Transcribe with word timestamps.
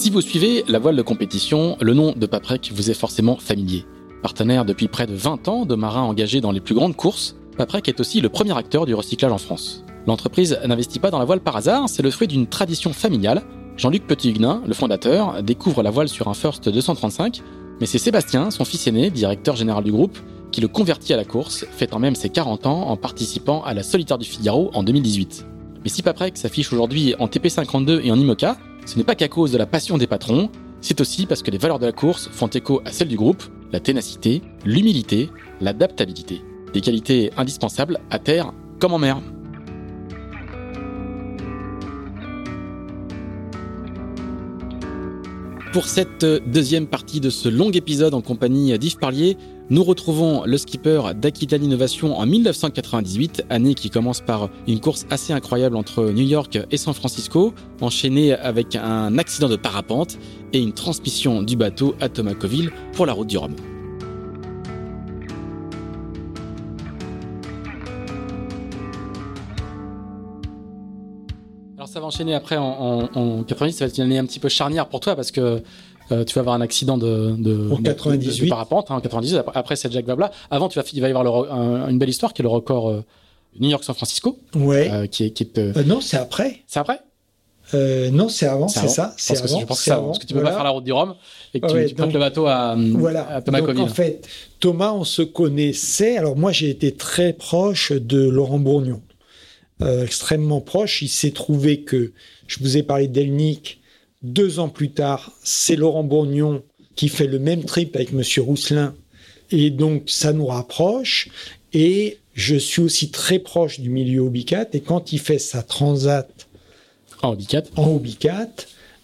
Si 0.00 0.08
vous 0.08 0.22
suivez 0.22 0.64
la 0.66 0.78
voile 0.78 0.96
de 0.96 1.02
compétition, 1.02 1.76
le 1.78 1.92
nom 1.92 2.14
de 2.16 2.24
Paprec 2.24 2.72
vous 2.74 2.90
est 2.90 2.94
forcément 2.94 3.36
familier. 3.36 3.84
Partenaire 4.22 4.64
depuis 4.64 4.88
près 4.88 5.06
de 5.06 5.14
20 5.14 5.46
ans 5.48 5.66
de 5.66 5.74
marins 5.74 6.04
engagés 6.04 6.40
dans 6.40 6.52
les 6.52 6.60
plus 6.60 6.74
grandes 6.74 6.96
courses, 6.96 7.36
Paprec 7.58 7.86
est 7.86 8.00
aussi 8.00 8.22
le 8.22 8.30
premier 8.30 8.56
acteur 8.56 8.86
du 8.86 8.94
recyclage 8.94 9.30
en 9.30 9.36
France. 9.36 9.84
L'entreprise 10.06 10.58
n'investit 10.66 11.00
pas 11.00 11.10
dans 11.10 11.18
la 11.18 11.26
voile 11.26 11.40
par 11.40 11.54
hasard, 11.54 11.86
c'est 11.86 12.02
le 12.02 12.10
fruit 12.10 12.28
d'une 12.28 12.46
tradition 12.46 12.94
familiale. 12.94 13.42
Jean-Luc 13.76 14.06
Petit-Huguenin, 14.06 14.62
le 14.66 14.72
fondateur, 14.72 15.42
découvre 15.42 15.82
la 15.82 15.90
voile 15.90 16.08
sur 16.08 16.28
un 16.28 16.34
First 16.34 16.70
235, 16.70 17.42
mais 17.78 17.84
c'est 17.84 17.98
Sébastien, 17.98 18.50
son 18.50 18.64
fils 18.64 18.86
aîné, 18.86 19.10
directeur 19.10 19.54
général 19.54 19.84
du 19.84 19.92
groupe, 19.92 20.18
qui 20.50 20.62
le 20.62 20.68
convertit 20.68 21.12
à 21.12 21.18
la 21.18 21.26
course, 21.26 21.66
fêtant 21.72 21.98
même 21.98 22.14
ses 22.14 22.30
40 22.30 22.64
ans 22.64 22.88
en 22.88 22.96
participant 22.96 23.62
à 23.64 23.74
la 23.74 23.82
Solitaire 23.82 24.16
du 24.16 24.24
Figaro 24.24 24.70
en 24.72 24.82
2018. 24.82 25.44
Mais 25.84 25.90
si 25.90 26.02
Paprec 26.02 26.38
s'affiche 26.38 26.72
aujourd'hui 26.72 27.14
en 27.18 27.26
TP52 27.26 28.00
et 28.02 28.10
en 28.10 28.18
IMOCA, 28.18 28.56
ce 28.90 28.98
n'est 28.98 29.04
pas 29.04 29.14
qu'à 29.14 29.28
cause 29.28 29.52
de 29.52 29.56
la 29.56 29.66
passion 29.66 29.98
des 29.98 30.08
patrons, 30.08 30.50
c'est 30.80 31.00
aussi 31.00 31.26
parce 31.26 31.44
que 31.44 31.52
les 31.52 31.58
valeurs 31.58 31.78
de 31.78 31.86
la 31.86 31.92
course 31.92 32.28
font 32.32 32.48
écho 32.48 32.82
à 32.84 32.90
celles 32.90 33.06
du 33.06 33.16
groupe, 33.16 33.44
la 33.70 33.78
ténacité, 33.78 34.42
l'humilité, 34.64 35.30
l'adaptabilité. 35.60 36.42
Des 36.74 36.80
qualités 36.80 37.30
indispensables 37.36 38.00
à 38.10 38.18
terre 38.18 38.52
comme 38.80 38.92
en 38.92 38.98
mer. 38.98 39.20
Pour 45.72 45.86
cette 45.86 46.24
deuxième 46.24 46.88
partie 46.88 47.20
de 47.20 47.30
ce 47.30 47.48
long 47.48 47.70
épisode 47.70 48.14
en 48.14 48.22
compagnie 48.22 48.76
d'Yves 48.76 48.96
Parlier, 48.96 49.36
nous 49.70 49.84
retrouvons 49.84 50.42
le 50.44 50.58
skipper 50.58 51.00
d'Aquitain 51.14 51.58
Innovation 51.58 52.18
en 52.18 52.26
1998, 52.26 53.44
année 53.50 53.74
qui 53.74 53.88
commence 53.88 54.20
par 54.20 54.50
une 54.66 54.80
course 54.80 55.06
assez 55.10 55.32
incroyable 55.32 55.76
entre 55.76 56.10
New 56.10 56.26
York 56.26 56.58
et 56.72 56.76
San 56.76 56.92
Francisco, 56.92 57.54
enchaînée 57.80 58.32
avec 58.32 58.74
un 58.74 59.16
accident 59.16 59.48
de 59.48 59.54
parapente 59.54 60.18
et 60.52 60.58
une 60.58 60.72
transmission 60.72 61.40
du 61.40 61.54
bateau 61.54 61.94
à 62.00 62.08
Tomacoville 62.08 62.72
pour 62.92 63.06
la 63.06 63.12
route 63.12 63.28
du 63.28 63.38
Rhum. 63.38 63.54
Ça 71.90 72.00
va 72.00 72.06
enchaîner 72.06 72.34
après 72.34 72.56
en, 72.56 73.08
en, 73.14 73.42
90, 73.42 73.72
ça 73.72 73.84
va 73.84 73.88
être 73.88 73.98
une 73.98 74.04
année 74.04 74.18
un 74.18 74.24
petit 74.24 74.38
peu 74.38 74.48
charnière 74.48 74.88
pour 74.88 75.00
toi 75.00 75.16
parce 75.16 75.30
que 75.32 75.62
euh, 76.12 76.24
tu 76.24 76.34
vas 76.34 76.40
avoir 76.40 76.54
un 76.54 76.60
accident 76.60 76.96
de, 76.96 77.34
de, 77.36 77.70
en 77.70 77.76
98. 77.76 78.48
parapente 78.48 78.90
hein, 78.90 78.96
en 78.96 79.00
98. 79.00 79.42
Après, 79.54 79.76
c'est 79.76 79.92
Jack 79.92 80.04
Blabla. 80.04 80.30
Avant, 80.50 80.68
tu 80.68 80.78
vas, 80.78 80.84
il 80.92 81.00
va 81.00 81.08
y 81.08 81.10
avoir 81.10 81.88
une 81.88 81.98
belle 81.98 82.08
histoire 82.08 82.32
qui 82.32 82.42
est 82.42 82.44
le 82.44 82.48
record 82.48 82.90
euh, 82.90 83.04
New 83.58 83.68
York-San 83.68 83.94
Francisco. 83.94 84.38
Ouais. 84.54 84.90
Euh, 84.90 85.06
qui 85.06 85.24
est, 85.24 85.30
qui 85.30 85.48
non, 85.86 86.00
c'est 86.00 86.16
après. 86.16 86.62
C'est 86.66 86.80
après? 86.80 87.00
non, 87.72 88.28
c'est 88.28 88.46
avant, 88.46 88.66
c'est 88.66 88.88
ça. 88.88 89.14
C'est 89.16 89.38
avant. 89.38 89.60
Je 89.60 89.66
pense 89.66 89.78
que 89.78 89.84
c'est 89.84 89.90
avant. 89.92 90.06
Parce 90.06 90.18
que 90.18 90.26
tu 90.26 90.34
peux 90.34 90.42
pas 90.42 90.52
faire 90.52 90.64
la 90.64 90.70
route 90.70 90.84
du 90.84 90.92
Rhum 90.92 91.14
et 91.54 91.60
que 91.60 91.66
tu, 91.88 91.94
tu 91.94 92.02
le 92.02 92.18
bateau 92.18 92.46
à, 92.46 92.76
voilà. 92.76 93.28
à 93.28 93.42
Thomas 93.42 93.60
donc, 93.60 93.78
En 93.78 93.86
fait, 93.86 94.26
Thomas, 94.58 94.92
on 94.92 95.04
se 95.04 95.22
connaissait. 95.22 96.16
Alors 96.16 96.36
moi, 96.36 96.50
j'ai 96.50 96.70
été 96.70 96.92
très 96.92 97.32
proche 97.32 97.92
de 97.92 98.28
Laurent 98.28 98.58
Bourgnon. 98.58 99.00
Extrêmement 99.80 100.60
proche. 100.60 101.02
Il 101.02 101.08
s'est 101.08 101.30
trouvé 101.30 101.82
que 101.82 102.12
je 102.46 102.58
vous 102.60 102.76
ai 102.76 102.82
parlé 102.82 103.08
d'Elnick 103.08 103.80
deux 104.22 104.58
ans 104.58 104.68
plus 104.68 104.90
tard, 104.90 105.32
c'est 105.42 105.76
Laurent 105.76 106.04
Bourgnon 106.04 106.62
qui 106.94 107.08
fait 107.08 107.26
le 107.26 107.38
même 107.38 107.64
trip 107.64 107.96
avec 107.96 108.12
Monsieur 108.12 108.42
Rousselin. 108.42 108.94
Et 109.50 109.70
donc, 109.70 110.10
ça 110.10 110.32
nous 110.32 110.46
rapproche. 110.46 111.28
Et 111.72 112.18
je 112.34 112.56
suis 112.56 112.82
aussi 112.82 113.10
très 113.10 113.38
proche 113.38 113.80
du 113.80 113.90
milieu 113.90 114.20
Obicat. 114.20 114.66
Et 114.72 114.80
quand 114.80 115.12
il 115.12 115.18
fait 115.18 115.38
sa 115.38 115.62
transat 115.62 116.28
en 117.22 117.32
Obicat, 117.32 117.62
en 117.76 118.00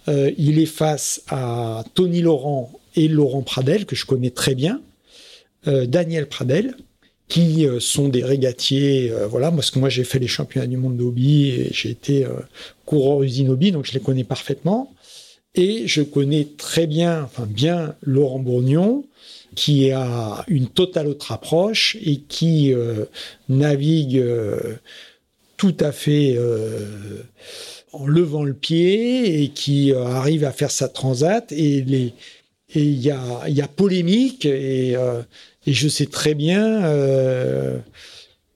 euh, 0.08 0.30
il 0.36 0.58
est 0.58 0.66
face 0.66 1.22
à 1.28 1.84
Tony 1.94 2.20
Laurent 2.20 2.70
et 2.94 3.08
Laurent 3.08 3.42
Pradel, 3.42 3.86
que 3.86 3.96
je 3.96 4.04
connais 4.06 4.30
très 4.30 4.54
bien, 4.54 4.82
euh, 5.66 5.86
Daniel 5.86 6.28
Pradel, 6.28 6.76
qui 7.28 7.66
euh, 7.66 7.80
sont 7.80 8.08
des 8.08 8.22
régatiers. 8.22 9.12
voilà, 9.28 9.50
parce 9.50 9.70
que 9.70 9.78
moi 9.78 9.88
j'ai 9.88 10.04
fait 10.04 10.18
les 10.18 10.28
championnats 10.28 10.66
du 10.66 10.76
monde 10.76 10.96
d'Obi 10.96 11.48
et 11.50 11.68
j'ai 11.72 11.90
été 11.90 12.26
coureur 12.84 13.22
usine 13.22 13.50
Obi, 13.50 13.72
donc 13.72 13.86
je 13.86 13.92
les 13.92 14.00
connais 14.00 14.24
parfaitement. 14.24 14.92
Et 15.56 15.86
je 15.86 16.02
connais 16.02 16.46
très 16.58 16.86
bien, 16.86 17.22
enfin 17.24 17.46
bien, 17.46 17.94
Laurent 18.02 18.38
Bourgnon, 18.38 19.04
qui 19.54 19.90
a 19.90 20.44
une 20.48 20.68
totale 20.68 21.08
autre 21.08 21.32
approche 21.32 21.96
et 22.04 22.18
qui 22.18 22.74
euh, 22.74 23.06
navigue 23.48 24.18
euh, 24.18 24.74
tout 25.56 25.74
à 25.80 25.92
fait 25.92 26.34
euh, 26.36 27.22
en 27.92 28.06
levant 28.06 28.44
le 28.44 28.52
pied 28.52 29.42
et 29.42 29.48
qui 29.48 29.94
arrive 29.94 30.44
à 30.44 30.52
faire 30.52 30.70
sa 30.70 30.88
transat. 30.88 31.50
Et 31.52 32.12
il 32.74 33.00
y 33.00 33.10
a, 33.10 33.48
y 33.48 33.62
a 33.62 33.68
polémique 33.68 34.44
et, 34.44 34.94
et, 35.66 35.72
je 35.72 35.88
sais 35.88 36.06
très 36.06 36.34
bien 36.34 36.82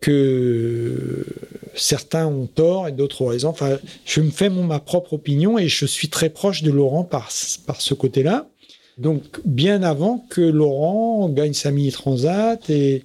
que 0.00 1.26
certains 1.75 2.26
ont 2.26 2.47
tort 2.47 2.88
et 2.88 2.93
d'autres 2.93 3.22
ont 3.22 3.26
raison. 3.26 3.48
Enfin, 3.48 3.78
je 4.04 4.21
me 4.21 4.31
fais 4.31 4.48
mon, 4.48 4.65
ma 4.65 4.81
propre 4.81 5.15
opinion 5.15 5.59
et 5.59 5.69
je 5.69 5.87
suis 5.87 6.09
très 6.09 6.31
proche 6.31 6.62
de 6.62 6.70
Laurent 6.70 7.04
par, 7.04 7.31
par 7.66 7.81
ce 7.81 7.94
côté-là. 7.94 8.49
Donc, 8.99 9.41
bien 9.44 9.82
avant 9.82 10.25
que 10.31 10.41
Laurent 10.41 11.28
gagne 11.28 11.54
sa 11.54 11.70
mini-transat 11.70 12.69
et, 12.70 13.04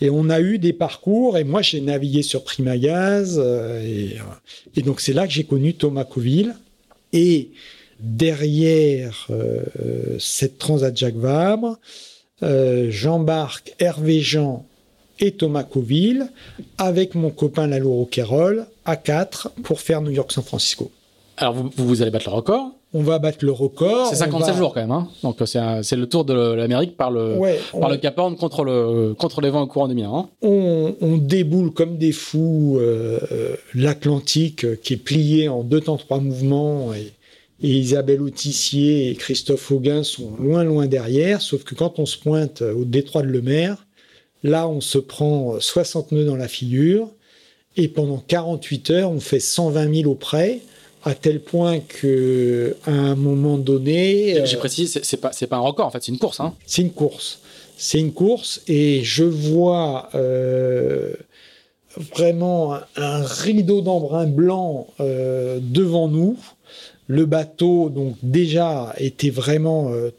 et 0.00 0.10
on 0.10 0.30
a 0.30 0.40
eu 0.40 0.58
des 0.58 0.72
parcours 0.72 1.38
et 1.38 1.44
moi 1.44 1.62
j'ai 1.62 1.80
navigué 1.80 2.22
sur 2.22 2.44
Primagaz 2.44 3.36
euh, 3.38 3.82
et, 3.82 4.16
et 4.76 4.82
donc 4.82 5.00
c'est 5.00 5.12
là 5.12 5.26
que 5.26 5.32
j'ai 5.32 5.44
connu 5.44 5.74
Thomas 5.74 6.04
Coville 6.04 6.54
et 7.12 7.50
derrière 8.00 9.26
euh, 9.30 9.62
cette 10.18 10.58
transat 10.58 10.96
Jacques 10.96 11.16
Vabre, 11.16 11.78
euh, 12.42 12.86
j'embarque 12.90 13.74
Hervé 13.78 14.20
Jean 14.20 14.64
et 15.20 15.32
Thomas 15.32 15.64
Coville 15.64 16.28
avec 16.78 17.14
mon 17.14 17.30
copain 17.30 17.66
Lalo 17.66 17.92
Roquerol 17.92 18.66
à 18.84 18.96
4 18.96 19.52
pour 19.62 19.80
faire 19.80 20.00
New 20.00 20.10
York-San 20.10 20.44
Francisco. 20.44 20.90
Alors 21.36 21.54
vous, 21.54 21.70
vous, 21.76 22.02
allez 22.02 22.10
battre 22.10 22.30
le 22.30 22.36
record 22.36 22.72
on 22.94 23.02
va 23.02 23.18
battre 23.18 23.44
le 23.44 23.52
record. 23.52 24.06
C'est 24.08 24.16
57 24.16 24.56
jours 24.56 24.72
quand 24.72 24.80
même. 24.80 24.90
Hein 24.90 25.08
Donc 25.22 25.36
c'est 25.44 25.96
le 25.96 26.06
tour 26.06 26.24
de 26.24 26.32
l'Amérique 26.54 26.96
par 26.96 27.10
le, 27.10 27.36
par 27.78 27.90
le 27.90 27.98
Cap 27.98 28.18
Horn 28.18 28.34
contre, 28.36 28.64
le, 28.64 29.14
contre 29.14 29.42
les 29.42 29.50
vents 29.50 29.62
au 29.62 29.66
courant 29.66 29.88
des 29.88 30.02
Hein 30.02 30.28
on, 30.40 30.94
on, 31.00 31.16
déboule 31.18 31.72
comme 31.72 31.98
des 31.98 32.12
fous 32.12 32.78
euh, 32.78 33.18
l'Atlantique 33.74 34.64
euh, 34.64 34.76
qui 34.80 34.94
est 34.94 34.98
plié 34.98 35.48
en 35.48 35.64
deux 35.64 35.80
temps 35.80 35.96
trois 35.96 36.20
mouvements 36.20 36.94
et, 36.94 37.12
et 37.62 37.70
Isabelle 37.70 38.22
Autissier 38.22 39.10
et 39.10 39.14
Christophe 39.14 39.70
Auguin 39.70 40.02
sont 40.02 40.36
loin 40.38 40.64
loin 40.64 40.86
derrière. 40.86 41.42
Sauf 41.42 41.64
que 41.64 41.74
quand 41.74 41.98
on 41.98 42.06
se 42.06 42.18
pointe 42.18 42.62
au 42.62 42.84
détroit 42.84 43.22
de 43.22 43.28
Lemer, 43.28 43.74
Là, 44.44 44.68
on 44.68 44.80
se 44.80 44.98
prend 44.98 45.58
60 45.58 46.12
nœuds 46.12 46.24
dans 46.24 46.36
la 46.36 46.48
figure 46.48 47.08
et 47.76 47.88
pendant 47.88 48.18
48 48.18 48.90
heures, 48.90 49.10
on 49.10 49.20
fait 49.20 49.40
120 49.40 49.94
000 50.02 50.10
au 50.10 50.14
près, 50.14 50.60
à 51.04 51.14
tel 51.14 51.40
point 51.40 51.80
que 51.80 52.76
à 52.86 52.92
un 52.92 53.14
moment 53.14 53.58
donné, 53.58 54.40
j'ai 54.44 54.56
précisé, 54.56 55.00
c'est 55.02 55.16
pas 55.16 55.30
pas 55.30 55.56
un 55.56 55.60
record 55.60 55.86
en 55.86 55.90
fait, 55.90 56.02
c'est 56.02 56.12
une 56.12 56.18
course. 56.18 56.40
Hein. 56.40 56.54
C'est 56.66 56.82
une 56.82 56.92
course, 56.92 57.40
c'est 57.76 57.98
une 57.98 58.12
course 58.12 58.62
et 58.68 59.02
je 59.02 59.24
vois 59.24 60.08
euh, 60.14 61.12
vraiment 62.14 62.78
un, 62.96 63.22
rideau 63.24 63.80
d'embrun 63.80 64.26
blanc 64.26 64.86
euh, 65.00 65.58
devant 65.60 66.08
nous. 66.08 66.36
Le 67.08 67.24
bateau 67.24 67.88
donc 67.88 68.16
déjà 68.22 68.94
était 68.98 69.30
vraiment 69.30 69.90
euh, 69.90 70.10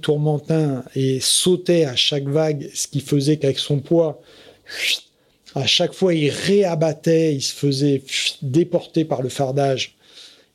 tourmentin 0.00 0.84
et 0.94 1.20
sautait 1.20 1.84
à 1.84 1.96
chaque 1.96 2.26
vague, 2.26 2.70
ce 2.74 2.86
qui 2.86 3.00
faisait 3.00 3.36
qu'avec 3.38 3.58
son 3.58 3.80
poids, 3.80 4.20
à 5.54 5.66
chaque 5.66 5.92
fois 5.92 6.14
il 6.14 6.30
réabattait, 6.30 7.34
il 7.34 7.42
se 7.42 7.54
faisait 7.54 8.02
déporter 8.42 9.04
par 9.04 9.22
le 9.22 9.28
fardage 9.28 9.96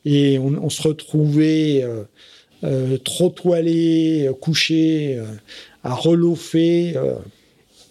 et 0.04 0.38
on, 0.38 0.70
se 0.70 0.82
retrouvait 0.82 1.82
euh, 1.82 2.04
euh, 2.64 2.96
trop 2.98 3.28
toilé, 3.28 4.30
couché, 4.40 5.16
euh, 5.16 5.24
à 5.82 5.94
relofer. 5.94 6.94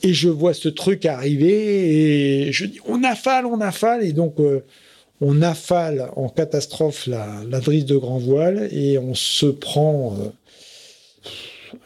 et 0.04 0.14
je 0.14 0.30
vois 0.30 0.54
ce 0.54 0.70
truc 0.70 1.06
arriver 1.06 2.48
et 2.48 2.52
je 2.52 2.66
dis 2.66 2.80
on 2.86 3.04
affale, 3.04 3.46
on 3.46 3.62
affale 3.62 4.04
et 4.04 4.14
donc 4.14 4.36
on 5.22 5.42
affale 5.42 6.10
en 6.16 6.30
catastrophe 6.30 7.08
la, 7.08 7.44
drisse 7.60 7.86
de 7.86 7.98
grand 7.98 8.20
voile 8.20 8.70
et 8.72 8.98
on 8.98 9.16
se 9.16 9.48
prend 9.48 10.16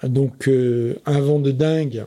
donc 0.04 0.50
un 1.06 1.20
vent 1.20 1.40
de 1.40 1.52
dingue. 1.52 2.06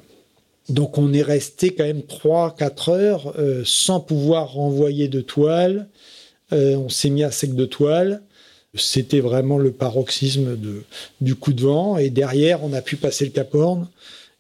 Donc 0.69 0.99
on 0.99 1.13
est 1.13 1.23
resté 1.23 1.75
quand 1.75 1.85
même 1.85 2.01
3-4 2.01 2.91
heures 2.91 3.35
sans 3.65 4.01
pouvoir 4.01 4.53
renvoyer 4.53 5.09
de 5.09 5.21
toile. 5.21 5.89
on 6.53 6.89
s'est 6.89 7.11
mis 7.11 7.25
à 7.25 7.31
sec 7.31 7.55
de 7.55 7.65
toile. 7.65 8.23
C'était 8.77 9.21
vraiment 9.21 9.59
le 9.59 9.71
paroxysme 9.71 10.59
du 11.21 11.35
coup 11.37 11.53
de 11.53 11.63
vent. 11.63 11.97
Et 11.97 12.11
derrière, 12.11 12.65
on 12.65 12.73
a 12.73 12.83
pu 12.83 12.97
passer 12.97 13.25
le 13.25 13.31
Cap 13.31 13.55
Horn. 13.55 13.89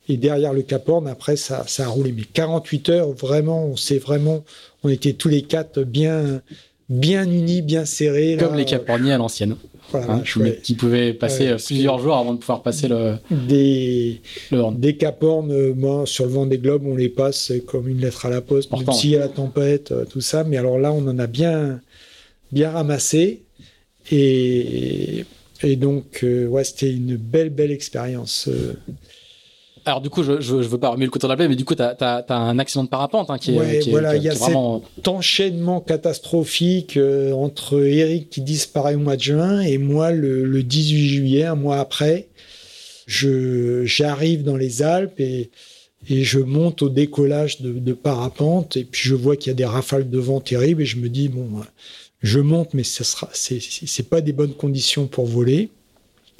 Et 0.08 0.16
derrière 0.16 0.52
le 0.52 0.62
Cap 0.62 0.88
Horn, 0.88 1.06
après, 1.06 1.36
ça, 1.36 1.64
ça 1.66 1.84
a 1.84 1.88
roulé. 1.88 2.12
Mais 2.12 2.24
48 2.24 2.88
heures, 2.90 3.12
vraiment, 3.12 3.64
on 3.64 3.76
s'est 3.76 3.98
vraiment, 3.98 4.44
on 4.82 4.88
était 4.88 5.14
tous 5.14 5.28
les 5.28 5.42
quatre 5.42 5.82
bien, 5.82 6.42
bien 6.88 7.24
unis, 7.28 7.62
bien 7.62 7.84
serrés. 7.84 8.36
Comme 8.38 8.56
les 8.56 8.64
Cap 8.64 8.88
Horniers 8.88 9.12
à 9.12 9.18
l'ancienne. 9.18 9.56
Voilà, 9.90 10.14
hein, 10.14 10.22
qui 10.62 10.74
pouvaient 10.74 11.12
passer 11.12 11.48
euh, 11.48 11.56
plusieurs 11.56 11.98
jours 11.98 12.16
avant 12.16 12.32
de 12.32 12.38
pouvoir 12.38 12.62
passer 12.62 12.88
le, 12.88 13.16
des, 13.30 14.22
Des 14.72 14.96
Cap 14.96 15.22
Horn, 15.22 15.52
euh, 15.52 16.06
sur 16.06 16.24
le 16.24 16.30
vent 16.30 16.46
des 16.46 16.58
globes, 16.58 16.86
on 16.86 16.96
les 16.96 17.10
passe 17.10 17.52
comme 17.66 17.88
une 17.88 18.00
lettre 18.00 18.24
à 18.26 18.30
la 18.30 18.40
poste, 18.40 18.72
même 18.72 18.90
s'il 18.92 19.10
y 19.10 19.16
a 19.16 19.20
la 19.20 19.28
tempête, 19.28 19.92
euh, 19.92 20.04
tout 20.06 20.22
ça. 20.22 20.42
Mais 20.42 20.56
alors 20.56 20.78
là, 20.78 20.90
on 20.90 21.06
en 21.06 21.18
a 21.18 21.26
bien, 21.26 21.80
bien 22.50 22.70
ramassé. 22.70 23.42
Et, 24.10 25.24
et 25.62 25.76
donc, 25.76 26.20
euh, 26.22 26.46
ouais, 26.46 26.64
c'était 26.64 26.92
une 26.92 27.16
belle, 27.16 27.50
belle 27.50 27.70
expérience. 27.70 28.48
Euh. 28.48 28.74
Alors 29.86 30.00
du 30.00 30.08
coup, 30.08 30.22
je, 30.22 30.40
je, 30.40 30.54
veux 30.54 30.78
pas 30.78 30.88
remettre 30.88 31.08
le 31.08 31.10
couteau 31.10 31.26
dans 31.26 31.32
la 31.32 31.36
plaie, 31.36 31.48
mais 31.48 31.56
du 31.56 31.64
coup, 31.64 31.74
tu 31.74 31.82
as, 31.82 32.24
un 32.28 32.58
accident 32.58 32.84
de 32.84 32.88
parapente 32.88 33.30
hein, 33.30 33.38
qui, 33.38 33.56
est, 33.56 33.90
voilà, 33.90 34.16
il 34.16 34.22
y 34.22 34.28
a 34.28 34.34
cet 34.34 35.08
enchaînement 35.08 35.80
catastrophique 35.80 36.96
euh, 36.96 37.32
entre 37.32 37.84
Eric 37.84 38.30
qui 38.30 38.40
disparaît 38.40 38.94
au 38.94 39.00
mois 39.00 39.16
de 39.16 39.22
juin 39.22 39.60
et 39.60 39.78
moi 39.78 40.10
le, 40.10 40.44
le 40.44 40.62
18 40.62 41.08
juillet, 41.08 41.44
un 41.44 41.54
mois 41.54 41.78
après. 41.78 42.28
Je 43.06 43.84
j'arrive 43.84 44.44
dans 44.44 44.56
les 44.56 44.82
Alpes 44.82 45.20
et, 45.20 45.50
et 46.08 46.24
je 46.24 46.38
monte 46.38 46.80
au 46.80 46.88
décollage 46.88 47.60
de, 47.60 47.72
de 47.72 47.92
parapente 47.92 48.78
et 48.78 48.84
puis 48.84 49.02
je 49.06 49.14
vois 49.14 49.36
qu'il 49.36 49.50
y 49.50 49.50
a 49.50 49.54
des 49.54 49.66
rafales 49.66 50.08
de 50.08 50.18
vent 50.18 50.40
terribles 50.40 50.80
et 50.80 50.86
je 50.86 50.96
me 50.96 51.10
dis 51.10 51.28
bon 51.28 51.46
je 52.24 52.40
monte, 52.40 52.72
mais 52.72 52.84
ce 52.84 53.04
sera, 53.04 53.28
c'est 53.34 54.08
pas 54.08 54.22
des 54.22 54.32
bonnes 54.32 54.54
conditions 54.54 55.06
pour 55.06 55.26
voler. 55.26 55.68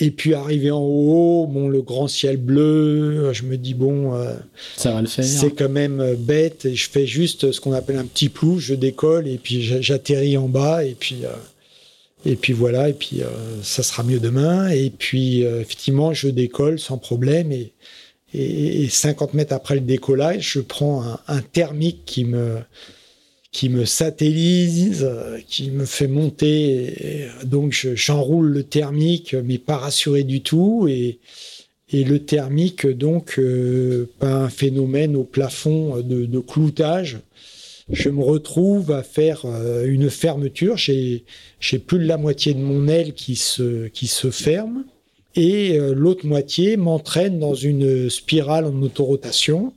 Et 0.00 0.10
puis 0.10 0.34
arrivé 0.34 0.72
en 0.72 0.80
haut, 0.80 1.46
bon, 1.46 1.68
le 1.68 1.80
grand 1.80 2.08
ciel 2.08 2.36
bleu, 2.36 3.32
je 3.32 3.44
me 3.44 3.56
dis 3.56 3.74
bon, 3.74 4.14
euh, 4.14 4.34
ça 4.76 4.92
va 4.92 5.00
le 5.00 5.06
faire. 5.06 5.24
C'est 5.24 5.52
quand 5.52 5.68
même 5.68 6.00
euh, 6.00 6.14
bête. 6.18 6.64
Et 6.64 6.74
je 6.74 6.90
fais 6.90 7.06
juste 7.06 7.52
ce 7.52 7.60
qu'on 7.60 7.72
appelle 7.72 7.96
un 7.96 8.04
petit 8.04 8.28
plou, 8.28 8.58
je 8.58 8.74
décolle 8.74 9.28
et 9.28 9.38
puis 9.38 9.62
j'atterris 9.62 10.36
en 10.36 10.48
bas 10.48 10.84
et 10.84 10.96
puis 10.98 11.18
euh, 11.24 11.28
et 12.26 12.34
puis 12.36 12.54
voilà 12.54 12.88
et 12.88 12.94
puis 12.94 13.20
ça 13.62 13.82
sera 13.82 14.02
mieux 14.02 14.18
demain. 14.18 14.68
Et 14.70 14.90
puis 14.90 15.42
effectivement, 15.42 16.12
je 16.12 16.28
décolle 16.28 16.80
sans 16.80 16.98
problème 16.98 17.52
et, 17.52 17.72
et, 18.32 18.88
50 18.88 19.34
mètres 19.34 19.52
après 19.52 19.74
le 19.74 19.82
décollage, 19.82 20.54
je 20.54 20.60
prends 20.60 21.04
un, 21.04 21.18
un 21.28 21.42
thermique 21.42 22.04
qui 22.06 22.24
me 22.24 22.56
qui 23.54 23.68
me 23.68 23.84
satellise, 23.84 25.08
qui 25.46 25.70
me 25.70 25.84
fait 25.84 26.08
monter. 26.08 27.28
donc 27.44 27.72
j'enroule 27.94 28.48
le 28.48 28.64
thermique, 28.64 29.34
mais 29.44 29.58
pas 29.58 29.76
rassuré 29.76 30.24
du 30.24 30.42
tout. 30.42 30.88
Et, 30.90 31.20
le 31.92 32.18
thermique, 32.18 32.88
donc, 32.88 33.38
euh, 33.38 34.10
pas 34.18 34.34
un 34.34 34.48
phénomène 34.48 35.14
au 35.14 35.22
plafond 35.22 36.00
de, 36.00 36.40
cloutage. 36.40 37.20
Je 37.88 38.08
me 38.08 38.24
retrouve 38.24 38.90
à 38.90 39.04
faire 39.04 39.42
euh, 39.44 39.84
une 39.86 40.10
fermeture. 40.10 40.76
J'ai, 40.76 41.24
plus 41.86 42.00
de 42.00 42.06
la 42.06 42.16
moitié 42.16 42.54
de 42.54 42.58
mon 42.58 42.88
aile 42.88 43.12
qui 43.14 43.36
se, 43.36 44.30
ferme. 44.32 44.84
Et 45.36 45.78
euh, 45.78 45.94
l'autre 45.94 46.26
moitié 46.26 46.76
m'entraîne 46.76 47.38
dans 47.38 47.54
une 47.54 48.10
spirale 48.10 48.64
en 48.64 48.82
autorotation. 48.82 49.72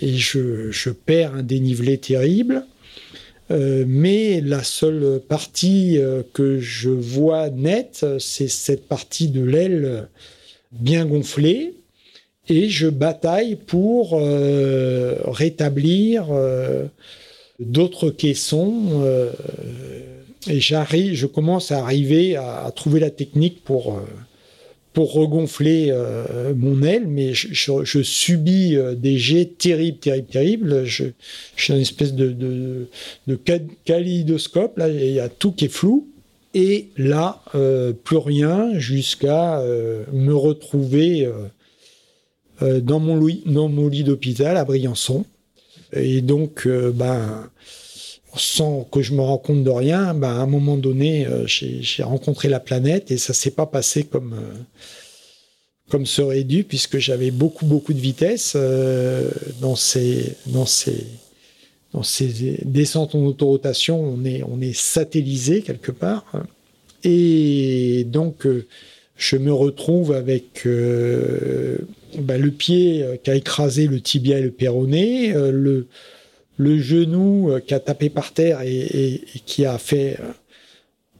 Et 0.00 0.16
je 0.16 0.90
perds 0.90 1.34
un 1.34 1.42
dénivelé 1.42 1.98
terrible. 1.98 2.64
Euh, 3.50 3.84
mais 3.86 4.40
la 4.40 4.62
seule 4.62 5.20
partie 5.26 5.98
euh, 5.98 6.22
que 6.34 6.60
je 6.60 6.90
vois 6.90 7.48
nette, 7.48 8.04
c'est 8.18 8.48
cette 8.48 8.86
partie 8.86 9.28
de 9.28 9.42
l'aile 9.42 10.08
bien 10.72 11.06
gonflée. 11.06 11.74
Et 12.50 12.68
je 12.68 12.88
bataille 12.88 13.56
pour 13.56 14.14
euh, 14.14 15.16
rétablir 15.24 16.28
d'autres 17.58 18.08
caissons. 18.10 19.04
et 20.48 20.60
j'arrive, 20.60 21.14
je 21.14 21.26
commence 21.26 21.72
à 21.72 21.80
arriver 21.80 22.36
à 22.36 22.70
trouver 22.74 23.00
la 23.00 23.10
technique 23.10 23.62
pour 23.64 24.00
pour 24.98 25.12
regonfler 25.12 25.90
euh, 25.92 26.52
mon 26.56 26.82
aile, 26.82 27.06
mais 27.06 27.32
je, 27.32 28.02
subis 28.02 28.74
euh, 28.74 28.96
des 28.96 29.16
jets 29.16 29.44
terribles, 29.44 29.98
terribles, 29.98 30.26
terribles. 30.26 30.84
Je, 30.86 31.04
suis 31.56 31.72
une 31.72 31.78
espèce 31.78 32.14
de, 32.14 32.32
de, 32.32 32.88
de 33.28 33.38
kaléidoscope, 33.84 34.76
là, 34.76 34.88
il 34.88 35.12
y 35.12 35.20
a 35.20 35.28
tout 35.28 35.52
qui 35.52 35.66
est 35.66 35.72
flou. 35.72 36.08
Et 36.52 36.88
là, 36.96 37.44
euh, 37.54 37.92
plus 37.92 38.16
rien 38.16 38.76
jusqu'à 38.76 39.62
me 40.12 40.34
retrouver 40.34 41.30
dans, 42.60 42.98
mon 42.98 43.24
dans 43.46 43.68
mon 43.68 43.86
lit 43.86 44.02
d'hôpital 44.02 44.56
à 44.56 44.64
Briançon. 44.64 45.24
Et 45.92 46.22
donc, 46.22 46.66
ben, 46.66 47.48
sans 48.40 48.84
que 48.84 49.02
je 49.02 49.14
me 49.14 49.20
rende 49.20 49.42
compte 49.42 49.64
de 49.64 49.70
rien, 49.70 50.14
bah, 50.14 50.30
à 50.30 50.40
un 50.40 50.46
moment 50.46 50.76
donné, 50.76 51.26
euh, 51.26 51.44
j'ai 51.46 52.02
rencontré 52.02 52.48
la 52.48 52.60
planète 52.60 53.10
et 53.10 53.18
ça 53.18 53.32
s'est 53.32 53.50
pas 53.50 53.66
passé 53.66 54.04
comme 54.04 54.34
euh, 54.34 54.54
comme 55.90 56.04
serait 56.04 56.44
dû, 56.44 56.64
puisque 56.64 56.98
j'avais 56.98 57.30
beaucoup 57.30 57.64
beaucoup 57.64 57.94
de 57.94 57.98
vitesse 57.98 58.52
euh, 58.56 59.30
dans 59.60 59.76
ces 59.76 60.36
dans 60.46 60.66
ces 60.66 61.06
dans 61.92 62.02
ces 62.02 62.58
descentes 62.64 63.14
en 63.14 63.24
autorotation. 63.24 64.00
On 64.00 64.24
est 64.24 64.42
on 64.42 64.60
est 64.60 64.76
satellisé 64.76 65.62
quelque 65.62 65.92
part 65.92 66.24
et 67.04 68.04
donc 68.08 68.46
je 69.16 69.36
me 69.36 69.52
retrouve 69.52 70.12
avec 70.12 70.66
bah, 72.18 72.38
le 72.38 72.50
pied 72.50 73.04
qui 73.24 73.30
a 73.30 73.34
écrasé 73.34 73.86
le 73.86 74.00
tibia 74.00 74.38
et 74.38 74.42
le 74.42 74.50
péroné, 74.50 75.32
le 75.32 75.86
le 76.58 76.78
genou 76.78 77.50
euh, 77.50 77.60
qui 77.60 77.72
a 77.72 77.80
tapé 77.80 78.10
par 78.10 78.32
terre 78.34 78.60
et, 78.62 79.22
qui 79.46 79.64
a 79.64 79.78
fait 79.78 80.18
euh, 80.20 80.32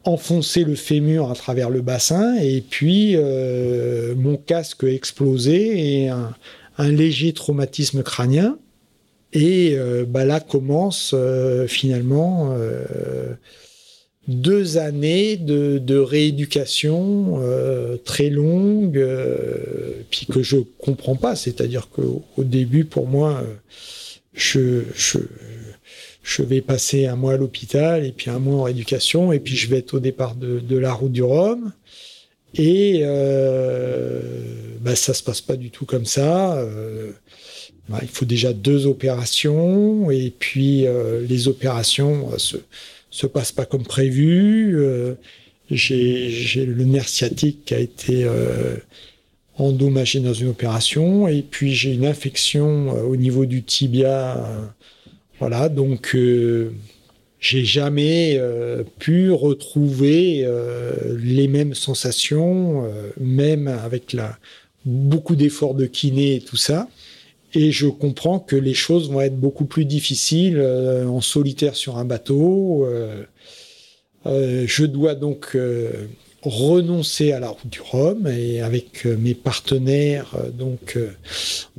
enfoncer 0.04 0.64
le 0.64 0.74
fémur 0.74 1.30
à 1.30 1.34
travers 1.34 1.70
le 1.70 1.80
bassin, 1.80 2.36
et 2.36 2.60
puis 2.60 3.14
euh, 3.14 4.14
mon 4.16 4.36
casque 4.36 4.84
explosé 4.84 6.04
et 6.04 6.08
un, 6.08 6.34
léger 6.78 7.32
traumatisme 7.32 8.02
crânien. 8.02 8.58
Et 9.34 9.76
bah 10.06 10.24
là 10.24 10.40
commence 10.40 11.14
finalement 11.66 12.56
deux 14.26 14.78
années 14.78 15.36
de, 15.36 15.98
rééducation 15.98 17.38
très 18.06 18.30
longue, 18.30 19.06
puis 20.08 20.24
que 20.24 20.42
je 20.42 20.56
comprends 20.78 21.16
pas. 21.16 21.36
C'est-à-dire 21.36 21.90
qu'au 21.90 22.22
début, 22.38 22.86
pour 22.86 23.06
moi, 23.06 23.42
je, 24.38 24.84
je, 24.94 25.18
je 26.22 26.42
vais 26.42 26.60
passer 26.60 27.06
un 27.06 27.16
mois 27.16 27.34
à 27.34 27.36
l'hôpital 27.36 28.06
et 28.06 28.12
puis 28.12 28.30
un 28.30 28.38
mois 28.38 28.60
en 28.60 28.62
rééducation 28.62 29.32
et 29.32 29.40
puis 29.40 29.56
je 29.56 29.68
vais 29.68 29.78
être 29.78 29.94
au 29.94 30.00
départ 30.00 30.36
de, 30.36 30.60
de 30.60 30.76
la 30.76 30.92
route 30.92 31.12
du 31.12 31.22
Rhum. 31.22 31.72
Et 32.54 33.00
euh, 33.02 34.20
bah, 34.80 34.96
ça 34.96 35.12
se 35.12 35.22
passe 35.22 35.40
pas 35.40 35.56
du 35.56 35.70
tout 35.70 35.84
comme 35.84 36.06
ça. 36.06 36.56
Euh, 36.58 37.12
bah, 37.88 37.98
il 38.02 38.08
faut 38.08 38.24
déjà 38.24 38.52
deux 38.52 38.86
opérations 38.86 40.10
et 40.10 40.32
puis 40.38 40.86
euh, 40.86 41.24
les 41.26 41.48
opérations 41.48 42.30
euh, 42.32 42.38
se 42.38 42.56
se 43.10 43.26
passent 43.26 43.52
pas 43.52 43.64
comme 43.64 43.84
prévu. 43.84 44.78
Euh, 44.78 45.14
j'ai 45.70 46.64
le 46.64 46.84
nerf 46.84 47.08
sciatique 47.08 47.64
qui 47.64 47.74
a 47.74 47.78
été 47.78 48.26
endommagé 49.58 50.20
dans 50.20 50.32
une 50.32 50.48
opération 50.48 51.28
et 51.28 51.42
puis 51.42 51.74
j'ai 51.74 51.92
une 51.92 52.06
infection 52.06 52.96
euh, 52.96 53.02
au 53.02 53.16
niveau 53.16 53.44
du 53.44 53.62
tibia. 53.62 54.38
Euh, 54.38 54.64
voilà, 55.40 55.68
donc 55.68 56.14
euh, 56.14 56.72
j'ai 57.40 57.64
jamais 57.64 58.40
pu 58.98 59.30
retrouver 59.30 60.44
les 61.22 61.46
mêmes 61.46 61.72
sensations, 61.72 62.90
même 63.20 63.68
avec 63.68 64.12
la, 64.12 64.36
beaucoup 64.84 65.36
d'efforts 65.36 65.74
de 65.74 65.86
kiné 65.86 66.34
et 66.34 66.40
tout 66.40 66.56
ça. 66.56 66.88
Et 67.54 67.70
je 67.70 67.86
comprends 67.86 68.40
que 68.40 68.56
les 68.56 68.74
choses 68.74 69.08
vont 69.08 69.20
être 69.20 69.38
beaucoup 69.38 69.66
plus 69.66 69.84
difficiles 69.84 70.60
en 70.60 71.20
solitaire 71.20 71.76
sur 71.76 71.96
un 71.98 72.04
bateau. 72.04 72.88
je 74.26 74.84
dois 74.84 75.14
donc 75.14 75.56
renoncer 76.42 77.32
à 77.32 77.40
la 77.40 77.48
route 77.48 77.68
du 77.68 77.80
Rhum 77.80 78.26
et 78.26 78.60
avec 78.60 79.06
euh, 79.06 79.16
mes 79.16 79.34
partenaires, 79.34 80.34
euh, 80.36 80.50
donc 80.50 80.96
euh, 80.96 81.10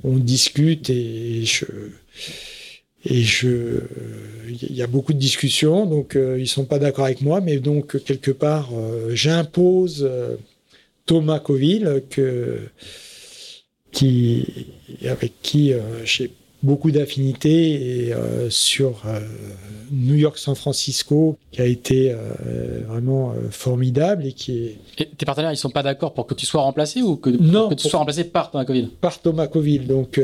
on 0.03 0.17
discute 0.17 0.89
et 0.89 1.45
je 1.45 1.65
et 3.05 3.23
je, 3.23 3.79
il 4.49 4.75
y 4.75 4.81
a 4.81 4.87
beaucoup 4.87 5.13
de 5.13 5.17
discussions, 5.17 5.85
donc 5.85 6.17
ils 6.17 6.49
sont 6.49 6.65
pas 6.65 6.79
d'accord 6.79 7.05
avec 7.05 7.21
moi, 7.21 7.39
mais 7.39 7.55
donc 7.57 8.03
quelque 8.03 8.31
part, 8.31 8.71
j'impose 9.11 10.05
Thomas 11.05 11.39
Coville 11.39 12.03
que 12.09 12.59
qui 13.93 14.45
avec 15.07 15.31
qui 15.41 15.71
j'ai 16.03 16.29
beaucoup 16.61 16.91
d'affinités 16.91 18.07
et 18.07 18.13
euh, 18.13 18.49
sur 18.49 19.01
euh, 19.05 19.19
New 19.91 20.15
York-San 20.15 20.55
Francisco 20.55 21.37
qui 21.51 21.61
a 21.61 21.65
été 21.65 22.11
euh, 22.11 22.81
vraiment 22.87 23.33
formidable 23.51 24.25
et 24.25 24.33
qui 24.33 24.57
est. 24.57 24.77
Et 24.97 25.05
tes 25.05 25.25
partenaires, 25.25 25.51
ils 25.51 25.57
sont 25.57 25.69
pas 25.69 25.83
d'accord 25.83 26.13
pour 26.13 26.27
que 26.27 26.33
tu 26.33 26.45
sois 26.45 26.61
remplacé 26.61 27.01
ou 27.01 27.15
que, 27.15 27.29
non, 27.29 27.69
que 27.69 27.75
tu 27.75 27.87
sois 27.87 27.99
remplacé 27.99 28.25
par 28.25 28.51
Thomas 28.51 28.65
Coville? 28.65 28.89
Par 29.01 29.19
Thomas 29.19 29.47
Coville. 29.47 29.87
Donc, 29.87 30.21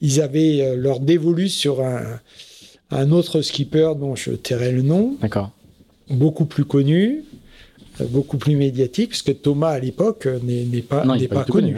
ils 0.00 0.20
avaient 0.20 0.74
leur 0.76 1.00
dévolu 1.00 1.48
sur 1.48 1.82
un, 1.82 2.18
un 2.90 3.10
autre 3.10 3.42
skipper 3.42 3.92
dont 3.98 4.16
je 4.16 4.30
tairai 4.32 4.72
le 4.72 4.82
nom. 4.82 5.16
D'accord. 5.20 5.50
Beaucoup 6.10 6.46
plus 6.46 6.64
connu, 6.64 7.24
beaucoup 8.08 8.38
plus 8.38 8.56
médiatique, 8.56 9.10
parce 9.10 9.22
que 9.22 9.32
Thomas 9.32 9.70
à 9.70 9.78
l'époque 9.78 10.26
n'est 10.42 10.64
pas, 10.80 11.04
n'est 11.04 11.28
pas, 11.28 11.44
connu 11.44 11.76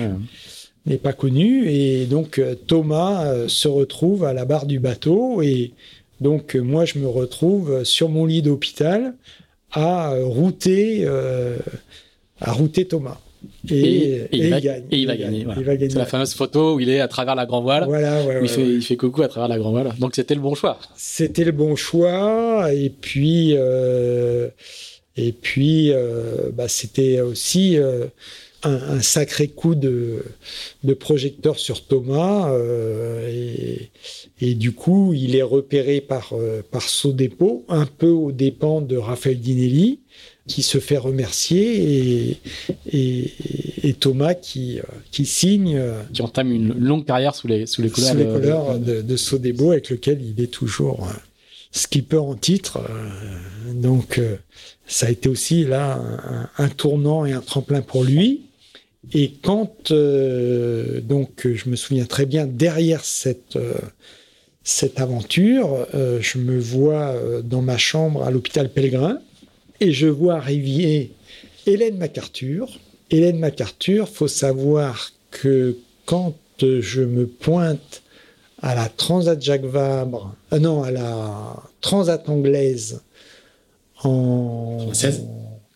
n'est 0.86 0.98
pas 0.98 1.12
connu. 1.12 1.68
Et 1.68 2.06
donc 2.06 2.38
euh, 2.38 2.54
Thomas 2.54 3.24
euh, 3.26 3.48
se 3.48 3.68
retrouve 3.68 4.24
à 4.24 4.32
la 4.32 4.44
barre 4.44 4.66
du 4.66 4.78
bateau 4.78 5.42
et 5.42 5.72
donc 6.20 6.56
euh, 6.56 6.60
moi 6.60 6.84
je 6.84 6.98
me 6.98 7.08
retrouve 7.08 7.84
sur 7.84 8.08
mon 8.08 8.26
lit 8.26 8.42
d'hôpital 8.42 9.14
à 9.72 10.14
router, 10.16 11.06
à 12.40 12.52
router 12.52 12.86
Thomas. 12.86 13.18
Et, 13.70 14.26
il, 14.32 14.50
va, 14.50 14.60
gagne, 14.60 14.82
et 14.90 14.98
il, 14.98 15.06
va, 15.06 15.16
gagner. 15.16 15.46
C'est 15.90 15.94
la 15.94 16.06
fameuse 16.06 16.34
photo 16.34 16.74
où 16.74 16.80
il 16.80 16.90
est 16.90 16.98
à 16.98 17.06
travers 17.06 17.36
la 17.36 17.46
grand 17.46 17.62
voile. 17.62 17.84
Voilà, 17.84 18.42
il, 18.42 18.48
fait, 18.48 18.66
il, 18.66 18.82
fait, 18.82 18.96
coucou 18.96 19.22
à 19.22 19.28
travers 19.28 19.48
la 19.48 19.58
grand 19.58 19.70
voile. 19.70 19.92
Donc 20.00 20.16
c'était 20.16 20.34
le 20.34 20.40
bon 20.40 20.56
choix. 20.56 20.80
C'était 20.96 21.44
le 21.44 21.52
bon 21.52 21.76
choix. 21.76 22.68
Et 22.74 22.90
puis, 22.90 23.52
et 23.52 25.32
puis 25.40 25.92
bah, 26.52 26.66
c'était 26.66 27.20
aussi 27.20 27.78
un, 28.62 29.00
sacré 29.00 29.48
coup 29.48 29.74
de, 29.74 30.22
projecteur 30.98 31.58
sur 31.58 31.84
Thomas 31.86 32.52
euh, 32.52 33.88
et, 34.40 34.54
du 34.54 34.72
coup 34.72 35.12
il 35.14 35.36
est 35.36 35.42
repéré 35.42 36.00
par 36.00 36.32
euh, 36.32 36.62
par 36.68 36.82
un 37.68 37.86
peu 37.86 38.08
aux 38.08 38.32
dépens 38.32 38.80
de 38.80 38.96
Raphaël 38.96 39.38
Dinelli 39.38 40.00
qui 40.46 40.62
se 40.62 40.78
fait 40.78 40.98
remercier 40.98 42.36
et, 42.92 43.32
et, 43.82 43.94
Thomas 43.94 44.34
qui 44.34 44.78
euh, 44.78 44.82
qui 45.10 45.26
signe 45.26 45.80
qui 46.12 46.22
entame 46.22 46.52
une 46.52 46.74
longue 46.74 47.04
carrière 47.04 47.34
sous 47.34 47.46
les 47.46 47.66
sous 47.66 47.82
les 47.82 47.90
couleurs, 47.90 48.14
les 48.14 48.24
couleurs 48.24 48.78
de, 48.78 49.02
de, 49.02 49.16
Sodebo 49.16 49.72
avec 49.72 49.90
lequel 49.90 50.20
il 50.22 50.42
est 50.42 50.48
toujours 50.48 51.08
skipper 51.72 52.18
en 52.18 52.34
titre 52.34 52.80
donc 53.74 54.20
ça 54.90 55.06
a 55.06 55.10
été 55.10 55.28
aussi 55.28 55.64
là 55.64 56.00
un, 56.58 56.68
tournant 56.68 57.24
et 57.24 57.32
un 57.32 57.40
tremplin 57.40 57.80
pour 57.80 58.02
lui. 58.02 58.42
Et 59.12 59.32
quand, 59.42 59.90
euh, 59.90 61.00
donc, 61.00 61.46
je 61.52 61.68
me 61.68 61.76
souviens 61.76 62.04
très 62.04 62.26
bien, 62.26 62.46
derrière 62.46 63.04
cette, 63.04 63.56
euh, 63.56 63.74
cette 64.62 65.00
aventure, 65.00 65.86
euh, 65.94 66.18
je 66.20 66.38
me 66.38 66.58
vois 66.58 67.14
dans 67.42 67.62
ma 67.62 67.78
chambre 67.78 68.22
à 68.22 68.30
l'hôpital 68.30 68.70
Pellegrin 68.70 69.20
et 69.80 69.92
je 69.92 70.06
vois 70.06 70.34
arriver 70.34 71.12
Hélène 71.66 71.96
MacArthur. 71.96 72.78
Hélène 73.10 73.38
MacArthur, 73.38 74.08
faut 74.08 74.28
savoir 74.28 75.12
que 75.30 75.76
quand 76.04 76.36
je 76.60 77.02
me 77.02 77.26
pointe 77.26 78.02
à 78.60 78.74
la 78.74 78.88
Transat 78.90 79.40
Jacques 79.40 79.64
Vabre, 79.64 80.34
non, 80.52 80.82
à 80.82 80.90
la 80.90 81.56
Transat 81.80 82.28
anglaise 82.28 83.00
en 84.04 84.88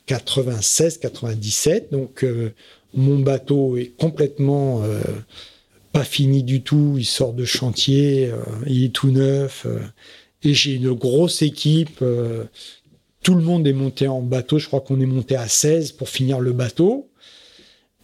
96, 0.06 0.98
97, 0.98 1.90
donc 1.90 2.24
mon 2.96 3.18
bateau 3.18 3.76
est 3.76 3.92
complètement 3.98 4.82
euh, 4.82 5.00
pas 5.92 6.04
fini 6.04 6.42
du 6.42 6.62
tout. 6.62 6.96
Il 6.98 7.04
sort 7.04 7.32
de 7.32 7.44
chantier, 7.44 8.30
euh, 8.30 8.38
il 8.66 8.84
est 8.84 8.94
tout 8.94 9.10
neuf. 9.10 9.66
Euh, 9.66 9.80
et 10.42 10.54
j'ai 10.54 10.74
une 10.74 10.92
grosse 10.92 11.40
équipe. 11.40 12.04
tout 13.22 13.34
le 13.34 13.42
monde 13.42 13.66
est 13.66 13.72
monté 13.72 14.08
en 14.08 14.20
bateau. 14.20 14.58
Je 14.58 14.66
crois 14.66 14.82
qu'on 14.82 15.00
est 15.00 15.06
monté 15.06 15.36
à 15.36 15.48
16 15.48 15.92
pour 15.92 16.10
finir 16.10 16.38
le 16.38 16.52
bateau. 16.52 17.08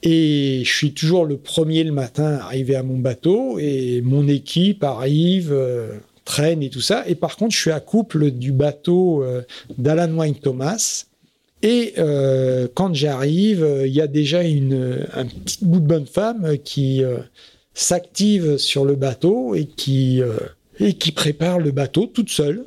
Et 0.02 0.62
je 0.64 0.72
suis 0.74 0.94
toujours 0.94 1.26
le 1.26 1.36
premier 1.36 1.84
le 1.84 1.92
matin 1.92 2.38
à 2.38 2.44
arriver 2.46 2.76
à 2.76 2.82
mon 2.82 2.96
bateau. 2.96 3.58
Et 3.58 4.00
mon 4.00 4.26
équipe 4.26 4.82
arrive, 4.84 5.54
traîne 6.24 6.62
et 6.62 6.70
tout 6.70 6.80
ça. 6.80 7.06
Et 7.06 7.14
par 7.14 7.36
contre, 7.36 7.54
je 7.54 7.60
suis 7.60 7.72
à 7.72 7.80
couple 7.80 8.30
du 8.30 8.52
bateau 8.52 9.22
d'Alan 9.76 10.10
Wayne 10.16 10.36
Thomas 10.36 11.09
et 11.62 11.94
euh, 11.98 12.68
quand 12.72 12.94
j'arrive, 12.94 13.62
euh, 13.62 13.86
il 13.86 13.92
y 13.92 14.00
a 14.00 14.06
déjà 14.06 14.42
une, 14.42 15.06
un 15.12 15.26
petit 15.26 15.58
bout 15.62 15.80
de 15.80 15.86
bonne 15.86 16.06
femme 16.06 16.56
qui 16.64 17.04
euh, 17.04 17.18
s'active 17.74 18.56
sur 18.56 18.84
le 18.84 18.94
bateau 18.94 19.54
et 19.54 19.66
qui, 19.66 20.20
et 20.78 20.94
qui 20.94 21.12
prépare 21.12 21.58
le 21.58 21.70
bateau 21.70 22.06
toute 22.06 22.30
seule. 22.30 22.64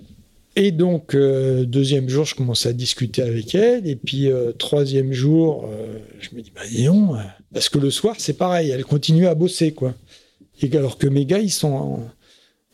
Et 0.56 0.72
donc, 0.72 1.16
deuxième 1.16 2.10
jour, 2.10 2.26
je 2.26 2.36
commence 2.36 2.68
à 2.68 2.74
discuter 2.74 3.24
avec 3.24 3.56
elle. 3.56 3.88
Et 3.88 3.96
puis, 3.96 4.30
troisième 4.60 5.12
jour, 5.12 5.68
je 6.20 6.36
me 6.36 6.42
dis, 6.42 6.52
bah, 6.56 6.62
dis 6.70 6.88
parce 7.52 7.70
que 7.70 7.80
le 7.80 7.90
soir, 7.90 8.16
c'est 8.20 8.38
pareil, 8.38 8.70
elle 8.70 8.86
continue 8.86 9.28
à 9.28 9.36
bosser, 9.36 9.74
quoi. 9.74 9.96
Et 10.62 10.76
alors 10.78 10.98
que 11.00 11.08
mes 11.08 11.26
gars, 11.26 11.40
ils 11.40 11.52
sont 11.52 12.02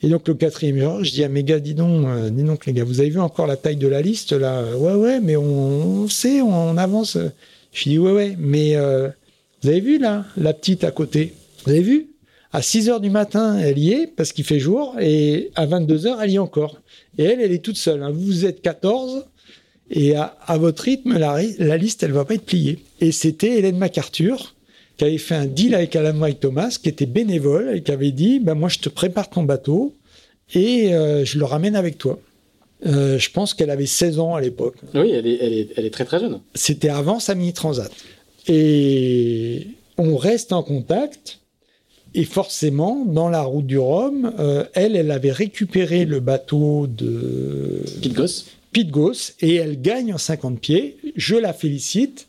et 0.01 0.09
donc 0.09 0.27
le 0.27 0.33
quatrième 0.33 0.79
jour, 0.79 1.03
je 1.03 1.11
dis 1.11 1.23
à 1.23 1.29
mes 1.29 1.43
gars, 1.43 1.59
dis 1.59 1.73
donc, 1.73 2.05
euh, 2.05 2.29
dis 2.29 2.43
donc 2.43 2.65
les 2.65 2.73
gars, 2.73 2.83
vous 2.83 2.99
avez 2.99 3.09
vu 3.09 3.19
encore 3.19 3.47
la 3.47 3.57
taille 3.57 3.75
de 3.75 3.87
la 3.87 4.01
liste 4.01 4.31
là? 4.31 4.63
Ouais, 4.77 4.93
ouais, 4.93 5.19
mais 5.19 5.35
on, 5.35 6.07
sait, 6.07 6.41
on, 6.41 6.77
avance. 6.77 7.17
Je 7.73 7.89
dis 7.89 7.99
ouais, 7.99 8.11
ouais, 8.11 8.35
mais 8.39 8.75
euh, 8.75 9.09
vous 9.61 9.69
avez 9.69 9.81
vu 9.81 9.99
là, 9.99 10.25
la 10.37 10.53
petite 10.53 10.83
à 10.83 10.91
côté? 10.91 11.33
Vous 11.65 11.71
avez 11.71 11.81
vu? 11.81 12.07
À 12.51 12.61
6 12.61 12.89
heures 12.89 13.01
du 13.01 13.11
matin, 13.11 13.59
elle 13.59 13.77
y 13.77 13.91
est 13.91 14.07
parce 14.07 14.31
qu'il 14.31 14.43
fait 14.43 14.59
jour, 14.59 14.95
et 14.99 15.51
à 15.55 15.65
22 15.65 16.07
heures, 16.07 16.21
elle 16.21 16.31
y 16.31 16.35
est 16.35 16.39
encore. 16.39 16.79
Et 17.17 17.23
elle, 17.23 17.41
elle 17.41 17.51
est 17.51 17.63
toute 17.63 17.77
seule. 17.77 18.01
Hein. 18.01 18.11
Vous 18.11 18.45
êtes 18.45 18.61
14, 18.61 19.25
et 19.91 20.15
à, 20.15 20.57
votre 20.57 20.83
rythme, 20.83 21.17
la, 21.17 21.77
liste, 21.77 22.03
elle 22.03 22.11
va 22.11 22.25
pas 22.25 22.35
être 22.35 22.45
pliée. 22.45 22.79
Et 23.01 23.11
c'était 23.11 23.57
Hélène 23.57 23.77
MacArthur 23.77 24.55
qui 24.99 25.05
avait 25.05 25.17
fait 25.17 25.35
un 25.35 25.45
deal 25.45 25.73
avec 25.73 25.95
Alan 25.95 26.19
White 26.19 26.41
Thomas, 26.41 26.77
qui 26.81 26.89
était 26.89 27.05
bénévole 27.05 27.75
et 27.75 27.81
qui 27.81 27.91
avait 27.91 28.11
dit 28.11 28.39
bah, 28.39 28.53
Moi, 28.53 28.69
je 28.69 28.79
te 28.79 28.89
prépare 28.89 29.29
ton 29.29 29.43
bateau 29.43 29.95
et 30.53 30.93
euh, 30.93 31.25
je 31.25 31.39
le 31.39 31.45
ramène 31.45 31.75
avec 31.75 31.97
toi. 31.97 32.19
Euh, 32.85 33.17
je 33.17 33.31
pense 33.31 33.53
qu'elle 33.53 33.69
avait 33.69 33.85
16 33.85 34.19
ans 34.19 34.35
à 34.35 34.41
l'époque. 34.41 34.75
Oui, 34.93 35.11
elle 35.11 35.25
est, 35.25 35.37
elle, 35.41 35.53
est, 35.53 35.69
elle 35.75 35.85
est, 35.85 35.89
très 35.89 36.05
très 36.05 36.19
jeune. 36.19 36.41
C'était 36.53 36.89
avant 36.89 37.19
sa 37.19 37.33
mini 37.33 37.53
transat. 37.53 37.91
Et 38.47 39.67
on 39.97 40.17
reste 40.17 40.53
en 40.53 40.63
contact. 40.63 41.39
Et 42.13 42.23
forcément, 42.23 43.05
dans 43.05 43.29
la 43.29 43.43
route 43.43 43.67
du 43.67 43.77
Rhum, 43.77 44.33
euh, 44.39 44.65
elle, 44.73 44.95
elle 44.95 45.11
avait 45.11 45.31
récupéré 45.31 46.05
le 46.05 46.19
bateau 46.19 46.87
de 46.87 47.83
Pete 48.71 48.89
Goss. 48.89 49.35
et 49.41 49.55
elle 49.55 49.79
gagne 49.79 50.13
en 50.13 50.17
50 50.17 50.59
pieds. 50.59 50.97
Je 51.15 51.35
la 51.35 51.53
félicite 51.53 52.28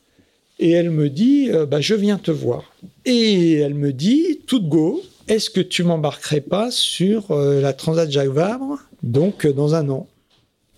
et 0.61 0.71
elle 0.71 0.91
me 0.91 1.09
dit 1.09 1.51
euh, 1.51 1.67
bah, 1.67 1.81
Je 1.81 1.95
viens 1.95 2.19
te 2.19 2.31
voir. 2.31 2.73
Et 3.05 3.55
elle 3.55 3.75
me 3.75 3.93
dit 3.93 4.41
Tout 4.47 4.63
go, 4.63 5.03
est-ce 5.27 5.51
que 5.51 5.61
tu 5.61 5.83
m'embarquerais 5.83 6.43
pas 6.43 6.71
sur 6.71 7.33
euh, 7.33 7.61
la 7.61 7.73
Transat 7.73 8.11
Jacques 8.11 8.29
Vabre, 8.29 8.79
donc 9.03 9.47
euh, 9.47 9.53
dans 9.53 9.75
un 9.75 9.89
an? 9.89 10.07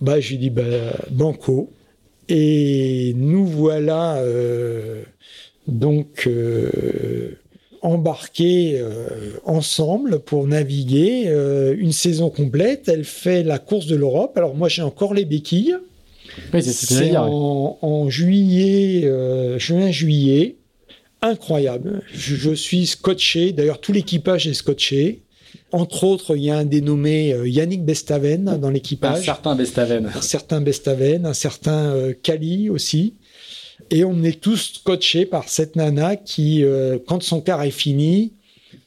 Bah, 0.00 0.20
Je 0.20 0.30
lui 0.30 0.38
dis 0.38 0.50
bah, 0.50 0.62
Banco. 1.10 1.70
Et 2.28 3.12
nous 3.16 3.44
voilà 3.44 4.24
donc 5.66 6.28
embarqués 7.82 8.80
ensemble 9.44 10.20
pour 10.20 10.46
naviguer 10.46 11.26
une 11.76 11.92
saison 11.92 12.30
complète. 12.30 12.88
Elle 12.88 13.04
fait 13.04 13.42
la 13.42 13.58
course 13.58 13.86
de 13.86 13.96
l'Europe. 13.96 14.38
Alors 14.38 14.54
moi 14.54 14.68
j'ai 14.68 14.82
encore 14.82 15.12
les 15.12 15.24
béquilles 15.26 15.76
c'est 16.60 17.16
en, 17.16 18.08
juillet, 18.08 19.04
euh, 19.04 19.58
juin-juillet. 19.58 20.56
Incroyable. 21.20 22.02
Je, 22.12 22.52
suis 22.52 22.86
scotché. 22.86 23.52
D'ailleurs, 23.52 23.80
tout 23.80 23.92
l'équipage 23.92 24.48
est 24.48 24.54
scotché. 24.54 25.22
Entre 25.70 26.04
autres, 26.04 26.36
il 26.36 26.44
y 26.44 26.50
a 26.50 26.58
un 26.58 26.64
dénommé 26.64 27.32
euh, 27.32 27.48
Yannick 27.48 27.84
Bestaven 27.84 28.58
dans 28.58 28.70
l'équipage. 28.70 29.20
Un 29.20 29.22
certain 29.22 29.54
Bestaven. 29.54 30.10
Un 30.14 30.20
certain 30.20 30.60
Bestaven, 30.60 31.26
un 31.26 31.32
certain 31.32 31.92
euh, 31.92 32.12
Kali 32.20 32.70
aussi. 32.70 33.14
Et 33.90 34.04
on 34.04 34.22
est 34.24 34.40
tous 34.40 34.74
scotchés 34.74 35.26
par 35.26 35.48
cette 35.48 35.76
nana 35.76 36.16
qui, 36.16 36.64
quand 37.06 37.22
son 37.22 37.40
quart 37.40 37.62
est 37.62 37.70
fini, 37.70 38.32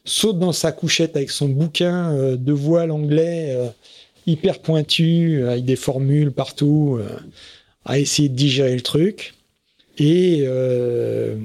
saute 0.04 0.40
dans 0.40 0.54
sa 0.54 0.72
couchette 0.72 1.16
avec 1.16 1.30
son 1.30 1.50
bouquin 1.50 2.36
de 2.36 2.52
voile 2.54 2.92
anglais 2.92 3.56
hyper 4.28 4.60
pointu, 4.60 5.44
avec 5.48 5.66
des 5.66 5.76
formules 5.76 6.32
partout, 6.32 6.98
euh, 7.00 7.08
à 7.86 8.00
essayer 8.00 8.30
de 8.30 8.36
digérer 8.36 8.76
le 8.76 8.82
truc. 8.82 9.34
Et 9.98 10.44
euh, 10.46 11.36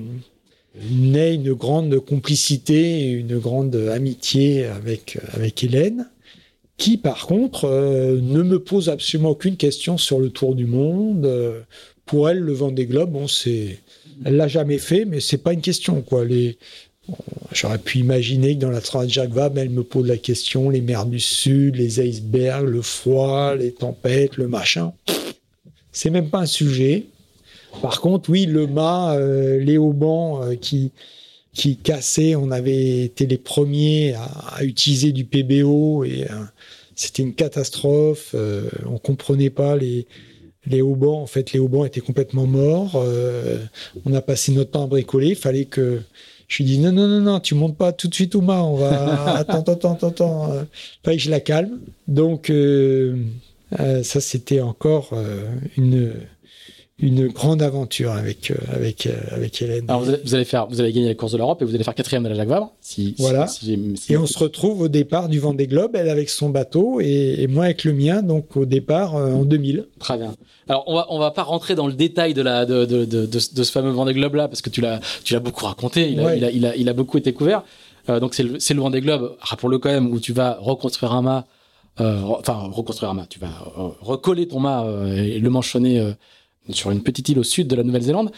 naît 0.90 1.34
une 1.34 1.52
grande 1.52 1.98
complicité, 2.00 3.10
une 3.10 3.38
grande 3.38 3.76
amitié 3.76 4.64
avec, 4.64 5.18
avec 5.32 5.62
Hélène, 5.62 6.08
qui 6.76 6.96
par 6.96 7.26
contre 7.26 7.68
ne 7.68 8.42
me 8.42 8.58
pose 8.58 8.88
absolument 8.88 9.30
aucune 9.30 9.56
question 9.56 9.98
sur 9.98 10.18
le 10.18 10.30
tour 10.30 10.54
du 10.54 10.66
monde. 10.66 11.30
pour 12.06 12.28
elle, 12.28 12.38
le 12.38 12.52
vent 12.52 12.72
des 12.72 12.86
globes, 12.86 13.12
bon, 13.12 13.28
c'est, 13.28 13.78
elle 14.24 14.36
l'a 14.36 14.48
jamais 14.48 14.78
fait, 14.78 15.04
mais 15.04 15.20
c'est 15.20 15.38
pas 15.38 15.52
une 15.52 15.60
question 15.60 16.02
quoi. 16.02 16.24
Les, 16.24 16.58
J'aurais 17.52 17.78
pu 17.78 17.98
imaginer 17.98 18.54
que 18.54 18.60
dans 18.60 18.70
la 18.70 18.80
de 18.80 19.10
Jacques 19.10 19.32
Vabre, 19.32 19.58
elle 19.58 19.70
me 19.70 19.82
pose 19.82 20.06
la 20.06 20.16
question 20.16 20.70
les 20.70 20.80
mers 20.80 21.06
du 21.06 21.18
Sud, 21.18 21.76
les 21.76 22.00
icebergs, 22.00 22.66
le 22.66 22.82
froid, 22.82 23.56
les 23.56 23.72
tempêtes, 23.72 24.36
le 24.36 24.46
machin. 24.46 24.92
C'est 25.92 26.10
même 26.10 26.30
pas 26.30 26.40
un 26.40 26.46
sujet. 26.46 27.06
Par 27.82 28.00
contre, 28.00 28.30
oui, 28.30 28.46
le 28.46 28.66
mât, 28.66 29.14
euh, 29.14 29.58
les 29.58 29.78
haubans 29.78 30.42
euh, 30.42 30.54
qui, 30.56 30.92
qui 31.52 31.76
cassaient, 31.76 32.36
on 32.36 32.50
avait 32.50 33.04
été 33.04 33.26
les 33.26 33.38
premiers 33.38 34.14
à, 34.14 34.62
utiliser 34.62 35.12
du 35.12 35.24
PBO 35.24 36.04
et 36.04 36.24
euh, 36.30 36.34
c'était 36.94 37.22
une 37.22 37.34
catastrophe. 37.34 38.34
on 38.86 38.98
comprenait 38.98 39.50
pas 39.50 39.76
les, 39.76 40.06
les 40.66 40.82
haubans. 40.82 41.22
En 41.22 41.26
fait, 41.26 41.52
les 41.52 41.58
haubans 41.58 41.84
étaient 41.84 42.00
complètement 42.00 42.46
morts. 42.46 43.02
on 44.04 44.12
a 44.12 44.20
passé 44.20 44.52
notre 44.52 44.72
temps 44.72 44.84
à 44.84 44.86
bricoler. 44.86 45.28
Il 45.28 45.36
fallait 45.36 45.64
que 45.64 46.02
je 46.50 46.56
lui 46.58 46.64
dis 46.64 46.78
non, 46.80 46.90
non, 46.90 47.06
non, 47.06 47.20
non, 47.20 47.40
tu 47.40 47.54
montes 47.54 47.76
pas 47.76 47.92
tout 47.92 48.08
de 48.08 48.14
suite 48.14 48.34
au 48.34 48.40
mât, 48.40 48.60
on 48.62 48.74
va. 48.74 49.36
attends, 49.36 49.62
attends, 49.62 49.92
attends, 49.92 50.08
attends. 50.08 50.52
Fallait 51.04 51.16
que 51.16 51.22
je 51.22 51.30
la 51.30 51.38
calme. 51.38 51.78
Donc, 52.08 52.50
euh, 52.50 53.16
euh, 53.78 54.02
ça, 54.02 54.20
c'était 54.20 54.60
encore 54.60 55.10
euh, 55.12 55.44
une 55.76 56.12
une 57.00 57.28
grande 57.28 57.62
aventure 57.62 58.12
avec 58.12 58.52
avec 58.72 59.08
avec 59.30 59.62
Hélène. 59.62 59.84
Alors 59.88 60.02
vous 60.02 60.34
allez, 60.34 60.44
faire, 60.44 60.66
vous 60.66 60.80
allez 60.80 60.92
gagner 60.92 61.08
la 61.08 61.14
course 61.14 61.32
de 61.32 61.38
l'Europe 61.38 61.62
et 61.62 61.64
vous 61.64 61.74
allez 61.74 61.84
faire 61.84 61.94
quatrième 61.94 62.22
de 62.24 62.28
la 62.28 62.34
Jacques 62.34 62.48
Vabre. 62.48 62.72
Si, 62.80 63.14
voilà. 63.18 63.46
et 64.08 64.16
on 64.16 64.26
se 64.26 64.38
retrouve 64.38 64.82
au 64.82 64.88
départ 64.88 65.28
du 65.28 65.38
Vendée 65.38 65.66
Globe, 65.66 65.92
elle 65.94 66.08
avec 66.08 66.28
son 66.28 66.50
bateau 66.50 67.00
et, 67.00 67.36
et 67.38 67.46
moi 67.46 67.64
avec 67.64 67.84
le 67.84 67.92
mien, 67.92 68.22
donc 68.22 68.56
au 68.56 68.66
départ 68.66 69.14
en 69.14 69.44
2000. 69.44 69.86
Très 69.98 70.18
bien. 70.18 70.34
Alors, 70.70 70.84
on 70.86 70.94
va, 70.94 71.06
on 71.10 71.18
va 71.18 71.32
pas 71.32 71.42
rentrer 71.42 71.74
dans 71.74 71.88
le 71.88 71.94
détail 71.94 72.32
de, 72.32 72.42
la, 72.42 72.64
de, 72.64 72.84
de, 72.84 73.04
de, 73.04 73.26
de 73.26 73.38
ce 73.40 73.72
fameux 73.72 73.90
Vendée 73.90 74.14
Globe 74.14 74.36
là, 74.36 74.46
parce 74.46 74.62
que 74.62 74.70
tu 74.70 74.80
l'as, 74.80 75.00
tu 75.24 75.34
l'as 75.34 75.40
beaucoup 75.40 75.66
raconté, 75.66 76.08
il 76.08 76.20
a, 76.20 76.36
il, 76.36 76.44
a, 76.44 76.50
il, 76.52 76.64
a, 76.64 76.76
il, 76.76 76.88
a, 76.88 76.92
beaucoup 76.92 77.18
été 77.18 77.32
couvert. 77.32 77.64
Euh, 78.08 78.20
donc, 78.20 78.34
c'est 78.34 78.44
le, 78.44 78.60
c'est 78.60 78.74
le 78.74 78.80
Vendée 78.80 79.00
Globe, 79.00 79.36
rappelons-le 79.40 79.78
quand 79.78 79.90
même, 79.90 80.12
où 80.12 80.20
tu 80.20 80.32
vas 80.32 80.58
reconstruire 80.60 81.12
un 81.12 81.22
mât, 81.22 81.46
euh, 82.00 82.20
enfin, 82.22 82.70
reconstruire 82.70 83.10
un 83.10 83.14
mât, 83.14 83.26
tu 83.28 83.40
vas 83.40 83.48
euh, 83.48 83.88
recoller 84.00 84.46
ton 84.46 84.60
mât 84.60 84.84
euh, 84.84 85.12
et 85.16 85.40
le 85.40 85.50
manchonner 85.50 85.98
euh, 85.98 86.12
sur 86.70 86.90
une 86.90 87.02
petite 87.02 87.28
île 87.28 87.38
au 87.38 87.44
sud 87.44 87.66
de 87.68 87.76
la 87.76 87.82
Nouvelle-Zélande. 87.82 88.30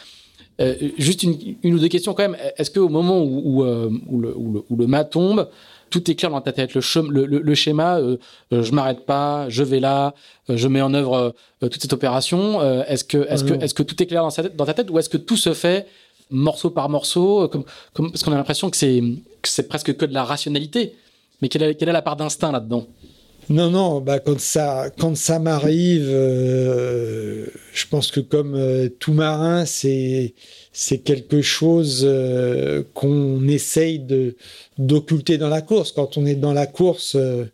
juste 0.98 1.22
une, 1.22 1.36
une, 1.62 1.74
ou 1.74 1.78
deux 1.78 1.88
questions 1.88 2.14
quand 2.14 2.22
même. 2.28 2.36
Est-ce 2.56 2.70
qu'au 2.70 2.88
moment 2.88 3.22
où, 3.22 3.62
où, 3.62 3.64
où, 3.64 4.20
le, 4.20 4.28
le, 4.28 4.62
où 4.68 4.76
le 4.76 4.86
mât 4.86 5.04
tombe, 5.04 5.48
tout 5.92 6.10
est 6.10 6.16
clair 6.16 6.30
dans 6.30 6.40
ta 6.40 6.52
tête. 6.52 6.74
Le, 6.74 7.26
le, 7.26 7.54
schéma, 7.54 7.98
euh, 7.98 8.16
euh, 8.52 8.62
je 8.64 8.72
m'arrête 8.72 9.06
pas, 9.06 9.48
je 9.48 9.62
vais 9.62 9.78
là, 9.78 10.14
euh, 10.50 10.56
je 10.56 10.66
mets 10.66 10.80
en 10.80 10.92
œuvre 10.94 11.34
toute 11.60 11.80
cette 11.80 11.92
opération. 11.92 12.60
est-ce 12.82 13.04
que, 13.04 13.18
est-ce 13.28 13.44
que, 13.44 13.54
est-ce 13.62 13.74
que 13.74 13.84
tout 13.84 14.02
est 14.02 14.06
clair 14.06 14.22
dans, 14.22 14.42
dans 14.56 14.66
ta 14.66 14.74
tête 14.74 14.90
ou 14.90 14.98
est-ce 14.98 15.08
que 15.08 15.18
tout 15.18 15.36
se 15.36 15.54
fait 15.54 15.86
morceau 16.30 16.70
par 16.70 16.88
morceau, 16.88 17.46
comme, 17.48 17.64
comme 17.92 18.10
parce 18.10 18.24
qu'on 18.24 18.32
a 18.32 18.36
l'impression 18.36 18.70
que 18.70 18.76
c'est, 18.76 19.00
que 19.42 19.48
c'est 19.48 19.68
presque 19.68 19.94
que 19.96 20.06
de 20.06 20.14
la 20.14 20.24
rationalité. 20.24 20.94
Mais 21.40 21.48
quelle 21.48 21.62
est, 21.62 21.74
quelle 21.74 21.90
est 21.90 21.92
la 21.92 22.02
part 22.02 22.16
d'instinct 22.16 22.50
là-dedans? 22.50 22.86
Non, 23.48 23.70
non, 23.70 24.00
bah 24.00 24.18
quand 24.18 24.40
ça, 24.40 24.90
quand 24.98 25.16
ça 25.16 25.38
m'arrive, 25.38 26.08
je 26.08 27.86
pense 27.90 28.10
que 28.10 28.20
comme 28.20 28.88
tout 28.98 29.12
marin, 29.12 29.64
c'est 29.66 30.34
quelque 30.98 31.42
chose 31.42 32.02
euh, 32.04 32.82
qu'on 32.94 33.46
essaye 33.48 34.04
d'occulter 34.78 35.38
dans 35.38 35.48
la 35.48 35.62
course. 35.62 35.92
Quand 35.92 36.16
on 36.16 36.26
est 36.26 36.34
dans 36.34 36.54
la 36.54 36.66
course, 36.66 37.14
euh, 37.14 37.44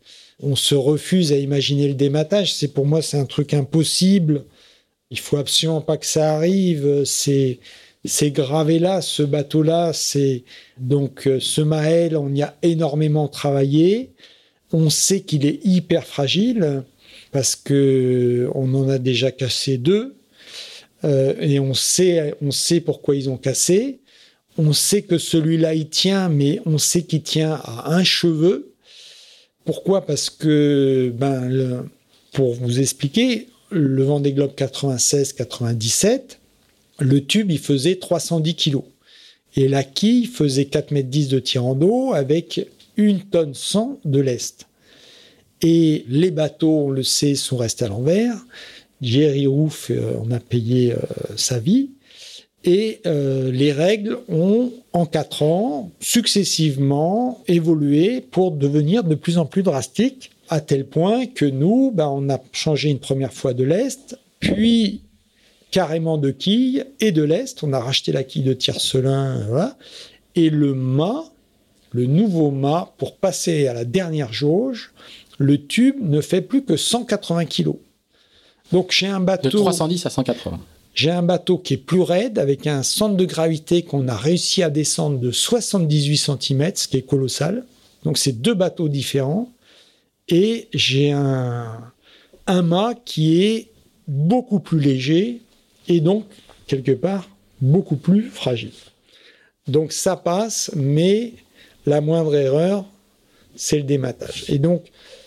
on 0.40 0.56
se 0.56 0.74
refuse 0.74 1.32
à 1.32 1.36
imaginer 1.36 1.88
le 1.88 1.94
dématage. 1.94 2.54
C'est 2.54 2.68
pour 2.68 2.86
moi, 2.86 3.02
c'est 3.02 3.18
un 3.18 3.24
truc 3.24 3.54
impossible. 3.54 4.44
Il 5.10 5.18
faut 5.18 5.36
absolument 5.36 5.80
pas 5.80 5.96
que 5.96 6.06
ça 6.06 6.34
arrive. 6.34 7.04
C'est 7.04 7.58
c'est 8.04 8.30
gravé 8.30 8.78
là, 8.78 9.02
ce 9.02 9.22
bateau-là. 9.24 9.92
C'est 9.92 10.44
donc 10.78 11.26
euh, 11.26 11.40
ce 11.40 11.60
Maël, 11.60 12.16
on 12.16 12.32
y 12.34 12.42
a 12.42 12.56
énormément 12.62 13.28
travaillé. 13.28 14.12
On 14.72 14.90
sait 14.90 15.20
qu'il 15.20 15.46
est 15.46 15.64
hyper 15.64 16.04
fragile 16.04 16.82
parce 17.32 17.56
que 17.56 18.50
on 18.54 18.74
en 18.74 18.88
a 18.88 18.98
déjà 18.98 19.30
cassé 19.30 19.78
deux. 19.78 20.14
Euh, 21.04 21.34
et 21.40 21.60
on 21.60 21.74
sait, 21.74 22.34
on 22.42 22.50
pourquoi 22.84 23.16
ils 23.16 23.30
ont 23.30 23.36
cassé. 23.36 24.00
On 24.56 24.72
sait 24.72 25.02
que 25.02 25.18
celui-là, 25.18 25.74
il 25.74 25.88
tient, 25.88 26.28
mais 26.28 26.60
on 26.66 26.78
sait 26.78 27.02
qu'il 27.02 27.22
tient 27.22 27.60
à 27.62 27.94
un 27.94 28.02
cheveu. 28.02 28.72
Pourquoi? 29.64 30.04
Parce 30.04 30.30
que, 30.30 31.12
ben, 31.14 31.86
pour 32.32 32.54
vous 32.54 32.80
expliquer, 32.80 33.46
le 33.70 34.02
Vendée 34.02 34.32
Globe 34.32 34.54
96-97, 34.56 36.38
le 36.98 37.24
tube, 37.24 37.50
il 37.52 37.58
faisait 37.58 37.96
310 37.96 38.54
kg. 38.56 38.78
Et 39.56 39.68
la 39.68 39.84
quille 39.84 40.26
faisait 40.26 40.64
4 40.64 40.90
mètres 40.90 41.08
10 41.08 41.28
de 41.28 41.38
tirant 41.38 41.74
d'eau 41.74 42.12
avec 42.12 42.66
une 42.98 43.20
tonne 43.20 43.54
100 43.54 44.00
de 44.04 44.20
lest. 44.20 44.66
Et 45.62 46.04
les 46.08 46.30
bateaux, 46.30 46.86
on 46.86 46.90
le 46.90 47.02
sait, 47.02 47.34
sont 47.34 47.56
restés 47.56 47.86
à 47.86 47.88
l'envers. 47.88 48.36
Jerry 49.00 49.46
Roof, 49.46 49.90
euh, 49.90 50.12
on 50.22 50.30
a 50.30 50.40
payé 50.40 50.92
euh, 50.92 50.96
sa 51.36 51.58
vie. 51.58 51.90
Et 52.64 53.00
euh, 53.06 53.50
les 53.50 53.72
règles 53.72 54.18
ont, 54.28 54.72
en 54.92 55.06
quatre 55.06 55.42
ans, 55.42 55.90
successivement 56.00 57.42
évolué 57.46 58.20
pour 58.20 58.50
devenir 58.50 59.04
de 59.04 59.14
plus 59.14 59.38
en 59.38 59.46
plus 59.46 59.62
drastiques, 59.62 60.32
à 60.48 60.60
tel 60.60 60.86
point 60.86 61.26
que 61.26 61.44
nous, 61.44 61.92
ben, 61.92 62.08
on 62.08 62.28
a 62.28 62.40
changé 62.52 62.90
une 62.90 62.98
première 62.98 63.32
fois 63.32 63.54
de 63.54 63.64
l'Est, 63.64 64.18
puis 64.40 65.02
carrément 65.70 66.18
de 66.18 66.30
quille 66.30 66.84
et 67.00 67.12
de 67.12 67.22
l'Est. 67.22 67.62
On 67.62 67.72
a 67.72 67.78
racheté 67.78 68.12
la 68.12 68.24
quille 68.24 68.42
de 68.42 68.54
Tiercelin. 68.54 69.74
Et 70.34 70.50
le 70.50 70.74
mât, 70.74 71.24
le 71.92 72.06
nouveau 72.06 72.50
mât, 72.50 72.92
pour 72.98 73.16
passer 73.16 73.66
à 73.66 73.74
la 73.74 73.84
dernière 73.84 74.32
jauge, 74.32 74.92
le 75.38 75.66
tube 75.66 75.96
ne 76.00 76.20
fait 76.20 76.42
plus 76.42 76.64
que 76.64 76.76
180 76.76 77.46
kilos. 77.46 77.76
Donc 78.72 78.92
j'ai 78.92 79.06
un 79.06 79.20
bateau. 79.20 79.48
De 79.48 79.56
310 79.56 80.06
à 80.06 80.10
180. 80.10 80.60
J'ai 80.94 81.10
un 81.10 81.22
bateau 81.22 81.58
qui 81.58 81.74
est 81.74 81.78
plus 81.78 82.02
raide 82.02 82.38
avec 82.38 82.66
un 82.66 82.82
centre 82.82 83.16
de 83.16 83.24
gravité 83.24 83.82
qu'on 83.82 84.08
a 84.08 84.16
réussi 84.16 84.62
à 84.62 84.70
descendre 84.70 85.18
de 85.18 85.30
78 85.30 86.16
cm, 86.16 86.72
ce 86.74 86.88
qui 86.88 86.96
est 86.96 87.02
colossal. 87.02 87.64
Donc 88.04 88.18
c'est 88.18 88.32
deux 88.32 88.54
bateaux 88.54 88.88
différents. 88.88 89.50
Et 90.28 90.68
j'ai 90.74 91.12
un, 91.12 91.92
un 92.46 92.62
mât 92.62 92.94
qui 93.04 93.42
est 93.44 93.70
beaucoup 94.08 94.58
plus 94.58 94.80
léger 94.80 95.40
et 95.86 96.00
donc, 96.00 96.24
quelque 96.66 96.92
part, 96.92 97.28
beaucoup 97.60 97.96
plus 97.96 98.28
fragile. 98.28 98.72
Donc 99.66 99.92
ça 99.92 100.16
passe, 100.16 100.70
mais 100.74 101.34
la 101.88 102.00
moindre 102.00 102.34
erreur, 102.34 102.84
c'est 103.56 103.78
le 103.78 103.82
dématage. 103.82 104.44
Et 104.48 104.58
donc, 104.58 104.84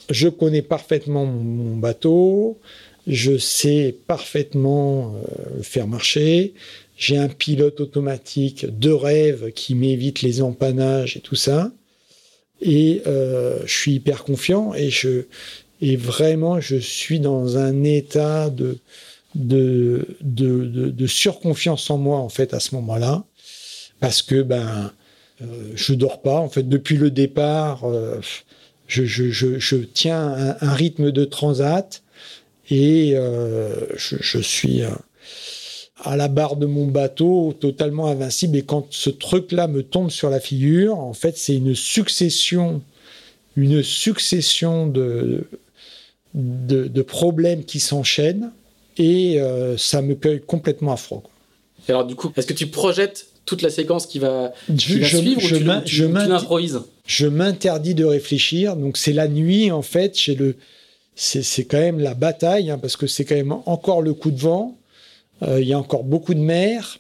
je 0.10 0.28
connais 0.28 0.62
parfaitement 0.62 1.26
mon 1.26 1.76
bateau, 1.78 2.60
je 3.08 3.38
sais 3.38 3.96
parfaitement 4.08 5.16
euh, 5.16 5.64
faire 5.64 5.88
marcher. 5.88 6.54
J'ai 6.98 7.18
un 7.18 7.30
pilote 7.30 7.80
automatique 7.80 8.66
de 8.78 8.92
rêve 8.92 9.52
qui 9.54 9.74
m'évite 9.74 10.22
les 10.22 10.42
empannages 10.42 11.18
et 11.18 11.20
tout 11.20 11.36
ça. 11.36 11.72
Et 12.62 13.02
euh, 13.08 13.60
je 13.66 13.74
suis 13.74 13.94
hyper 13.94 14.24
confiant 14.24 14.74
et 14.76 14.92
je 14.92 15.26
et 15.82 15.96
vraiment 15.96 16.62
je 16.62 16.76
suis 16.76 17.20
dans 17.20 17.58
un 17.58 17.84
état 17.84 18.52
de 18.52 18.78
de, 19.34 20.06
de, 20.20 20.66
de, 20.90 21.08
surconfiance 21.08 21.90
en 21.90 21.98
moi 21.98 22.18
en 22.20 22.28
fait 22.28 22.54
à 22.54 22.60
ce 22.60 22.76
moment-là 22.76 23.24
parce 24.02 24.22
que 24.22 24.44
ben 24.44 24.92
je 25.76 25.94
dors 25.94 26.22
pas 26.22 26.40
en 26.40 26.50
fait 26.50 26.68
depuis 26.68 26.98
le 26.98 27.12
départ 27.12 27.86
euh, 27.86 28.20
je, 28.92 29.78
tiens 29.78 30.56
un, 30.60 30.74
rythme 30.74 31.12
de 31.12 31.26
transat 31.26 32.04
et 32.70 33.14
euh, 33.16 33.76
je, 33.96 34.40
suis 34.40 34.84
euh, 34.84 34.90
à 36.04 36.16
la 36.16 36.28
barre 36.28 36.56
de 36.56 36.66
mon 36.66 36.88
bateau, 36.88 37.54
totalement 37.60 38.08
invincible. 38.08 38.58
Et 38.58 38.64
quand 38.64 38.88
ce 38.92 39.10
truc-là 39.10 39.68
me 39.68 39.84
tombe 39.84 40.10
sur 40.10 40.30
la 40.30 40.40
figure, 40.40 40.98
en 40.98 41.14
fait, 41.14 41.38
c'est 41.38 41.56
une 41.56 41.76
succession, 41.76 42.82
une 43.56 43.84
succession 43.84 44.88
de, 44.88 45.46
problèmes 47.02 47.66
qui 47.66 47.80
s'enchaînent 47.80 48.52
et 48.98 49.40
euh, 49.40 49.78
ça 49.78 50.02
me 50.02 50.16
cueille 50.16 50.42
complètement 50.42 50.94
à 50.94 50.98
froid. 50.98 51.24
alors, 51.88 52.06
du 52.06 52.16
coup, 52.16 52.32
est-ce 52.36 52.48
que 52.48 52.54
tu 52.54 52.68
projettes 52.68 53.28
toute 53.46 53.62
la 53.62 53.70
séquence 53.70 54.06
qui 54.06 54.20
va, 54.20 54.54
qui 54.78 55.04
suivre 55.04 55.42
je, 55.42 55.56
ou 55.56 55.82
tu, 55.84 56.08
l'improvises 56.08 56.82
Je 57.06 57.28
m'interdis 57.28 57.96
de 57.96 58.06
réfléchir. 58.06 58.76
Donc, 58.76 58.98
c'est 58.98 59.14
la 59.14 59.28
nuit, 59.28 59.72
en 59.72 59.82
fait, 59.82 60.18
chez 60.18 60.36
le 60.36 60.56
c'est 61.16 61.66
quand 61.66 61.78
même 61.80 62.00
la 62.00 62.14
bataille, 62.14 62.72
hein, 62.72 62.80
parce 62.80 62.96
que 62.96 63.06
c'est 63.06 63.26
quand 63.26 63.36
même 63.36 63.52
encore 63.66 64.02
le 64.02 64.14
coup 64.14 64.32
de 64.32 64.40
vent. 64.40 64.78
Euh, 65.44 65.62
il 65.62 65.68
y 65.68 65.74
a 65.74 65.78
encore 65.78 66.04
beaucoup 66.04 66.34
de 66.34 66.40
mer. 66.40 66.98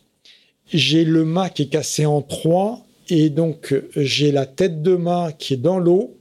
J'ai 0.71 1.05
le 1.05 1.25
mât 1.25 1.49
qui 1.49 1.63
est 1.63 1.67
cassé 1.67 2.05
en 2.05 2.21
trois, 2.21 2.85
et 3.09 3.29
donc 3.29 3.73
j'ai 3.95 4.31
la 4.31 4.45
tête 4.45 4.81
de 4.81 4.95
mât 4.95 5.31
qui 5.37 5.53
est 5.53 5.57
dans 5.57 5.79
l'eau. 5.79 6.17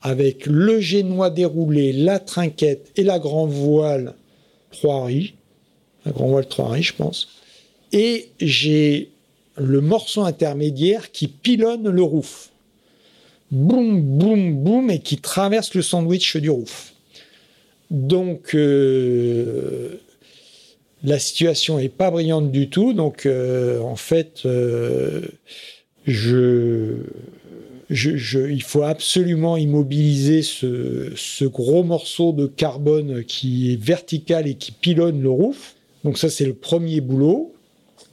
avec 0.00 0.46
le 0.46 0.80
génois 0.80 1.30
déroulé, 1.30 1.92
la 1.92 2.20
trinquette 2.20 2.92
et 2.96 3.02
la 3.02 3.18
grand 3.18 3.46
voile 3.46 4.14
trois 4.70 5.06
riz, 5.06 5.34
la 6.04 6.12
grand 6.12 6.28
voile 6.28 6.46
trois 6.46 6.70
riz, 6.70 6.82
je 6.82 6.94
pense. 6.94 7.28
Et 7.92 8.30
j'ai 8.40 9.10
le 9.58 9.80
morceau 9.80 10.22
intermédiaire 10.22 11.10
qui 11.12 11.28
pilonne 11.28 11.88
le 11.88 12.02
roof. 12.02 12.50
Boum, 13.50 14.02
boum, 14.02 14.62
boum, 14.62 14.90
et 14.90 14.98
qui 15.00 15.18
traverse 15.18 15.74
le 15.74 15.82
sandwich 15.82 16.36
du 16.36 16.50
roof. 16.50 16.92
Donc, 17.90 18.54
euh, 18.54 19.96
la 21.02 21.18
situation 21.18 21.78
est 21.78 21.88
pas 21.88 22.10
brillante 22.10 22.50
du 22.50 22.68
tout. 22.68 22.92
Donc, 22.92 23.24
euh, 23.24 23.80
en 23.80 23.96
fait, 23.96 24.42
euh, 24.44 25.22
je, 26.06 26.96
je, 27.88 28.50
il 28.50 28.62
faut 28.62 28.82
absolument 28.82 29.56
immobiliser 29.56 30.42
ce, 30.42 31.12
ce, 31.16 31.46
gros 31.46 31.84
morceau 31.84 32.32
de 32.32 32.46
carbone 32.46 33.24
qui 33.24 33.72
est 33.72 33.82
vertical 33.82 34.46
et 34.46 34.54
qui 34.54 34.72
pilonne 34.72 35.22
le 35.22 35.30
roof. 35.30 35.74
Donc 36.04 36.18
ça, 36.18 36.28
c'est 36.28 36.44
le 36.44 36.54
premier 36.54 37.00
boulot. 37.00 37.54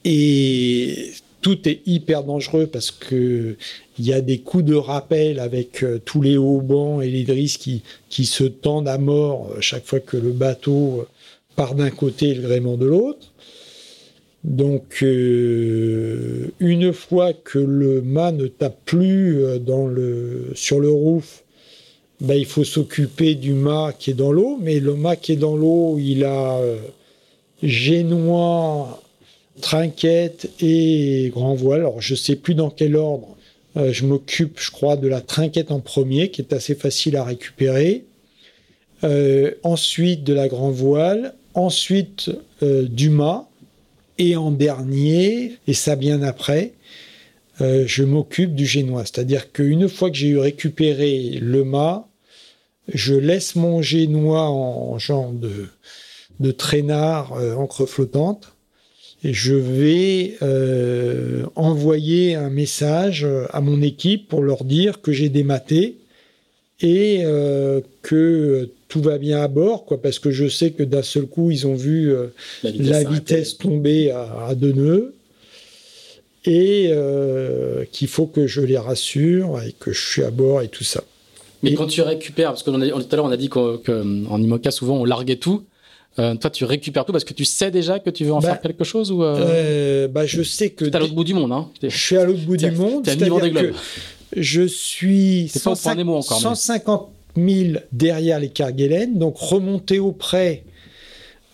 Et 0.04 1.12
tout 1.46 1.68
est 1.68 1.80
hyper 1.86 2.24
dangereux 2.24 2.66
parce 2.66 2.90
que 2.90 3.54
il 4.00 4.04
y 4.04 4.12
a 4.12 4.20
des 4.20 4.38
coups 4.38 4.64
de 4.64 4.74
rappel 4.74 5.38
avec 5.38 5.84
euh, 5.84 6.00
tous 6.04 6.20
les 6.20 6.36
haubans 6.36 7.00
et 7.00 7.08
les 7.08 7.22
drisses 7.22 7.56
qui, 7.56 7.82
se 8.10 8.42
tendent 8.42 8.88
à 8.88 8.98
mort 8.98 9.52
euh, 9.52 9.60
chaque 9.60 9.86
fois 9.86 10.00
que 10.00 10.16
le 10.16 10.32
bateau 10.32 11.02
euh, 11.02 11.04
part 11.54 11.76
d'un 11.76 11.90
côté 11.90 12.30
et 12.30 12.34
le 12.34 12.42
gréement 12.42 12.76
de 12.76 12.86
l'autre. 12.86 13.32
Donc, 14.42 15.02
une 15.02 16.92
fois 16.92 17.32
que 17.32 17.60
le 17.60 18.02
mât 18.02 18.32
ne 18.32 18.48
tape 18.48 18.84
plus 18.84 19.40
dans 19.60 19.86
le, 19.86 20.50
sur 20.54 20.80
le 20.80 20.90
roof, 20.90 21.44
ben, 22.20 22.34
il 22.34 22.46
faut 22.46 22.64
s'occuper 22.64 23.36
du 23.36 23.54
mât 23.54 23.92
qui 23.96 24.10
est 24.10 24.14
dans 24.14 24.32
l'eau. 24.32 24.58
Mais 24.60 24.80
le 24.80 24.94
mât 24.94 25.14
qui 25.14 25.32
est 25.32 25.36
dans 25.36 25.56
l'eau, 25.56 25.96
il 25.98 26.24
a 26.24 26.60
génois, 27.62 29.00
trinquette 29.60 30.50
et 30.60 31.30
grand 31.32 31.54
voile. 31.54 31.80
Alors, 31.80 32.00
je 32.00 32.14
sais 32.14 32.36
plus 32.36 32.54
dans 32.54 32.70
quel 32.70 32.96
ordre 32.96 33.36
euh, 33.76 33.92
je 33.92 34.06
m'occupe, 34.06 34.58
je 34.58 34.70
crois, 34.70 34.96
de 34.96 35.08
la 35.08 35.20
trinquette 35.20 35.70
en 35.70 35.80
premier, 35.80 36.30
qui 36.30 36.40
est 36.40 36.52
assez 36.52 36.74
facile 36.74 37.16
à 37.16 37.24
récupérer. 37.24 38.04
Euh, 39.04 39.52
ensuite, 39.62 40.24
de 40.24 40.32
la 40.32 40.48
grand 40.48 40.70
voile. 40.70 41.34
Ensuite, 41.54 42.30
euh, 42.62 42.86
du 42.88 43.10
mât. 43.10 43.48
Et 44.18 44.34
en 44.34 44.50
dernier, 44.50 45.56
et 45.66 45.74
ça 45.74 45.94
bien 45.94 46.22
après, 46.22 46.72
je 47.60 48.02
m'occupe 48.02 48.54
du 48.54 48.64
génois. 48.64 49.04
C'est-à-dire 49.04 49.52
qu'une 49.52 49.90
fois 49.90 50.08
que 50.10 50.16
j'ai 50.16 50.28
eu 50.28 50.38
récupéré 50.38 51.38
le 51.38 51.64
mât, 51.64 52.08
je 52.88 53.12
laisse 53.12 53.56
mon 53.56 53.82
génois 53.82 54.48
en 54.48 54.98
genre 54.98 55.32
de, 55.32 55.66
de 56.40 56.50
traînard 56.50 57.34
encre 57.58 57.84
flottante 57.84 58.55
je 59.32 59.54
vais 59.54 60.36
euh, 60.42 61.44
envoyer 61.54 62.34
un 62.34 62.50
message 62.50 63.26
à 63.50 63.60
mon 63.60 63.82
équipe 63.82 64.28
pour 64.28 64.42
leur 64.42 64.64
dire 64.64 65.00
que 65.00 65.12
j'ai 65.12 65.28
dématé 65.28 65.96
et 66.80 67.22
euh, 67.24 67.80
que 68.02 68.70
tout 68.88 69.00
va 69.00 69.18
bien 69.18 69.42
à 69.42 69.48
bord, 69.48 69.84
quoi, 69.84 70.00
parce 70.00 70.18
que 70.18 70.30
je 70.30 70.48
sais 70.48 70.70
que 70.70 70.82
d'un 70.82 71.02
seul 71.02 71.26
coup, 71.26 71.50
ils 71.50 71.66
ont 71.66 71.74
vu 71.74 72.12
euh, 72.12 72.28
la 72.62 73.04
vitesse, 73.04 73.58
tomber 73.58 74.10
à, 74.10 74.54
deux 74.54 74.72
nœuds 74.72 75.14
et 76.44 76.92
qu'il 77.90 78.06
faut 78.06 78.26
que 78.26 78.46
je 78.46 78.60
les 78.60 78.78
rassure 78.78 79.60
et 79.66 79.72
que 79.72 79.92
je 79.92 80.06
suis 80.06 80.22
à 80.22 80.30
bord 80.30 80.62
et 80.62 80.68
tout 80.68 80.84
ça. 80.84 81.02
Mais 81.62 81.74
quand 81.74 81.86
tu 81.86 82.02
récupères, 82.02 82.50
parce 82.50 82.62
que 82.62 82.70
tout 82.70 82.76
à 82.76 83.16
l'heure 83.16 83.24
on 83.24 83.30
a 83.30 83.36
dit 83.36 83.48
qu'en 83.48 84.38
IMOCA 84.38 84.70
souvent 84.70 84.98
on 84.98 85.04
larguait 85.04 85.36
tout, 85.36 85.64
euh, 86.18 86.34
toi, 86.34 86.50
tu 86.50 86.64
récupères 86.64 87.04
tout 87.04 87.12
parce 87.12 87.24
que 87.24 87.34
tu 87.34 87.44
sais 87.44 87.70
déjà 87.70 87.98
que 87.98 88.10
tu 88.10 88.24
veux 88.24 88.32
en 88.32 88.40
bah, 88.40 88.48
faire 88.48 88.60
quelque 88.60 88.84
chose 88.84 89.12
ou 89.12 89.22
euh... 89.22 89.36
euh 89.38 90.08
bah, 90.08 90.24
je 90.26 90.42
sais 90.42 90.70
que. 90.70 90.84
es 90.84 90.96
à 90.96 90.98
l'autre 90.98 91.14
bout 91.14 91.24
du 91.24 91.34
monde, 91.34 91.52
hein. 91.52 91.68
Je 91.82 91.88
suis 91.88 92.16
à 92.16 92.24
l'autre 92.24 92.44
bout 92.44 92.56
du 92.56 92.70
monde. 92.70 93.04
T'es 93.04 93.10
à 93.12 93.16
niveau 93.16 93.40
des 93.40 93.50
globes. 93.50 93.74
Je 94.36 94.62
suis 94.62 95.48
150 95.48 97.08
000 97.36 97.78
derrière 97.92 98.40
les 98.40 98.48
Kerguelen, 98.48 99.18
donc 99.18 99.36
remonter 99.38 99.98
au 99.98 100.12
près 100.12 100.64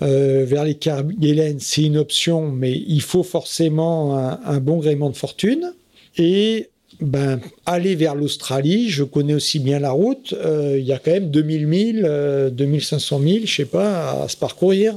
euh, 0.00 0.44
vers 0.46 0.64
les 0.64 0.74
Kerguelen, 0.74 1.58
c'est 1.60 1.82
une 1.82 1.96
option, 1.96 2.48
mais 2.48 2.72
il 2.72 3.02
faut 3.02 3.22
forcément 3.22 4.16
un, 4.16 4.40
un 4.44 4.58
bon 4.58 4.78
gréement 4.78 5.10
de 5.10 5.16
fortune. 5.16 5.74
Et 6.16 6.70
ben, 7.02 7.40
aller 7.66 7.94
vers 7.94 8.14
l'Australie, 8.14 8.88
je 8.88 9.04
connais 9.04 9.34
aussi 9.34 9.58
bien 9.58 9.78
la 9.78 9.90
route, 9.90 10.34
euh, 10.34 10.76
il 10.78 10.84
y 10.84 10.92
a 10.92 10.98
quand 10.98 11.10
même 11.10 11.30
2000 11.30 11.66
milles, 11.66 12.50
2500 12.52 13.18
milles, 13.18 13.46
je 13.46 13.56
sais 13.56 13.64
pas, 13.64 14.22
à 14.22 14.28
se 14.28 14.36
parcourir. 14.36 14.94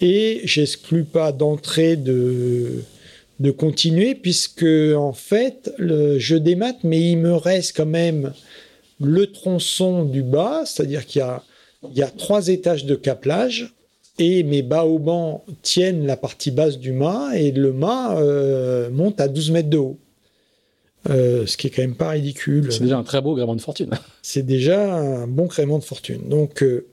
Et 0.00 0.42
j'exclus 0.44 1.04
pas 1.04 1.32
d'entrée 1.32 1.96
de, 1.96 2.82
de 3.40 3.50
continuer, 3.50 4.14
puisque 4.14 4.66
en 4.96 5.12
fait, 5.12 5.72
je 5.78 6.36
démate, 6.36 6.84
mais 6.84 7.00
il 7.00 7.16
me 7.16 7.34
reste 7.34 7.76
quand 7.76 7.86
même 7.86 8.32
le 9.00 9.26
tronçon 9.26 10.04
du 10.04 10.22
bas, 10.22 10.64
c'est-à-dire 10.64 11.06
qu'il 11.06 11.20
y 11.20 11.22
a, 11.22 11.42
y 11.94 12.02
a 12.02 12.08
trois 12.08 12.48
étages 12.48 12.84
de 12.84 12.94
caplage, 12.94 13.74
et 14.18 14.42
mes 14.42 14.62
baobans 14.62 15.44
tiennent 15.62 16.06
la 16.06 16.16
partie 16.16 16.50
basse 16.50 16.78
du 16.78 16.92
mât, 16.92 17.36
et 17.36 17.50
le 17.52 17.72
mât 17.72 18.18
euh, 18.18 18.90
monte 18.90 19.20
à 19.20 19.28
12 19.28 19.50
mètres 19.50 19.68
de 19.68 19.78
haut. 19.78 19.98
Euh, 21.10 21.46
ce 21.46 21.56
qui 21.56 21.68
est 21.68 21.70
quand 21.70 21.82
même 21.82 21.94
pas 21.94 22.10
ridicule. 22.10 22.72
C'est 22.72 22.82
déjà 22.82 22.98
un 22.98 23.04
très 23.04 23.20
beau 23.20 23.34
gréement 23.34 23.54
de 23.54 23.60
fortune. 23.60 23.90
C'est 24.22 24.44
déjà 24.44 24.96
un 24.96 25.26
bon 25.26 25.46
gréement 25.46 25.78
de 25.78 25.84
fortune. 25.84 26.28
Donc, 26.28 26.62
euh, 26.62 26.86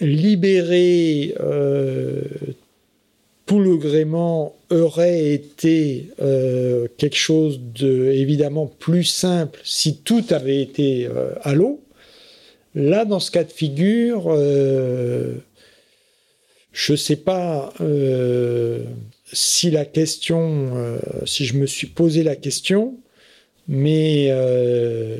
libérer 0.00 1.34
euh, 1.40 2.22
tout 3.46 3.60
le 3.60 3.76
gréement 3.76 4.56
aurait 4.70 5.32
été 5.32 6.08
quelque 6.96 7.16
chose 7.16 7.60
de 7.74 8.10
évidemment 8.12 8.66
plus 8.66 9.04
simple 9.04 9.60
si 9.64 9.98
tout 9.98 10.24
avait 10.30 10.62
été 10.62 11.08
à 11.42 11.52
l'eau. 11.52 11.80
Là, 12.74 13.04
dans 13.04 13.20
ce 13.20 13.30
cas 13.30 13.44
de 13.44 13.52
figure, 13.52 14.34
je 16.72 16.92
ne 16.92 16.96
sais 16.96 17.16
pas 17.16 17.74
si 19.32 19.70
la 19.70 19.84
question, 19.84 20.98
si 21.26 21.44
je 21.44 21.58
me 21.58 21.66
suis 21.66 21.88
posé 21.88 22.22
la 22.22 22.36
question, 22.36 22.96
mais 23.68 24.26
euh, 24.30 25.18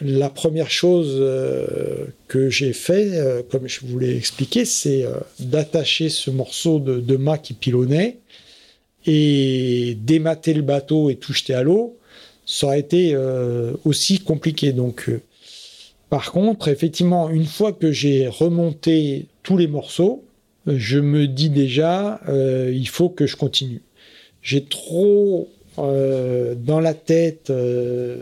la 0.00 0.30
première 0.30 0.70
chose 0.70 1.16
euh, 1.18 2.06
que 2.28 2.50
j'ai 2.50 2.72
fait, 2.72 3.10
euh, 3.12 3.42
comme 3.48 3.68
je 3.68 3.80
vous 3.84 3.98
l'ai 3.98 4.16
expliqué, 4.16 4.64
c'est 4.64 5.04
d'attacher 5.40 6.08
ce 6.08 6.30
morceau 6.30 6.78
de, 6.78 7.16
mât 7.16 7.38
qui 7.38 7.54
pilonnait 7.54 8.18
et 9.06 9.96
démater 10.00 10.54
le 10.54 10.62
bateau 10.62 11.10
et 11.10 11.16
tout 11.16 11.32
jeter 11.32 11.54
à 11.54 11.62
l'eau. 11.62 11.96
Ça 12.46 12.68
aurait 12.68 12.80
été 12.80 13.14
aussi 13.84 14.20
compliqué. 14.20 14.72
Donc, 14.72 15.10
par 16.08 16.32
contre, 16.32 16.68
effectivement, 16.68 17.28
une 17.28 17.44
fois 17.44 17.72
que 17.72 17.92
j'ai 17.92 18.26
remonté 18.26 19.26
tous 19.42 19.58
les 19.58 19.66
morceaux, 19.66 20.24
je 20.66 20.98
me 20.98 21.26
dis 21.26 21.50
déjà, 21.50 22.20
il 22.28 22.88
faut 22.88 23.10
que 23.10 23.26
je 23.26 23.36
continue. 23.36 23.82
J'ai 24.40 24.64
trop 24.64 25.48
euh, 25.78 26.54
dans 26.54 26.80
la 26.80 26.94
tête 26.94 27.50
euh, 27.50 28.16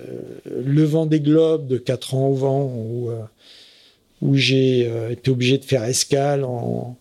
le 0.45 0.85
vent 0.85 1.07
des 1.07 1.21
globes 1.21 1.66
de 1.66 1.79
4 1.79 2.14
ans 2.14 2.29
au 2.29 2.35
vent 2.35 2.64
où, 2.64 3.11
euh, 3.11 3.23
j'ai 4.35 4.90
été 5.11 5.31
obligé 5.31 5.59
de 5.59 5.64
faire 5.64 5.85
escale 5.85 6.45
en, 6.45 6.97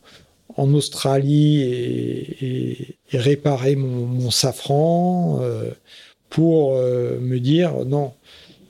Australie 0.58 1.62
et, 1.62 2.98
et, 3.12 3.18
réparer 3.18 3.76
mon, 3.76 4.06
mon 4.06 4.32
safran 4.32 5.42
pour 6.30 6.76
me 6.76 7.38
dire 7.40 7.86
non, 7.86 8.14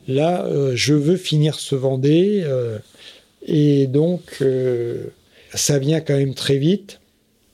là 0.07 0.47
je 0.73 0.93
veux 0.93 1.17
finir 1.17 1.59
ce 1.59 1.75
Vendée 1.75 2.45
et 3.45 3.87
donc 3.87 4.43
ça 5.53 5.79
vient 5.79 6.01
quand 6.01 6.17
même 6.17 6.35
très 6.35 6.57
vite. 6.57 6.99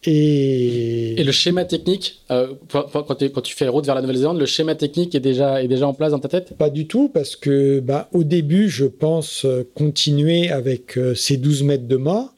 Et... 0.03 1.19
et 1.19 1.23
le 1.23 1.31
schéma 1.31 1.65
technique, 1.65 2.21
euh, 2.31 2.53
quand, 2.69 3.41
tu 3.43 3.55
fais 3.55 3.65
la 3.65 3.71
route 3.71 3.85
vers 3.85 3.95
la 3.95 4.01
Nouvelle-Zélande, 4.01 4.39
le 4.39 4.45
schéma 4.45 4.75
technique 4.75 5.13
est 5.13 5.19
déjà, 5.19 5.63
est 5.63 5.67
déjà 5.67 5.87
en 5.87 5.93
place 5.93 6.11
dans 6.11 6.19
ta 6.19 6.27
tête? 6.27 6.57
Pas 6.57 6.69
du 6.69 6.87
tout, 6.87 7.09
parce 7.09 7.35
que 7.35 7.79
bah, 7.79 8.09
au 8.11 8.23
début, 8.23 8.69
je 8.69 8.85
pense 8.85 9.45
euh, 9.45 9.63
continuer 9.75 10.49
avec 10.49 10.97
euh, 10.97 11.13
ces 11.13 11.37
12 11.37 11.63
mètres 11.63 11.87
de 11.87 11.97
mât, 11.97 12.33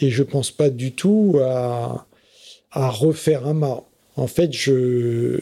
et 0.00 0.10
je 0.10 0.22
pense 0.22 0.50
pas 0.50 0.70
du 0.70 0.92
tout 0.92 1.38
à, 1.42 2.06
à 2.70 2.88
refaire 2.88 3.46
un 3.46 3.54
mât. 3.54 3.84
En 4.16 4.26
fait, 4.26 4.52
je, 4.52 5.40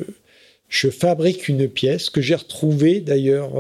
je 0.69 0.91
fabrique 0.91 1.49
une 1.49 1.69
pièce 1.69 2.11
que 2.11 2.21
j'ai 2.21 2.35
retrouvée 2.35 3.01
d'ailleurs 3.01 3.53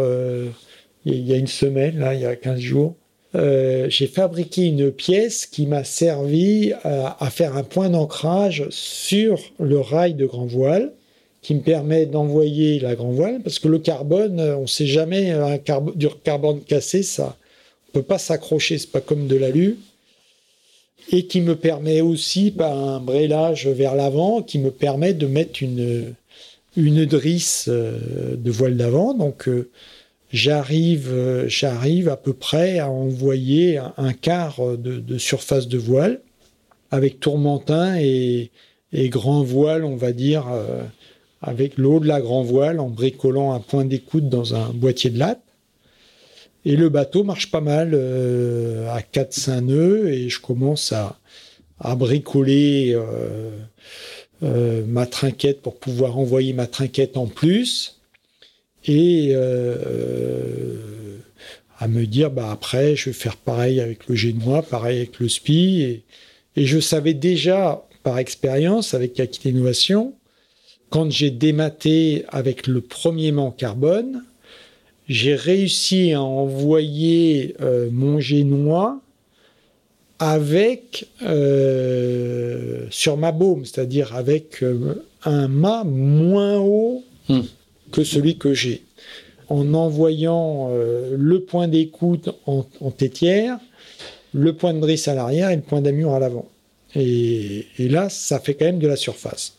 il 1.06 1.26
y 1.26 1.32
a 1.32 1.36
une 1.36 1.46
semaine, 1.46 1.98
là, 1.98 2.14
il 2.14 2.20
y 2.20 2.26
a 2.26 2.34
15 2.34 2.58
jours 2.58 2.96
euh, 3.36 3.86
j'ai 3.90 4.06
fabriqué 4.06 4.62
une 4.62 4.90
pièce 4.90 5.46
qui 5.46 5.66
m'a 5.66 5.84
servi 5.84 6.72
à, 6.84 7.30
faire 7.30 7.56
un 7.56 7.64
point 7.64 7.90
d'ancrage 7.90 8.66
sur 8.70 9.38
le 9.58 9.78
rail 9.78 10.14
de 10.14 10.24
grand 10.24 10.46
voile 10.46 10.92
qui 11.42 11.54
me 11.54 11.60
permet 11.60 12.06
d'envoyer 12.06 12.80
la 12.80 12.96
grand 12.96 13.12
voile, 13.12 13.40
parce 13.40 13.60
que 13.60 13.68
le 13.68 13.78
carbone, 13.78 14.40
on 14.40 14.62
ne 14.62 14.66
sait 14.66 14.86
jamais, 14.86 15.30
un 15.30 15.60
du 15.94 16.08
carbone 16.24 16.60
cassé, 16.62 17.04
ça 17.04 17.36
ne 17.88 17.92
peut 17.92 18.02
pas 18.02 18.18
s'accrocher, 18.18 18.78
c'est 18.78 18.90
pas 18.90 19.00
comme 19.00 19.28
de 19.28 19.36
l'alu, 19.36 19.76
et 21.12 21.26
qui 21.26 21.40
me 21.40 21.54
permet 21.54 22.00
aussi, 22.00 22.50
par 22.50 22.76
un 22.76 22.98
brélage 22.98 23.68
vers 23.68 23.94
l'avant, 23.94 24.42
qui 24.42 24.58
me 24.58 24.72
permet 24.72 25.14
de 25.14 25.28
mettre 25.28 25.62
une, 25.62 26.14
une 26.76 27.04
drisse 27.04 27.66
euh, 27.68 28.34
de 28.36 28.50
voile 28.50 28.76
d'avant, 28.76 29.14
donc 29.14 29.46
euh, 29.46 29.68
j'arrive, 30.36 31.10
euh, 31.12 31.48
j'arrive 31.48 32.08
à 32.08 32.16
peu 32.16 32.32
près 32.32 32.78
à 32.78 32.90
envoyer 32.90 33.78
un, 33.96 34.12
quart 34.12 34.60
de, 34.76 35.18
surface 35.18 35.68
de 35.68 35.78
voile 35.78 36.20
avec 36.90 37.18
tourmentin 37.20 37.96
et, 37.98 38.50
grand 38.92 39.42
voile, 39.42 39.84
on 39.84 39.96
va 39.96 40.12
dire, 40.12 40.46
avec 41.42 41.76
l'eau 41.76 42.00
de 42.00 42.06
la 42.06 42.20
grand 42.20 42.42
voile 42.42 42.80
en 42.80 42.88
bricolant 42.88 43.52
un 43.52 43.60
point 43.60 43.84
d'écoute 43.84 44.28
dans 44.28 44.54
un 44.54 44.70
boîtier 44.70 45.10
de 45.10 45.18
latte. 45.18 45.42
Et 46.66 46.74
le 46.74 46.88
bateau 46.88 47.22
marche 47.22 47.52
pas 47.52 47.60
mal 47.60 47.92
euh, 47.94 48.90
à 48.90 49.00
4-5 49.00 49.60
nœuds 49.60 50.08
et 50.08 50.28
je 50.28 50.40
commence 50.40 50.92
à, 50.92 51.16
bricoler 51.94 52.92
euh, 52.92 53.50
euh, 54.42 54.82
ma 54.84 55.06
trinquette 55.06 55.62
pour 55.62 55.76
pouvoir 55.76 56.18
envoyer 56.18 56.52
ma 56.54 56.66
trinquette 56.66 57.16
en 57.16 57.28
plus 57.28 57.95
et 58.86 59.34
à 61.78 61.88
me 61.88 62.06
dire 62.06 62.30
bah 62.30 62.50
après 62.50 62.96
je 62.96 63.06
vais 63.06 63.12
faire 63.12 63.36
pareil 63.36 63.80
avec 63.80 64.06
le 64.08 64.14
génois, 64.14 64.62
pareil 64.62 64.98
avec 64.98 65.18
le 65.20 65.28
SPI 65.28 65.82
et, 65.82 66.02
je 66.56 66.80
savais 66.80 67.12
déjà 67.12 67.86
par 68.02 68.18
expérience 68.18 68.94
avec 68.94 69.20
Aquitaine 69.20 69.56
Innovation 69.56 70.14
quand 70.90 71.10
j'ai 71.10 71.30
dématé 71.30 72.24
avec 72.28 72.66
le 72.66 72.80
premier 72.80 73.32
mât 73.32 73.52
carbone, 73.56 74.22
j'ai 75.08 75.34
réussi 75.34 76.12
à 76.12 76.22
envoyer 76.22 77.54
euh, 77.60 77.88
mon 77.92 78.20
génois 78.20 79.00
avec 80.18 81.08
euh, 81.22 82.86
sur 82.90 83.16
ma 83.16 83.32
baume, 83.32 83.64
c'est-à-dire 83.64 84.16
avec 84.16 84.62
euh, 84.62 85.04
un 85.24 85.48
mât 85.48 85.84
moins 85.84 86.58
haut 86.58 87.04
hmm. 87.28 87.42
Que 87.92 88.04
celui 88.04 88.36
que 88.36 88.54
j'ai, 88.54 88.82
en 89.48 89.74
envoyant 89.74 90.70
le 90.70 91.40
point 91.40 91.68
d'écoute 91.68 92.30
en, 92.46 92.66
en, 92.80 92.90
tétière, 92.90 93.58
le 94.34 94.52
point 94.52 94.74
de 94.74 94.80
drisse 94.80 95.08
à 95.08 95.14
l'arrière 95.14 95.50
et 95.50 95.56
le 95.56 95.62
point 95.62 95.80
d'amure 95.80 96.12
à 96.12 96.18
l'avant. 96.18 96.48
Et, 96.94 97.66
et 97.78 97.88
là, 97.88 98.08
ça 98.08 98.40
fait 98.40 98.54
quand 98.54 98.64
même 98.64 98.78
de 98.78 98.88
la 98.88 98.96
surface. 98.96 99.54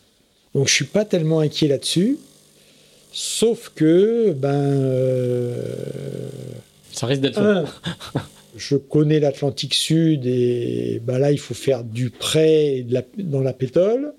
Donc 0.54 0.68
je 0.68 0.74
suis 0.74 0.84
pas 0.84 1.04
tellement 1.04 1.40
inquiet 1.40 1.68
là-dessus. 1.68 2.18
Sauf 3.12 3.72
que, 3.74 4.32
ben. 4.32 4.48
Euh, 4.48 5.62
ça 6.92 7.06
risque 7.06 7.22
d'être. 7.22 7.64
je 8.56 8.76
connais 8.76 9.20
l'Atlantique 9.20 9.74
Sud 9.74 10.26
et 10.26 11.00
ben 11.04 11.18
là, 11.18 11.32
il 11.32 11.38
faut 11.38 11.54
faire 11.54 11.84
du 11.84 12.10
prêt 12.10 12.84
dans 13.18 13.40
la 13.40 13.52
pétole. 13.52 14.14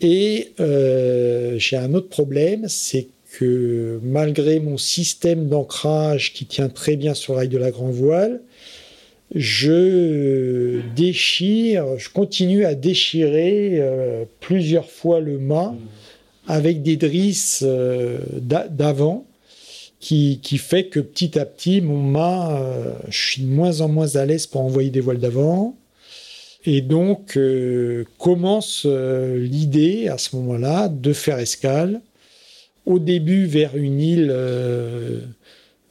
Et 0.00 0.52
euh, 0.58 1.58
j'ai 1.58 1.76
un 1.76 1.94
autre 1.94 2.08
problème, 2.08 2.66
c'est 2.68 3.08
que 3.32 3.98
malgré 4.02 4.60
mon 4.60 4.76
système 4.76 5.48
d'ancrage 5.48 6.34
qui 6.34 6.44
tient 6.44 6.68
très 6.68 6.96
bien 6.96 7.14
sur 7.14 7.32
le 7.32 7.38
rail 7.38 7.48
de 7.48 7.58
la 7.58 7.70
grand 7.70 7.90
voile, 7.90 8.42
je 9.34 10.80
déchire, 10.94 11.98
je 11.98 12.10
continue 12.10 12.66
à 12.66 12.74
déchirer 12.74 13.78
euh, 13.80 14.24
plusieurs 14.40 14.90
fois 14.90 15.20
le 15.20 15.38
mât 15.38 15.74
avec 16.46 16.82
des 16.82 16.96
drisses 16.96 17.62
euh, 17.66 18.18
d'avant 18.36 19.24
qui, 20.00 20.40
qui, 20.42 20.58
fait 20.58 20.84
que 20.84 21.00
petit 21.00 21.38
à 21.38 21.46
petit, 21.46 21.80
mon 21.80 22.02
mât, 22.02 22.60
euh, 22.60 22.92
je 23.08 23.30
suis 23.30 23.42
de 23.42 23.48
moins 23.48 23.80
en 23.80 23.88
moins 23.88 24.16
à 24.16 24.26
l'aise 24.26 24.46
pour 24.46 24.60
envoyer 24.60 24.90
des 24.90 25.00
voiles 25.00 25.20
d'avant. 25.20 25.76
Et 26.64 26.80
donc 26.80 27.36
commence 28.18 28.86
l'idée 28.86 30.06
à 30.06 30.16
ce 30.16 30.36
moment-là 30.36 30.88
de 30.88 31.12
faire 31.12 31.40
escale, 31.40 32.00
au 32.86 32.98
début 32.98 33.46
vers 33.46 33.76
une 33.76 34.00
île 34.00 34.34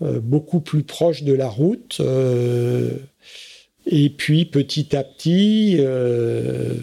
beaucoup 0.02 0.60
plus 0.60 0.84
proche 0.84 1.24
de 1.24 1.34
la 1.34 1.48
route 1.48 2.02
et 3.86 4.10
puis 4.10 4.46
petit 4.46 4.96
à 4.96 5.04
petit, 5.04 5.78
euh, 5.80 6.76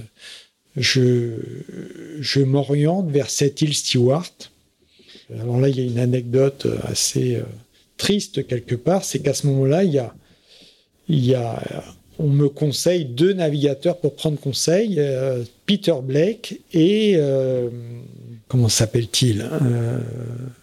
je, 0.77 2.41
m'oriente 2.43 3.11
vers 3.11 3.31
cette 3.31 3.63
île 3.63 3.75
Stewart. 3.75 4.33
Alors 5.39 5.61
là, 5.61 5.69
il 5.69 5.79
y 5.79 5.81
a 5.81 5.85
une 5.85 5.99
anecdote 5.99 6.67
assez 6.85 7.37
euh, 7.37 7.43
triste 7.97 8.47
quelque 8.47 8.75
part, 8.75 9.05
c'est 9.05 9.21
qu'à 9.21 9.35
ce 9.35 9.47
moment-là, 9.47 10.13
on 12.19 12.29
me 12.29 12.49
conseille 12.49 13.05
deux 13.05 13.33
navigateurs 13.33 13.99
pour 13.99 14.17
prendre 14.17 14.39
conseil, 14.39 14.97
euh, 14.99 15.45
Peter 15.67 15.95
Blake 16.03 16.61
et 16.73 17.17
comment 18.49 18.69
s'appelle-t-il 18.69 19.43
hein, 19.43 20.01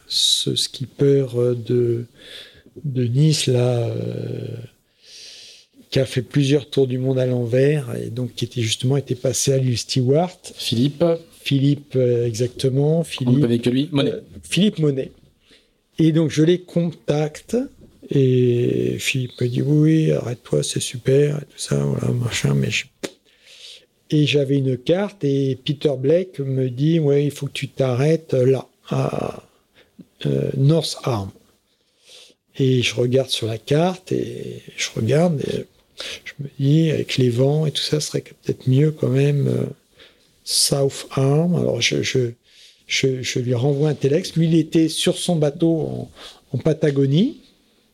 ce 0.07 0.55
skipper 0.55 1.25
de 1.55 2.05
de 2.83 3.03
Nice 3.05 3.47
là 3.47 3.89
qui 5.95 5.99
a 6.01 6.05
fait 6.05 6.23
plusieurs 6.23 6.69
tours 6.69 6.87
du 6.87 6.97
monde 6.97 7.17
à 7.19 7.25
l'envers 7.25 7.95
et 7.95 8.09
donc 8.09 8.35
qui 8.35 8.43
était 8.43 8.61
justement 8.61 8.97
été 8.97 9.15
passé 9.15 9.53
à 9.53 9.57
l'île 9.57 9.77
Stewart. 9.77 10.37
Philippe. 10.53 11.05
Philippe, 11.41 11.93
euh, 11.95 12.27
exactement. 12.27 13.05
Philippe. 13.05 13.45
On 13.45 13.57
que 13.57 13.69
lui. 13.69 13.87
Monet. 13.93 14.11
Euh, 14.11 14.19
Philippe 14.43 14.79
Monet. 14.79 15.13
Et 15.97 16.11
donc 16.11 16.31
je 16.31 16.43
les 16.43 16.59
contacte 16.59 17.55
et 18.09 18.97
Philippe 18.99 19.39
me 19.39 19.47
dit 19.47 19.61
oui, 19.61 20.11
arrête-toi, 20.11 20.63
c'est 20.63 20.81
super 20.81 21.37
et 21.37 21.45
tout 21.45 21.57
ça, 21.57 21.77
voilà, 21.77 22.13
machin, 22.13 22.53
mais 22.53 22.71
Et 24.11 24.25
j'avais 24.25 24.57
une 24.57 24.77
carte 24.77 25.23
et 25.23 25.57
Peter 25.63 25.93
Blake 25.97 26.39
me 26.39 26.69
dit 26.69 26.99
ouais, 26.99 27.25
il 27.25 27.31
faut 27.31 27.47
que 27.47 27.51
tu 27.51 27.67
t'arrêtes 27.69 28.33
là, 28.33 28.67
à 28.89 29.43
euh, 30.25 30.51
North 30.57 30.97
Arm. 31.03 31.31
Et 32.57 32.81
je 32.81 32.95
regarde 32.95 33.29
sur 33.29 33.47
la 33.47 33.57
carte 33.57 34.11
et 34.11 34.61
je 34.77 34.87
regarde 34.95 35.41
et 35.41 35.65
je 36.25 36.33
me 36.39 36.49
dis, 36.59 36.91
avec 36.91 37.17
les 37.17 37.29
vents 37.29 37.65
et 37.65 37.71
tout 37.71 37.81
ça, 37.81 37.99
ce 37.99 38.07
serait 38.07 38.21
peut-être 38.21 38.67
mieux 38.67 38.91
quand 38.91 39.09
même 39.09 39.47
euh, 39.47 39.65
South 40.43 41.07
Arm. 41.11 41.55
Alors, 41.55 41.81
je, 41.81 42.01
je, 42.03 42.31
je, 42.87 43.39
lui 43.39 43.53
renvoie 43.53 43.89
un 43.89 43.93
téléx. 43.93 44.35
Lui, 44.35 44.47
il 44.47 44.55
était 44.55 44.89
sur 44.89 45.17
son 45.17 45.35
bateau 45.35 46.09
en, 46.51 46.57
Patagonie. 46.63 47.41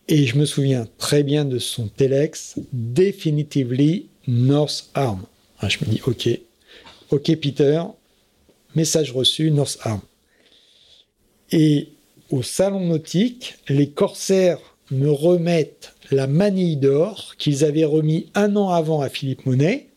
Et 0.07 0.27
je 0.27 0.37
me 0.37 0.45
souviens 0.45 0.87
très 0.97 1.23
bien 1.23 1.45
de 1.45 1.57
son 1.57 1.87
téléx, 1.87 2.55
Definitively 2.73 4.07
North 4.27 4.89
Arm. 4.93 5.23
Ah, 5.61 5.69
je 5.69 5.77
me 5.85 5.89
dis, 5.89 6.01
OK, 6.05 6.27
OK, 7.11 7.35
Peter, 7.35 7.83
message 8.75 9.11
reçu, 9.11 9.51
North 9.51 9.77
Arm. 9.83 10.01
Et 11.51 11.89
au 12.31 12.41
salon 12.41 12.87
nautique, 12.87 13.55
les 13.69 13.89
corsaires 13.89 14.59
me 14.89 15.11
remettent 15.11 15.93
la 16.09 16.25
manille 16.25 16.77
d'or 16.77 17.35
qu'ils 17.37 17.63
avaient 17.63 17.85
remis 17.85 18.27
un 18.33 18.55
an 18.55 18.69
avant 18.69 19.01
à 19.01 19.09
Philippe 19.09 19.45
Monet. 19.45 19.87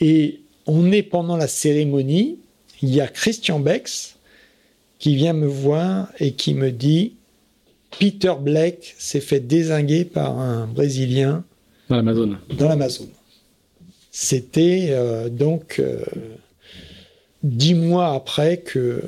Et 0.00 0.40
on 0.66 0.90
est 0.92 1.02
pendant 1.02 1.36
la 1.36 1.46
cérémonie, 1.46 2.38
il 2.80 2.94
y 2.94 3.00
a 3.00 3.06
Christian 3.06 3.60
Bex 3.60 4.16
qui 4.98 5.14
vient 5.14 5.34
me 5.34 5.46
voir 5.46 6.10
et 6.20 6.32
qui 6.32 6.54
me 6.54 6.72
dit 6.72 7.14
Peter 7.98 8.32
Blake 8.40 8.94
s'est 8.98 9.20
fait 9.20 9.40
désinguer 9.40 10.04
par 10.04 10.38
un 10.38 10.66
Brésilien 10.66 11.44
dans 11.88 11.96
l'Amazon. 11.96 12.36
Dans 12.56 12.68
l'Amazon. 12.68 13.08
C'était 14.10 14.88
euh, 14.90 15.28
donc 15.28 15.78
euh, 15.78 16.04
dix 17.42 17.74
mois 17.74 18.14
après 18.14 18.58
que, 18.58 19.02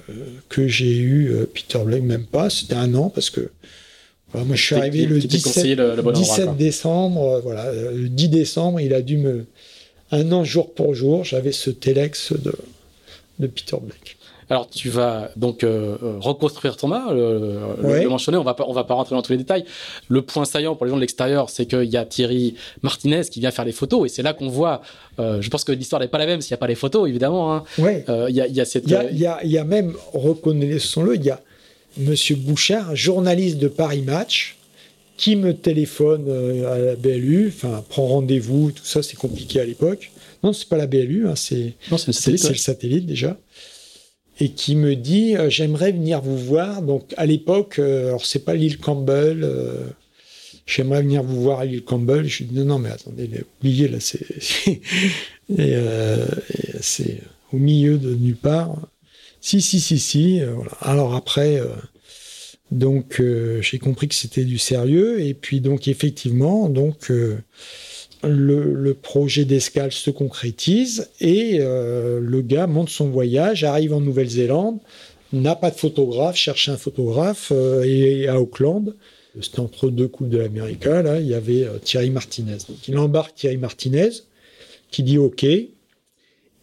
que 0.49 0.69
j'ai 0.69 0.97
eu 0.97 1.31
euh, 1.31 1.47
Peter 1.53 1.81
Blake, 1.85 2.03
même 2.03 2.27
pas, 2.27 2.51
c'était 2.51 2.75
un 2.75 2.95
an 2.95 3.11
parce 3.11 3.31
que 3.31 3.51
moi, 4.35 4.57
je 4.57 4.63
suis 4.63 4.75
arrivé 4.75 5.05
le 5.05 5.19
17, 5.19 6.57
décembre. 6.57 7.23
Euh, 7.23 7.41
voilà, 7.41 7.67
euh, 7.67 7.93
le 7.93 8.09
10 8.09 8.29
décembre, 8.29 8.81
il 8.81 8.95
a 8.95 9.03
dû 9.03 9.19
me. 9.19 9.45
Un 10.11 10.31
an 10.33 10.45
jour 10.45 10.75
pour 10.75 10.95
jour, 10.95 11.25
j'avais 11.25 11.53
ce 11.53 11.71
Telex 11.71 12.33
de, 12.33 12.55
de 13.39 13.47
Peter 13.47 13.77
Black. 13.81 14.17
Alors, 14.51 14.69
tu 14.69 14.89
vas 14.89 15.31
donc 15.37 15.65
euh, 15.65 15.97
reconstruire 16.21 16.77
ton 16.77 16.89
mât, 16.89 17.13
le, 17.13 17.59
le, 17.83 18.09
mentionner. 18.09 18.39
On 18.39 18.45
va 18.45 18.55
pas, 18.55 18.65
on 18.69 18.73
va 18.73 18.85
pas 18.85 18.95
rentrer 18.95 19.15
dans 19.15 19.23
tous 19.23 19.33
les 19.33 19.39
détails. 19.39 19.65
Le 20.09 20.23
point 20.23 20.45
saillant 20.45 20.75
pour 20.75 20.87
les 20.87 20.91
gens 20.91 20.97
de 20.97 21.01
l'extérieur, 21.01 21.51
c'est 21.51 21.67
qu'il 21.67 21.85
y 21.85 21.97
a 21.97 22.05
Thierry 22.05 22.55
Martinez 22.83 23.23
qui 23.31 23.41
vient 23.41 23.51
faire 23.51 23.65
les 23.65 23.73
photos, 23.73 24.07
et 24.07 24.15
c'est 24.15 24.23
là 24.23 24.33
qu'on 24.33 24.49
voit. 24.49 24.83
je 25.19 25.49
pense 25.49 25.65
que 25.65 25.73
l'histoire 25.73 26.01
n'est 26.01 26.09
pas 26.09 26.19
la 26.19 26.27
même 26.27 26.41
s'il 26.41 26.53
n'y 26.53 26.57
a 26.57 26.59
pas 26.59 26.67
les 26.67 26.75
photos, 26.75 27.09
évidemment. 27.09 27.55
Hein. 27.55 27.65
Oui. 27.79 27.93
Il 28.29 28.35
y, 28.35 28.41
a, 28.41 28.47
y 28.47 28.61
a 28.61 28.65
cette. 28.65 28.85
Il 28.87 29.19
y 29.19 29.27
a, 29.27 29.45
y 29.45 29.59
a, 29.59 29.65
même, 29.65 29.95
reconnaissons-le, 30.13 31.17
il 31.17 31.25
y 31.25 31.31
a 31.31 31.41
Monsieur 31.99 32.37
Bouchard, 32.37 32.97
journaliste 32.97 33.59
de 33.59 33.69
Paris 33.69 34.03
Match, 34.03 34.57
qui 35.17 35.37
me 35.37 35.55
téléphone 35.55 36.25
euh, 36.29 36.73
à 36.73 36.79
la 36.79 36.97
BLU, 36.97 37.53
enfin 37.55 37.85
prend 37.89 38.07
rendez-vous, 38.07 38.73
tout 38.73 38.85
ça, 38.85 39.03
c'est 39.03 39.17
compliqué 39.17 39.61
à 39.61 39.65
l'époque. 39.65 40.11
Non, 40.43 40.53
c'est 40.53 40.69
pas 40.69 40.77
la 40.77 40.87
BLU, 40.87 41.29
hein, 41.29 41.37
c'est 41.37 41.75
le, 41.91 42.57
satellite 42.57 43.07
déjà. 43.07 43.37
Et 44.41 44.51
qui 44.51 44.77
me 44.77 44.97
dit 44.97 45.37
euh, 45.37 45.51
j'aimerais 45.51 45.93
venir 45.93 46.21
vous 46.21 46.39
voir. 46.39 46.83
Donc 46.83 47.13
à 47.17 47.27
l'époque, 47.27 47.79
euh, 47.79 48.09
alors 48.09 48.27
c'est 48.27 48.45
pas 48.45 48.55
l'île 48.55 48.79
Campbell. 48.79 49.45
euh, 49.45 49.85
J'aimerais 50.67 51.03
venir 51.03 51.23
vous 51.23 51.43
voir 51.43 51.61
à 51.61 51.65
l'île 51.65 51.83
Campbell. 51.85 52.27
Je 52.29 52.45
dis 52.45 52.55
non, 52.55 52.65
non, 52.65 52.79
mais 52.79 52.91
attendez, 52.91 53.29
oubliez 53.61 53.89
là, 53.89 53.99
c'est 54.01 54.25
c'est 56.81 57.21
au 57.53 57.57
milieu 57.57 57.99
de 57.99 58.15
nulle 58.15 58.37
part. 58.37 58.77
Si, 59.41 59.61
si, 59.61 59.81
si, 59.81 59.99
si. 59.99 60.41
Alors 60.81 61.15
après, 61.17 61.61
donc 62.71 63.21
j'ai 63.61 63.79
compris 63.81 64.07
que 64.09 64.15
c'était 64.15 64.45
du 64.45 64.59
sérieux. 64.59 65.21
Et 65.21 65.35
puis 65.35 65.61
donc 65.61 65.89
effectivement, 65.89 66.69
donc 66.69 67.11
le, 68.25 68.75
le 68.75 68.95
projet 68.95 69.45
d'escale 69.45 69.93
se 69.93 70.11
concrétise 70.11 71.11
et 71.21 71.59
euh, 71.61 72.21
le 72.21 72.41
gars 72.43 72.67
monte 72.67 72.89
son 72.89 73.11
voyage, 73.11 73.65
arrive 73.65 73.95
en 73.95 74.01
Nouvelle-Zélande, 74.01 74.79
n'a 75.33 75.57
pas 75.57 75.71
de 75.71 75.77
photographe, 75.77 76.37
cherche 76.37 76.69
un 76.69 76.77
photographe 76.77 77.53
euh, 77.55 77.83
et 77.85 78.29
à 78.29 78.41
Auckland. 78.41 78.95
C'était 79.41 79.61
entre 79.61 79.89
deux 79.89 80.09
coupes 80.09 80.29
de 80.29 80.39
l'Amérique. 80.39 80.85
Là, 80.85 81.19
il 81.19 81.27
y 81.27 81.35
avait 81.35 81.65
euh, 81.65 81.79
Thierry 81.79 82.11
Martinez. 82.11 82.59
Donc 82.69 82.87
il 82.87 82.99
embarque 82.99 83.35
Thierry 83.35 83.57
Martinez, 83.57 84.11
qui 84.91 85.03
dit 85.03 85.19
OK. 85.19 85.45
Et 85.45 85.73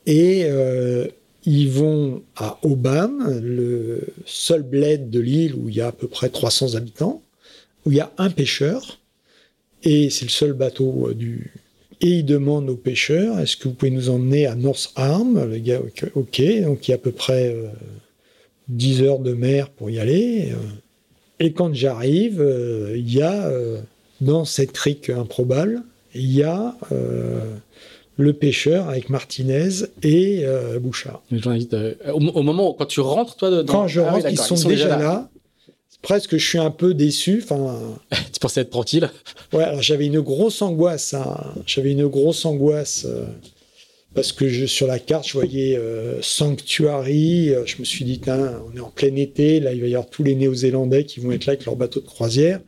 euh, 0.07 1.07
ils 1.45 1.69
vont 1.69 2.21
à 2.35 2.59
Aubin, 2.63 3.11
le 3.41 4.01
seul 4.25 4.63
bled 4.63 5.09
de 5.09 5.19
l'île 5.19 5.55
où 5.55 5.69
il 5.69 5.75
y 5.75 5.81
a 5.81 5.87
à 5.87 5.91
peu 5.91 6.07
près 6.07 6.29
300 6.29 6.75
habitants, 6.75 7.23
où 7.85 7.91
il 7.91 7.97
y 7.97 8.01
a 8.01 8.11
un 8.17 8.29
pêcheur, 8.29 8.98
et 9.83 10.09
c'est 10.09 10.25
le 10.25 10.29
seul 10.31 10.53
bateau 10.53 11.09
euh, 11.09 11.13
du... 11.13 11.53
Et 12.01 12.19
il 12.19 12.25
demande 12.25 12.69
au 12.69 12.75
pêcheur, 12.77 13.39
est-ce 13.39 13.57
que 13.57 13.67
vous 13.67 13.73
pouvez 13.73 13.91
nous 13.91 14.09
emmener 14.09 14.45
à 14.47 14.55
North 14.55 14.91
Arm 14.95 15.45
Le 15.51 15.57
gars, 15.57 15.81
ok, 16.15 16.41
donc 16.63 16.87
il 16.87 16.91
y 16.91 16.93
a 16.93 16.95
à 16.95 16.99
peu 16.99 17.11
près 17.11 17.53
euh, 17.53 17.67
10 18.69 19.01
heures 19.03 19.19
de 19.19 19.33
mer 19.33 19.69
pour 19.69 19.89
y 19.89 19.99
aller. 19.99 20.49
euh. 20.51 20.55
Et 21.41 21.51
quand 21.53 21.73
j'arrive, 21.73 22.41
euh, 22.41 22.93
il 22.97 23.13
y 23.13 23.21
a, 23.21 23.47
euh, 23.47 23.79
dans 24.21 24.45
cette 24.45 24.71
crique 24.71 25.09
improbable, 25.09 25.81
il 26.15 26.31
y 26.33 26.43
a 26.43 26.75
euh, 26.91 27.41
le 28.17 28.33
pêcheur 28.33 28.89
avec 28.89 29.09
Martinez 29.09 29.69
et 30.03 30.41
euh, 30.45 30.79
Bouchard. 30.79 31.21
Euh, 31.33 31.93
au, 32.13 32.19
au 32.19 32.43
moment 32.43 32.69
où, 32.71 32.73
quand 32.73 32.85
tu 32.85 32.99
rentres, 33.01 33.35
toi, 33.35 33.49
dedans. 33.49 33.73
Quand 33.73 33.87
je 33.87 34.01
Ah 34.01 34.13
oui, 34.15 34.21
rentre, 34.21 34.31
ils 34.31 34.37
sont, 34.37 34.55
déjà 34.67 34.97
là. 34.97 35.29
Presque, 36.01 36.37
je 36.37 36.47
suis 36.47 36.57
un 36.57 36.71
peu 36.71 36.93
déçu. 36.93 37.41
Enfin, 37.43 37.79
tu 38.33 38.39
pensais 38.39 38.61
être 38.61 38.69
tranquille. 38.69 39.09
ouais, 39.53 39.65
j'avais 39.81 40.05
une 40.05 40.21
grosse 40.21 40.61
angoisse. 40.61 41.13
hein. 41.13 41.53
J'avais 41.65 41.91
une 41.91 42.07
grosse 42.07 42.45
angoisse 42.45 43.05
euh, 43.05 43.25
parce 44.15 44.31
que 44.31 44.47
je, 44.47 44.65
sur 44.65 44.87
la 44.87 44.97
carte, 44.99 45.27
je 45.27 45.33
voyais 45.33 45.75
euh, 45.77 46.21
Sanctuary. 46.21 47.53
Euh, 47.53 47.65
Je 47.65 47.75
me 47.79 47.83
suis 47.85 48.05
dit, 48.05 48.21
on 48.27 48.75
est 48.75 48.79
en 48.79 48.89
plein 48.91 49.13
été. 49.15 49.59
Là, 49.59 49.73
il 49.73 49.81
va 49.81 49.87
y 49.87 49.95
avoir 49.95 50.09
tous 50.09 50.23
les 50.23 50.35
Néo-Zélandais 50.35 51.03
qui 51.03 51.19
vont 51.19 51.31
être 51.31 51.45
là 51.45 51.51
avec 51.53 51.65
leur 51.65 51.75
bateau 51.75 51.99
de 51.99 52.05
croisière 52.05 52.61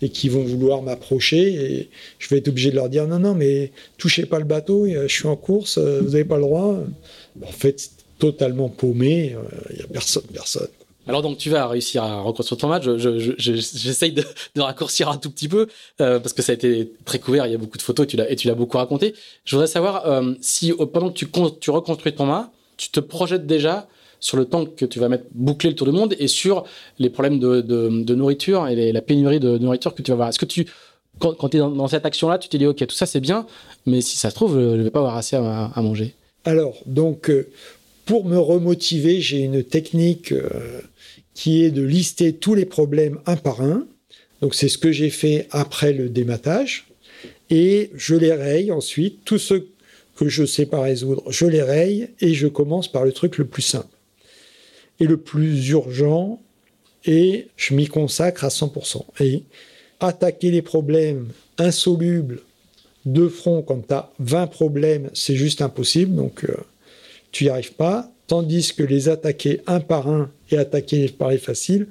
et 0.00 0.08
qui 0.08 0.28
vont 0.30 0.42
vouloir 0.44 0.80
m'approcher. 0.82 1.52
Et 1.54 1.90
je 2.18 2.28
vais 2.28 2.38
être 2.38 2.48
obligé 2.48 2.70
de 2.70 2.76
leur 2.76 2.88
dire, 2.88 3.06
non, 3.06 3.18
non, 3.18 3.34
mais 3.34 3.70
touchez 3.98 4.24
pas 4.26 4.38
le 4.38 4.44
bateau. 4.46 4.86
Je 4.86 5.06
suis 5.12 5.28
en 5.28 5.36
course. 5.36 5.76
Vous 5.78 6.10
n'avez 6.10 6.24
pas 6.24 6.36
le 6.36 6.42
droit. 6.42 6.78
En 7.44 7.52
fait, 7.52 7.80
c'est 7.80 7.90
totalement 8.18 8.68
paumé. 8.70 9.36
Il 9.70 9.76
n'y 9.76 9.82
a 9.82 9.86
personne, 9.88 10.22
personne. 10.32 10.68
Alors 11.08 11.22
donc 11.22 11.38
tu 11.38 11.48
vas 11.48 11.66
réussir 11.66 12.02
à 12.02 12.20
reconstruire 12.20 12.60
ton 12.60 12.68
match. 12.68 12.84
Je- 12.84 12.98
je- 12.98 13.34
je- 13.38 13.52
J'essaye 13.54 14.12
de, 14.12 14.24
raccourcir 14.58 15.08
un 15.08 15.16
tout 15.16 15.30
petit 15.30 15.48
peu 15.48 15.66
euh, 16.02 16.20
parce 16.20 16.34
que 16.34 16.42
ça 16.42 16.52
a 16.52 16.54
été 16.54 16.92
très 17.06 17.18
couvert. 17.18 17.46
Il 17.46 17.52
y 17.52 17.54
a 17.54 17.58
beaucoup 17.58 17.78
de 17.78 17.82
photos 17.82 18.04
et 18.04 18.06
tu 18.06 18.16
l'as 18.16 18.30
et 18.30 18.36
tu 18.36 18.46
l'as 18.46 18.54
beaucoup 18.54 18.76
raconté. 18.76 19.14
Je 19.44 19.56
voudrais 19.56 19.68
savoir 19.68 20.06
euh, 20.06 20.34
si 20.42 20.72
pendant 20.92 21.08
que 21.08 21.14
tu, 21.14 21.26
tu 21.60 21.70
reconstruis 21.70 22.12
ton 22.12 22.26
mât, 22.26 22.52
tu 22.76 22.90
te 22.90 23.00
projettes 23.00 23.46
déjà 23.46 23.88
sur 24.20 24.36
le 24.36 24.44
temps 24.44 24.66
que 24.66 24.84
tu 24.84 24.98
vas 24.98 25.08
mettre 25.08 25.24
boucler 25.32 25.70
le 25.70 25.76
tour 25.76 25.86
du 25.86 25.92
monde 25.92 26.14
et 26.18 26.28
sur 26.28 26.64
les 26.98 27.08
problèmes 27.08 27.38
de, 27.38 28.14
nourriture 28.14 28.68
et 28.68 28.92
la 28.92 29.00
pénurie 29.00 29.40
de 29.40 29.56
nourriture 29.58 29.94
que 29.94 30.02
tu 30.02 30.10
vas 30.10 30.14
avoir. 30.14 30.28
Est-ce 30.28 30.38
que 30.38 30.46
tu 30.46 30.66
quand, 31.20 31.48
tu 31.48 31.56
es 31.56 31.60
dans, 31.60 31.88
cette 31.88 32.06
action-là, 32.06 32.38
tu 32.38 32.48
t'es 32.48 32.58
dit 32.58 32.66
ok 32.66 32.86
tout 32.86 32.94
ça 32.94 33.06
c'est 33.06 33.20
bien, 33.20 33.46
mais 33.86 34.00
si 34.02 34.16
ça 34.16 34.30
se 34.30 34.34
trouve 34.34 34.60
je 34.60 34.82
vais 34.82 34.90
pas 34.90 35.00
avoir 35.00 35.16
assez 35.16 35.36
à, 35.36 35.72
manger? 35.76 36.14
Alors, 36.44 36.76
donc, 36.86 37.28
euh, 37.30 37.48
pour 38.06 38.24
me 38.24 38.38
remotiver, 38.38 39.20
j'ai 39.20 39.40
une 39.40 39.64
technique 39.64 40.32
qui 41.38 41.62
est 41.62 41.70
de 41.70 41.82
lister 41.82 42.32
tous 42.32 42.56
les 42.56 42.64
problèmes 42.64 43.20
un 43.26 43.36
par 43.36 43.62
un. 43.62 43.86
Donc, 44.40 44.56
c'est 44.56 44.66
ce 44.66 44.76
que 44.76 44.90
j'ai 44.90 45.08
fait 45.08 45.46
après 45.52 45.92
le 45.92 46.08
dématage. 46.08 46.88
Et 47.48 47.92
je 47.94 48.16
les 48.16 48.32
raye 48.32 48.72
ensuite. 48.72 49.20
Tous 49.24 49.38
ceux 49.38 49.68
que 50.16 50.28
je 50.28 50.42
ne 50.42 50.46
sais 50.46 50.66
pas 50.66 50.80
résoudre, 50.80 51.22
je 51.30 51.46
les 51.46 51.62
raye 51.62 52.08
et 52.20 52.34
je 52.34 52.48
commence 52.48 52.90
par 52.90 53.04
le 53.04 53.12
truc 53.12 53.38
le 53.38 53.44
plus 53.44 53.62
simple 53.62 53.96
et 54.98 55.04
le 55.04 55.16
plus 55.16 55.68
urgent 55.68 56.42
et 57.04 57.46
je 57.56 57.72
m'y 57.72 57.86
consacre 57.86 58.42
à 58.42 58.48
100%. 58.48 59.04
Et 59.20 59.44
attaquer 60.00 60.50
les 60.50 60.62
problèmes 60.62 61.28
insolubles 61.56 62.40
de 63.06 63.28
front 63.28 63.62
quand 63.62 63.86
tu 63.86 63.94
as 63.94 64.10
20 64.18 64.48
problèmes, 64.48 65.10
c'est 65.14 65.36
juste 65.36 65.62
impossible, 65.62 66.16
donc 66.16 66.42
euh, 66.42 66.56
tu 67.30 67.44
n'y 67.44 67.50
arrives 67.50 67.74
pas. 67.74 68.10
Tandis 68.28 68.72
que 68.76 68.84
les 68.84 69.08
attaquer 69.08 69.62
un 69.66 69.80
par 69.80 70.08
un 70.08 70.30
et 70.50 70.58
attaquer 70.58 71.08
par 71.08 71.30
les 71.30 71.38
faciles, 71.38 71.88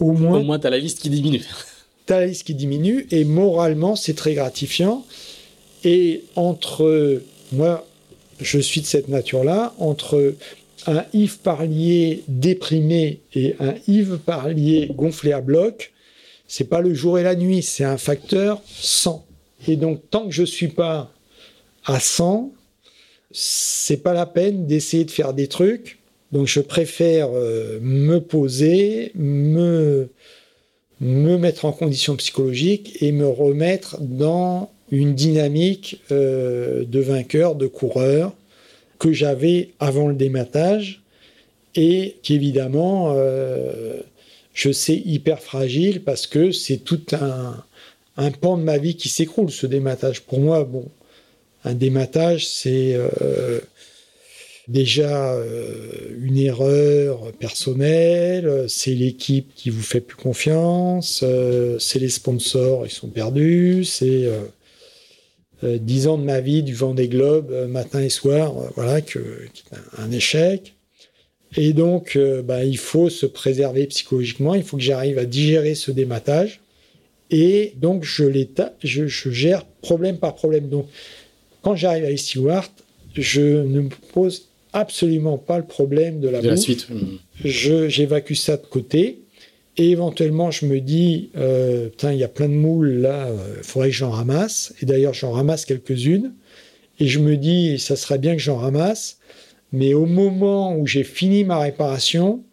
au 0.00 0.12
moins, 0.12 0.40
Au 0.40 0.42
moins 0.42 0.58
tu 0.58 0.66
as 0.66 0.70
la 0.70 0.78
liste 0.78 1.00
qui 1.00 1.10
diminue. 1.10 1.44
tu 2.06 2.12
as 2.12 2.20
la 2.20 2.26
liste 2.26 2.44
qui 2.44 2.54
diminue 2.54 3.06
et 3.10 3.24
moralement, 3.24 3.94
c'est 3.94 4.14
très 4.14 4.34
gratifiant. 4.34 5.06
Et 5.84 6.24
entre, 6.34 7.22
moi, 7.52 7.86
je 8.40 8.58
suis 8.58 8.80
de 8.80 8.86
cette 8.86 9.08
nature-là, 9.08 9.74
entre 9.78 10.34
un 10.86 11.04
Yves 11.12 11.38
Parlier 11.38 12.24
déprimé 12.28 13.20
et 13.34 13.54
un 13.60 13.74
Yves 13.86 14.18
Parlier 14.18 14.90
gonflé 14.94 15.32
à 15.32 15.40
bloc, 15.40 15.92
c'est 16.46 16.64
pas 16.64 16.80
le 16.80 16.94
jour 16.94 17.18
et 17.18 17.22
la 17.22 17.36
nuit, 17.36 17.62
c'est 17.62 17.84
un 17.84 17.96
facteur 17.96 18.60
100. 18.66 19.24
Et 19.68 19.76
donc, 19.76 20.00
tant 20.10 20.26
que 20.26 20.32
je 20.32 20.44
suis 20.44 20.68
pas 20.68 21.12
à 21.84 22.00
100, 22.00 22.52
c'est 23.36 23.96
pas 23.96 24.14
la 24.14 24.26
peine 24.26 24.66
d'essayer 24.66 25.04
de 25.04 25.10
faire 25.10 25.34
des 25.34 25.48
trucs. 25.48 25.98
Donc, 26.30 26.46
je 26.46 26.60
préfère 26.60 27.28
euh, 27.34 27.78
me 27.82 28.18
poser, 28.18 29.10
me, 29.16 30.08
me 31.00 31.36
mettre 31.36 31.64
en 31.64 31.72
condition 31.72 32.14
psychologique 32.16 32.96
et 33.02 33.10
me 33.10 33.26
remettre 33.26 34.00
dans 34.00 34.70
une 34.92 35.14
dynamique 35.14 36.00
euh, 36.12 36.84
de 36.84 37.00
vainqueur, 37.00 37.56
de 37.56 37.66
coureur 37.66 38.32
que 39.00 39.12
j'avais 39.12 39.70
avant 39.80 40.06
le 40.06 40.14
dématage 40.14 41.02
et 41.74 42.16
qui 42.22 42.34
évidemment 42.34 43.14
euh, 43.16 43.96
je 44.52 44.70
sais 44.70 45.02
hyper 45.04 45.40
fragile 45.40 46.04
parce 46.04 46.28
que 46.28 46.52
c'est 46.52 46.76
tout 46.76 47.02
un, 47.12 47.64
un 48.16 48.30
pan 48.30 48.56
de 48.56 48.62
ma 48.62 48.78
vie 48.78 48.94
qui 48.94 49.08
s'écroule 49.08 49.50
ce 49.50 49.66
dématage. 49.66 50.22
Pour 50.22 50.38
moi, 50.38 50.62
bon, 50.62 50.84
un 51.64 51.74
dématage 51.74 52.46
c'est 52.46 52.94
euh, 52.94 53.60
déjà 54.68 55.34
euh, 55.34 56.14
une 56.20 56.38
erreur 56.38 57.32
personnelle, 57.32 58.66
c'est 58.68 58.94
l'équipe 58.94 59.54
qui 59.54 59.70
vous 59.70 59.82
fait 59.82 60.00
plus 60.00 60.16
confiance, 60.16 61.22
euh, 61.22 61.78
c'est 61.78 61.98
les 61.98 62.10
sponsors, 62.10 62.86
ils 62.86 62.92
sont 62.92 63.08
perdus, 63.08 63.84
c'est 63.84 64.28
dix 65.62 66.08
ans 66.08 66.18
de 66.18 66.24
ma 66.24 66.40
vie 66.40 66.62
du 66.62 66.74
vent 66.74 66.92
des 66.92 67.08
globes 67.08 67.50
matin 67.70 68.02
et 68.02 68.10
soir, 68.10 68.52
voilà, 68.74 69.00
que, 69.00 69.46
qui 69.54 69.62
est 69.72 70.02
un, 70.02 70.12
échec. 70.12 70.74
Et 71.56 71.72
donc, 71.72 72.18
bah, 72.44 72.64
il 72.64 72.76
faut 72.76 73.08
se 73.08 73.24
préserver 73.24 73.86
psychologiquement, 73.86 74.54
il 74.54 74.62
faut 74.62 74.76
que 74.76 74.82
j'arrive 74.82 75.16
à 75.16 75.24
digérer 75.24 75.74
ce 75.74 75.90
dématage. 75.90 76.60
Et 77.30 77.72
donc, 77.76 78.04
je, 78.04 78.30
je 78.82 79.30
gère 79.30 79.64
problème 79.64 80.18
par 80.18 80.34
problème. 80.34 80.68
Donc, 80.68 80.86
quand 81.64 81.74
j'arrive 81.74 82.04
à 82.04 82.16
Stewart, 82.16 82.70
je 83.16 83.40
ne 83.40 83.80
me 83.80 83.88
pose 84.12 84.48
absolument 84.72 85.38
pas 85.38 85.58
le 85.58 85.64
problème 85.64 86.20
de 86.20 86.28
la 86.28 86.40
De 86.40 86.48
la 86.48 86.54
bouffe. 86.54 86.62
suite. 86.62 86.88
Mm. 86.90 87.00
Je- 87.44 87.88
J'évacue 87.88 88.34
ça 88.34 88.56
de 88.56 88.66
côté. 88.66 89.20
Et 89.76 89.90
éventuellement, 89.90 90.52
je 90.52 90.66
me 90.66 90.80
dis, 90.80 91.30
euh, 91.36 91.88
putain, 91.88 92.12
il 92.12 92.18
y 92.20 92.24
a 92.24 92.28
plein 92.28 92.48
de 92.48 92.54
moules 92.54 92.92
là, 93.00 93.28
il 93.58 93.64
faudrait 93.64 93.88
que 93.90 93.96
j'en 93.96 94.10
ramasse. 94.10 94.72
Et 94.80 94.86
d'ailleurs, 94.86 95.14
j'en 95.14 95.32
ramasse 95.32 95.64
quelques-unes. 95.64 96.32
Et 97.00 97.08
je 97.08 97.18
me 97.18 97.36
dis, 97.36 97.80
ça 97.80 97.96
serait 97.96 98.18
bien 98.18 98.34
que 98.36 98.42
j'en 98.42 98.56
ramasse. 98.56 99.18
Mais 99.72 99.92
au 99.94 100.06
moment 100.06 100.76
où 100.76 100.86
j'ai 100.86 101.02
fini 101.02 101.42
ma 101.42 101.58
réparation, 101.58 102.44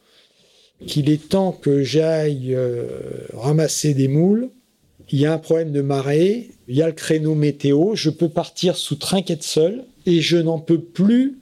qu'il 0.87 1.11
est 1.11 1.29
temps 1.29 1.51
que 1.51 1.83
j'aille 1.83 2.55
euh, 2.55 2.87
ramasser 3.33 3.93
des 3.93 4.07
moules, 4.07 4.49
il 5.11 5.19
y 5.19 5.27
a 5.27 5.33
un 5.33 5.37
problème 5.37 5.71
de 5.71 5.81
marée, 5.81 6.49
il 6.71 6.77
y 6.77 6.81
a 6.81 6.87
le 6.87 6.93
créneau 6.93 7.35
météo, 7.35 7.95
je 7.95 8.09
peux 8.09 8.29
partir 8.29 8.77
sous 8.77 8.95
trinquette 8.95 9.43
seul 9.43 9.83
et 10.05 10.21
je 10.21 10.37
n'en 10.37 10.57
peux 10.57 10.79
plus, 10.79 11.37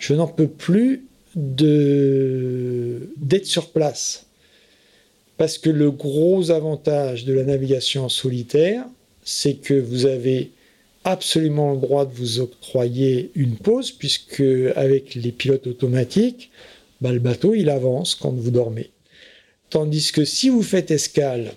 je 0.00 0.12
n'en 0.12 0.26
peux 0.26 0.48
plus 0.48 1.04
d'être 1.36 3.46
sur 3.46 3.70
place. 3.70 4.26
Parce 5.36 5.56
que 5.56 5.70
le 5.70 5.92
gros 5.92 6.50
avantage 6.50 7.24
de 7.24 7.32
la 7.32 7.44
navigation 7.44 8.06
en 8.06 8.08
solitaire, 8.08 8.84
c'est 9.24 9.54
que 9.54 9.74
vous 9.74 10.04
avez 10.04 10.50
absolument 11.04 11.74
le 11.74 11.78
droit 11.78 12.04
de 12.04 12.14
vous 12.14 12.40
octroyer 12.40 13.30
une 13.36 13.54
pause, 13.54 13.92
puisque 13.92 14.42
avec 14.74 15.14
les 15.14 15.30
pilotes 15.30 15.68
automatiques, 15.68 16.50
bah, 17.00 17.12
le 17.12 17.20
bateau 17.20 17.54
il 17.54 17.70
avance 17.70 18.16
quand 18.16 18.32
vous 18.32 18.50
dormez. 18.50 18.90
Tandis 19.70 20.10
que 20.10 20.24
si 20.24 20.48
vous 20.48 20.64
faites 20.64 20.90
escale 20.90 21.52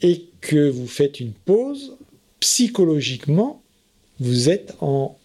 et 0.00 0.24
que 0.40 0.68
vous 0.68 0.88
faites 0.88 1.20
une 1.20 1.34
pause, 1.34 1.92
psychologiquement, 2.42 3.62
vous 4.18 4.50
êtes 4.50 4.74
en 4.80 5.16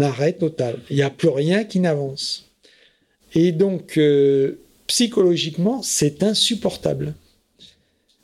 arrêt 0.00 0.32
total. 0.32 0.80
Il 0.90 0.96
n'y 0.96 1.02
a 1.02 1.10
plus 1.10 1.28
rien 1.28 1.62
qui 1.62 1.78
n'avance. 1.78 2.50
Et 3.32 3.52
donc, 3.52 3.96
euh, 3.96 4.58
psychologiquement, 4.88 5.82
c'est 5.82 6.24
insupportable. 6.24 7.14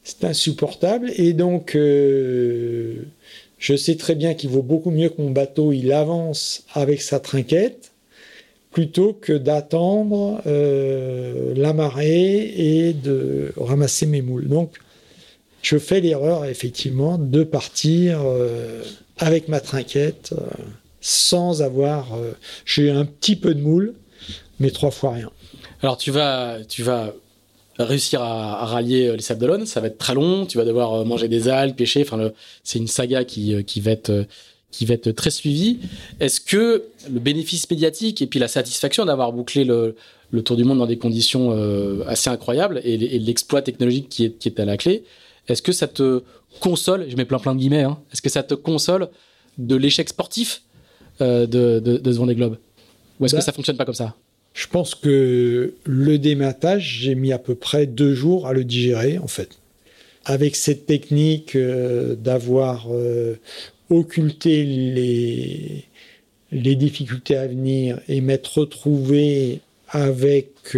C'est 0.03 0.25
insupportable. 0.25 1.13
Et 1.17 1.33
donc, 1.33 1.77
euh, 1.77 3.05
je 3.59 3.77
sais 3.77 3.95
très 3.95 4.17
bien 4.17 4.35
qu'il 4.35 4.51
vaut 4.51 4.63
beaucoup 4.63 4.91
mieux 4.91 5.11
que 5.11 5.23
mon 5.23 5.31
bateau, 5.31 5.71
il 5.73 5.93
avance 5.93 6.65
avec 6.75 7.03
sa 7.03 7.21
trinquette, 7.21 7.93
plutôt 8.73 9.13
que 9.13 9.33
d'attendre 9.33 10.43
euh, 10.47 11.55
la 11.55 11.73
marée 11.73 12.53
et 12.57 12.95
de 12.95 13.53
ramasser 13.57 14.07
mes 14.07 14.23
moules. 14.23 14.49
Donc, 14.49 14.73
je 15.63 15.79
fais 15.79 16.01
l'erreur, 16.01 16.45
effectivement, 16.45 17.19
de 17.19 17.45
partir 17.45 18.21
avec 19.19 19.49
ma 19.49 19.61
trinquette 19.61 20.35
sans 21.01 21.63
avoir. 21.63 22.15
Euh, 22.15 22.33
j'ai 22.65 22.91
un 22.91 23.05
petit 23.05 23.37
peu 23.37 23.55
de 23.55 23.61
moule, 23.61 23.95
mais 24.59 24.71
trois 24.71 24.91
fois 24.91 25.13
rien. 25.13 25.31
Alors 25.83 25.97
tu 25.97 26.11
vas, 26.11 26.59
tu 26.69 26.83
vas 26.83 27.15
réussir 27.79 28.23
à, 28.23 28.67
rallier 28.67 29.09
euh, 29.09 29.17
les 29.17 29.23
Sables 29.23 29.41
d'Olonne. 29.41 29.67
Ça 29.67 29.81
va 29.81 29.89
être 29.89 29.99
très 29.99 30.15
long. 30.15 30.47
Tu 30.47 30.59
vas 30.59 30.65
devoir 30.65 30.95
euh, 30.95 31.05
manger 31.05 31.29
des 31.29 31.49
algues, 31.49 31.75
pêcher. 31.75 32.03
Enfin, 32.03 32.31
c'est 32.63 32.79
une 32.79 32.89
saga 32.89 33.25
qui, 33.25 33.65
qui 33.65 33.81
va 33.81 33.93
être 33.93 34.27
qui 34.71 34.85
va 34.85 34.95
être 34.95 35.11
très 35.11 35.31
suivie. 35.31 35.81
Est-ce 36.21 36.41
que 36.41 36.85
le 37.11 37.19
bénéfice 37.19 37.69
médiatique 37.69 38.23
et 38.23 38.29
puis 38.29 38.39
la 38.39 38.47
satisfaction 38.47 39.05
d'avoir 39.05 39.33
bouclé 39.33 39.65
le, 39.65 39.97
le, 40.31 40.43
tour 40.45 40.57
du 40.57 40.63
monde 40.63 40.79
dans 40.79 40.87
des 40.87 40.97
conditions 40.97 41.51
assez 42.07 42.31
incroyables 42.31 42.81
et, 42.85 42.97
l'exploit 43.19 43.63
technologique 43.63 44.09
qui 44.09 44.27
est, 44.27 44.39
qui 44.39 44.47
est 44.47 44.61
à 44.61 44.65
la 44.65 44.77
clé, 44.77 45.03
est-ce 45.51 45.63
que 45.63 45.73
ça 45.73 45.89
te 45.89 46.23
console, 46.61 47.07
je 47.09 47.17
mets 47.17 47.25
plein 47.25 47.39
plein 47.39 47.55
de 47.55 47.61
guillemets, 47.61 47.83
hein, 47.83 47.99
est-ce 48.13 48.23
que 48.23 48.29
ça 48.29 48.43
te 48.43 48.55
console 48.55 49.09
de 49.59 49.77
l'échec 49.77 50.09
sportif 50.09 50.63
euh, 51.21 51.47
de, 51.47 51.79
de, 51.81 52.13
ce 52.13 52.19
Vendée 52.19 52.35
Globe? 52.35 52.57
Ou 53.19 53.27
est-ce 53.27 53.35
que 53.35 53.39
bah, 53.39 53.45
ça 53.45 53.53
fonctionne 53.53 53.77
pas 53.77 53.85
comme 53.85 53.95
ça? 53.95 54.17
Je 54.55 54.67
pense 54.67 54.95
que 54.95 55.75
le 55.85 56.19
dématage, 56.19 56.99
j'ai 57.01 57.15
mis 57.15 57.33
à 57.33 57.39
peu 57.39 57.55
près 57.55 57.87
deux 57.87 58.15
jours 58.15 58.47
à 58.47 58.53
le 58.53 58.65
digérer, 58.65 59.19
en 59.19 59.29
fait. 59.29 59.59
Avec 60.25 60.57
cette 60.57 60.87
technique 60.87 61.57
euh, 61.57 62.15
d'avoir 62.15 62.87
euh, 62.91 63.37
occulté 63.91 64.65
les, 64.65 65.85
les 66.53 66.75
difficultés 66.77 67.37
à 67.37 67.47
venir 67.47 68.01
et 68.09 68.21
m'être 68.21 68.59
retrouvé 68.59 69.61
avec 69.89 70.77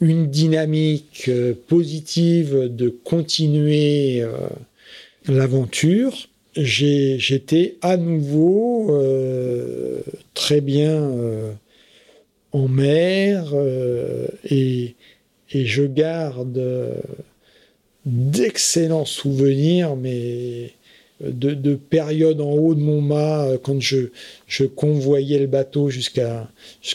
une 0.00 0.28
dynamique 0.30 1.30
positive 1.68 2.74
de 2.74 2.88
continuer 2.88 4.24
l'aventure, 5.26 6.30
j'étais 6.54 7.76
à 7.82 7.96
nouveau 7.96 8.94
euh, 8.94 10.00
très 10.34 10.60
bien 10.60 10.96
euh, 10.96 11.52
en 12.52 12.68
mer 12.68 13.50
euh, 13.54 14.26
et, 14.44 14.96
je 15.52 15.82
garde 15.82 16.62
d'excellents 18.06 19.04
souvenirs, 19.04 19.96
mais 19.96 20.70
de, 21.20 21.74
périodes 21.74 22.40
en 22.40 22.50
haut 22.50 22.74
de 22.74 22.80
mon 22.80 23.00
mât, 23.00 23.58
quand 23.62 23.80
je, 23.80 24.06
convoyais 24.76 25.38
le 25.38 25.46
bateau 25.46 25.90
jusqu'à 25.90 26.48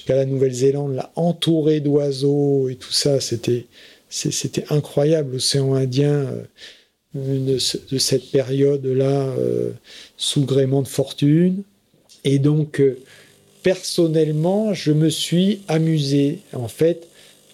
la 0.07 0.25
Nouvelle-Zélande, 0.25 0.95
là, 0.95 1.11
entouré 1.15 1.79
d'oiseaux 1.79 2.69
et 2.69 2.75
tout 2.75 2.93
ça, 2.93 3.19
c'était 3.19 3.65
incroyable. 4.69 5.33
L'océan 5.33 5.73
Indien, 5.75 6.27
de, 7.15 7.57
cette 7.57 8.31
période-là 8.31 9.35
euh, 9.39 9.71
sous 10.17 10.45
gréement 10.45 10.81
de 10.81 10.87
fortune. 10.87 11.63
Et 12.23 12.39
donc, 12.39 12.79
euh, 12.79 12.97
personnellement, 13.63 14.73
je 14.73 14.91
me 14.91 15.09
suis 15.09 15.61
amusé. 15.67 16.39
En 16.53 16.67
fait, 16.67 17.07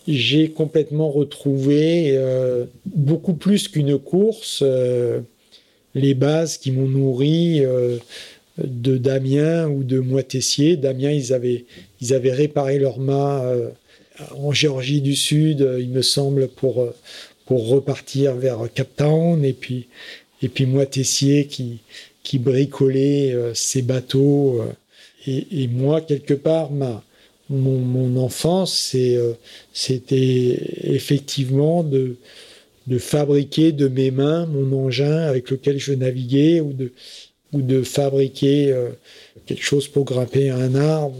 j'ai 0.07 0.49
complètement 0.49 1.09
retrouvé 1.11 2.13
euh, 2.15 2.65
beaucoup 2.85 3.33
plus 3.33 3.67
qu'une 3.67 3.99
course 3.99 4.63
les 5.95 6.13
bases 6.13 6.57
qui 6.57 6.71
m'ont 6.71 6.87
nourri 6.87 7.61
de 8.57 8.97
Damien 8.97 9.67
ou 9.67 9.83
de 9.83 9.99
Moitessier. 9.99 10.77
Damien, 10.77 11.11
ils 11.11 11.33
avaient, 11.33 11.65
ils 11.99 12.13
avaient 12.13 12.31
réparé 12.31 12.79
leur 12.79 12.99
mât 12.99 13.43
en 14.37 14.51
Géorgie 14.51 15.01
du 15.01 15.15
Sud, 15.15 15.67
il 15.79 15.89
me 15.89 16.01
semble, 16.01 16.47
pour, 16.47 16.87
pour 17.51 17.67
repartir 17.67 18.35
vers 18.35 18.59
Cap 18.73 18.87
Town 18.95 19.43
et 19.43 19.51
puis 19.51 19.87
et 20.41 20.47
puis 20.47 20.65
moi 20.65 20.85
Tessier 20.85 21.47
qui 21.47 21.79
qui 22.23 22.39
bricolait 22.39 23.33
euh, 23.33 23.53
ses 23.53 23.81
bateaux 23.81 24.61
euh, 24.61 24.71
et, 25.27 25.67
moi 25.67 25.99
quelque 25.99 26.33
part 26.33 26.71
ma 26.71 27.03
mon, 27.49 27.77
mon 27.79 28.15
enfance 28.23 28.93
euh, 28.95 29.33
c'était 29.73 30.57
effectivement 30.83 31.83
de 31.83 32.15
de 32.87 32.97
fabriquer 32.97 33.71
de 33.71 33.87
mes 33.87 34.11
mains 34.11 34.45
mon 34.45 34.85
engin 34.85 35.17
avec 35.17 35.51
lequel 35.51 35.79
je 35.79 35.93
naviguais 35.93 36.61
ou 36.61 36.73
de 36.73 36.91
ou 37.53 37.61
de 37.61 37.83
fabriquer 37.83 38.73
quelque 39.45 39.63
chose 39.63 39.87
pour 39.87 40.05
grimper 40.05 40.49
un 40.49 40.73
arbre 40.73 41.17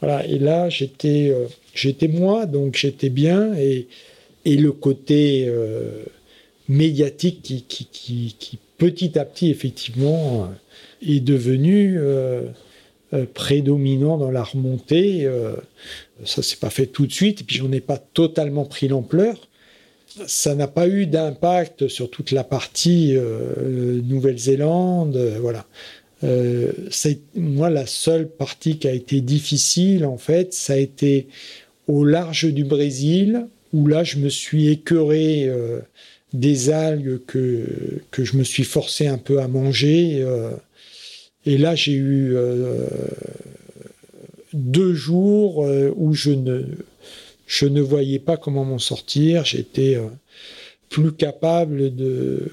voilà 0.00 0.24
et 0.26 0.38
là 0.38 0.68
j'étais 0.68 1.34
j'étais 1.74 2.08
moi 2.08 2.46
donc 2.46 2.76
j'étais 2.76 3.10
bien 3.10 3.52
et 3.54 3.88
et 4.44 4.56
le 4.56 4.72
côté 4.72 5.44
euh, 5.48 6.04
médiatique 6.68 7.42
qui, 7.42 7.64
qui, 7.90 8.58
petit 8.78 9.18
à 9.18 9.24
petit, 9.24 9.50
effectivement, 9.50 10.44
euh, 10.44 11.06
est 11.06 11.20
devenu 11.20 11.98
euh, 11.98 12.42
prédominant 13.34 14.16
dans 14.18 14.30
la 14.30 14.44
remontée. 14.44 15.28
ça 16.24 16.42
s'est 16.42 16.58
pas 16.58 16.70
fait 16.70 16.86
tout 16.86 17.06
de 17.06 17.12
suite, 17.12 17.40
et 17.40 17.44
puis 17.44 17.56
j'en 17.56 17.72
ai 17.72 17.80
pas 17.80 17.98
totalement 17.98 18.64
pris 18.64 18.86
l'ampleur. 18.86 19.48
Ça 20.26 20.54
n'a 20.54 20.66
pas 20.66 20.88
eu 20.88 21.06
d'impact 21.06 21.88
sur 21.88 22.10
toute 22.10 22.32
la 22.32 22.44
partie 22.44 23.16
Nouvelle-Zélande, 23.62 25.16
voilà. 25.40 25.66
c'est 26.90 27.20
moi 27.36 27.70
la 27.70 27.86
seule 27.86 28.28
partie 28.28 28.78
qui 28.78 28.88
a 28.88 28.92
été 28.92 29.20
difficile 29.20 30.04
en 30.04 30.18
fait, 30.18 30.52
ça 30.52 30.72
a 30.72 30.76
été 30.76 31.28
au 31.90 32.04
large 32.04 32.52
du 32.52 32.64
Brésil, 32.64 33.46
où 33.72 33.86
là, 33.86 34.04
je 34.04 34.18
me 34.18 34.28
suis 34.28 34.68
écœuré 34.68 35.44
euh, 35.46 35.80
des 36.32 36.70
algues 36.70 37.20
que, 37.26 37.64
que 38.10 38.24
je 38.24 38.36
me 38.36 38.44
suis 38.44 38.64
forcé 38.64 39.06
un 39.06 39.18
peu 39.18 39.40
à 39.40 39.48
manger. 39.48 40.20
Euh, 40.22 40.50
et 41.46 41.58
là, 41.58 41.74
j'ai 41.74 41.92
eu 41.92 42.36
euh, 42.36 42.86
deux 44.52 44.94
jours 44.94 45.66
où 45.96 46.12
je 46.12 46.30
ne, 46.30 46.62
je 47.50 47.66
ne 47.66 47.80
voyais 47.80 48.20
pas 48.20 48.36
comment 48.36 48.64
m'en 48.64 48.78
sortir. 48.78 49.44
J'étais 49.44 49.98
plus 50.88 51.10
capable 51.12 51.94
de, 51.94 52.48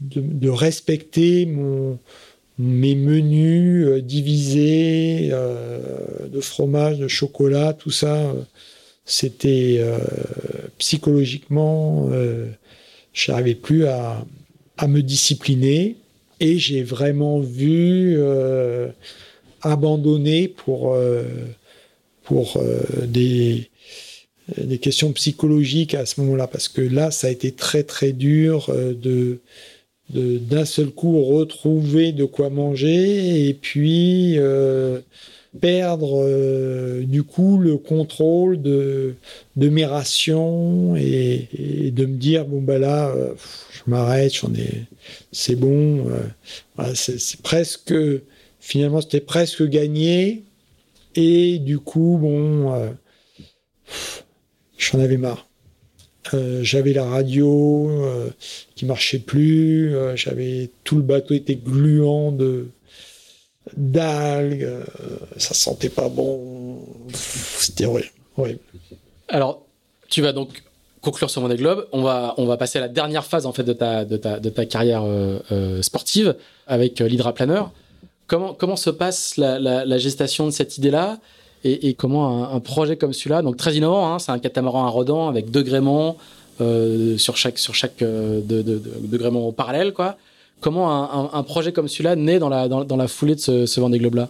de 0.00 0.48
respecter 0.48 1.46
mon, 1.46 2.00
mes 2.58 2.96
menus 2.96 4.02
divisés 4.02 5.30
de 5.30 6.40
fromage, 6.40 6.98
de 6.98 7.06
chocolat, 7.06 7.72
tout 7.72 7.92
ça 7.92 8.34
c'était 9.06 9.76
euh, 9.78 9.98
psychologiquement, 10.78 12.08
euh, 12.10 12.48
je 13.12 13.30
n'arrivais 13.30 13.54
plus 13.54 13.86
à, 13.86 14.26
à, 14.76 14.88
me 14.88 15.00
discipliner 15.00 15.96
et 16.40 16.58
j'ai 16.58 16.82
vraiment 16.82 17.38
vu 17.38 18.16
euh, 18.18 18.88
abandonner 19.62 20.48
pour, 20.48 20.98
pour 22.26 22.60
des, 23.04 23.70
des 24.58 24.78
questions 24.78 25.12
psychologiques 25.12 25.94
à 25.94 26.04
ce 26.06 26.20
moment-là, 26.20 26.46
parce 26.46 26.68
que 26.68 26.82
là, 26.82 27.10
ça 27.10 27.28
a 27.28 27.30
été 27.30 27.52
très 27.52 27.82
très 27.82 28.12
dur 28.12 28.70
de 28.74 29.38
d'un 30.10 30.64
seul 30.64 30.90
coup 30.90 31.24
retrouver 31.24 32.12
de 32.12 32.24
quoi 32.24 32.50
manger 32.50 33.48
et 33.48 33.54
puis 33.54 34.38
perdre 35.56 36.22
euh, 36.22 37.02
du 37.02 37.22
coup 37.22 37.58
le 37.58 37.76
contrôle 37.76 38.60
de, 38.60 39.14
de 39.56 39.68
mes 39.68 39.84
rations 39.84 40.96
et, 40.96 41.90
de 41.92 42.06
me 42.06 42.16
dire 42.16 42.44
bon 42.44 42.60
bah 42.60 42.78
là 42.78 43.08
euh, 43.08 43.32
je 43.72 43.90
m'arrête 43.90 44.34
j'en 44.34 44.52
ai 44.54 44.84
c'est 45.32 45.56
bon 45.56 46.06
euh, 46.08 46.92
c'est 46.94 47.40
presque 47.42 47.94
finalement 48.60 49.00
c'était 49.00 49.20
presque 49.20 49.62
gagné 49.64 50.44
et 51.16 51.58
du 51.58 51.78
coup 51.78 52.18
bon 52.20 52.94
j'en 54.78 55.00
avais 55.00 55.16
marre 55.16 55.46
j'avais 56.62 56.92
la 56.92 57.04
radio 57.04 57.90
qui 58.74 58.86
marchait 58.86 59.18
plus 59.18 59.94
j'avais 60.14 60.70
tout 60.84 60.96
le 60.96 61.02
bateau 61.02 61.34
était 61.34 61.56
gluant 61.56 62.32
de 62.32 62.68
d'algues, 63.76 64.68
ça 65.36 65.54
sentait 65.54 65.88
pas 65.88 66.08
bon. 66.08 66.78
C'était 67.12 67.86
horrible, 67.86 68.10
Alors, 69.28 69.62
tu 70.08 70.22
vas 70.22 70.32
donc 70.32 70.62
conclure 71.00 71.30
sur 71.30 71.40
Vendée 71.40 71.56
Globe. 71.56 71.86
On 71.92 72.02
va, 72.02 72.34
on 72.36 72.46
va 72.46 72.56
passer 72.56 72.78
à 72.78 72.82
la 72.82 72.88
dernière 72.88 73.24
phase 73.24 73.46
en 73.46 73.52
fait 73.52 73.62
de 73.62 73.72
ta, 73.72 74.04
de 74.04 74.16
ta, 74.16 74.40
de 74.40 74.50
ta 74.50 74.66
carrière 74.66 75.04
sportive 75.82 76.36
avec 76.66 77.00
l'hydraplaneur. 77.00 77.72
Comment, 78.26 78.76
se 78.76 78.90
passe 78.90 79.36
la, 79.36 79.98
gestation 79.98 80.46
de 80.46 80.50
cette 80.50 80.78
idée-là 80.78 81.18
et, 81.64 81.94
comment 81.94 82.52
un, 82.52 82.60
projet 82.60 82.96
comme 82.96 83.12
celui-là, 83.12 83.42
donc 83.42 83.56
très 83.56 83.74
innovant, 83.74 84.12
hein, 84.12 84.18
c'est 84.18 84.30
un 84.30 84.38
catamaran 84.38 84.86
à 84.86 84.88
rodant 84.88 85.28
avec 85.28 85.50
deux 85.50 85.62
gréements 85.62 86.16
euh, 86.60 87.18
sur 87.18 87.36
chaque, 87.36 87.58
sur 87.58 87.74
chaque 87.74 88.02
euh, 88.02 88.40
de, 88.42 89.90
quoi. 89.90 90.16
Comment 90.60 91.34
un, 91.34 91.42
projet 91.42 91.72
comme 91.72 91.88
celui-là 91.88 92.16
naît 92.16 92.38
dans 92.38 92.48
la, 92.48 92.68
dans, 92.68 92.96
la 92.96 93.08
foulée 93.08 93.34
de 93.34 93.40
ce, 93.40 93.66
ce 93.66 93.80
Vendée 93.80 93.98
Globe-là? 93.98 94.28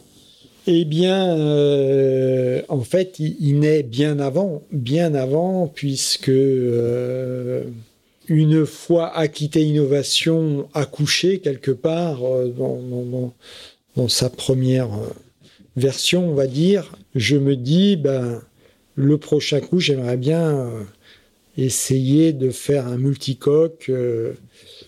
Eh 0.69 0.85
bien, 0.85 1.39
euh, 1.39 2.63
en 2.69 2.81
fait, 2.81 3.21
il, 3.21 3.61
naît 3.61 3.85
bien 3.85 4.19
avant, 4.19 4.63
bien 4.73 5.15
avant, 5.15 5.71
puisque 5.73 6.29
euh, 6.29 7.63
une 8.27 8.67
fois 8.67 9.17
Aquitaine 9.17 9.69
Innovation 9.69 10.69
accouché 10.75 11.39
quelque 11.39 11.71
part 11.71 12.19
dans 13.97 14.09
sa 14.09 14.31
première 14.31 14.93
euh, 14.93 15.09
version, 15.77 16.31
on 16.31 16.35
va 16.35 16.47
dire, 16.47 16.93
je 17.15 17.37
me 17.37 17.57
dis, 17.57 17.97
ben, 17.97 18.43
le 18.95 19.19
prochain 19.19 19.61
coup, 19.61 19.81
j'aimerais 19.81 20.19
bien 20.19 20.51
euh, 20.51 20.83
essayer 21.57 22.33
de 22.33 22.51
faire 22.51 22.87
un 22.87 22.99
multicoque. 22.99 23.87
Euh, 23.89 24.35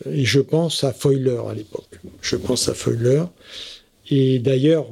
et 0.08 0.24
je 0.24 0.40
pense 0.40 0.84
à 0.84 0.92
Foiler 0.92 1.40
à 1.48 1.54
l'époque. 1.54 1.98
Je 2.20 2.36
pense 2.36 2.68
à 2.68 2.74
Foiler. 2.74 3.24
Et 4.10 4.38
d'ailleurs, 4.38 4.86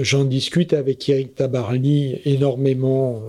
j'en 0.00 0.24
discute 0.24 0.74
avec 0.74 1.08
Eric 1.08 1.34
Tabarly 1.34 2.20
énormément, 2.24 3.20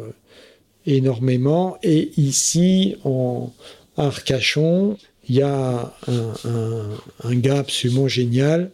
énormément. 0.85 1.77
Et 1.81 2.11
ici, 2.17 2.97
en 3.03 3.51
Arcachon, 3.97 4.97
il 5.27 5.35
y 5.35 5.41
a 5.41 5.95
un, 7.23 7.35
gars 7.35 7.59
absolument 7.59 8.07
génial 8.07 8.69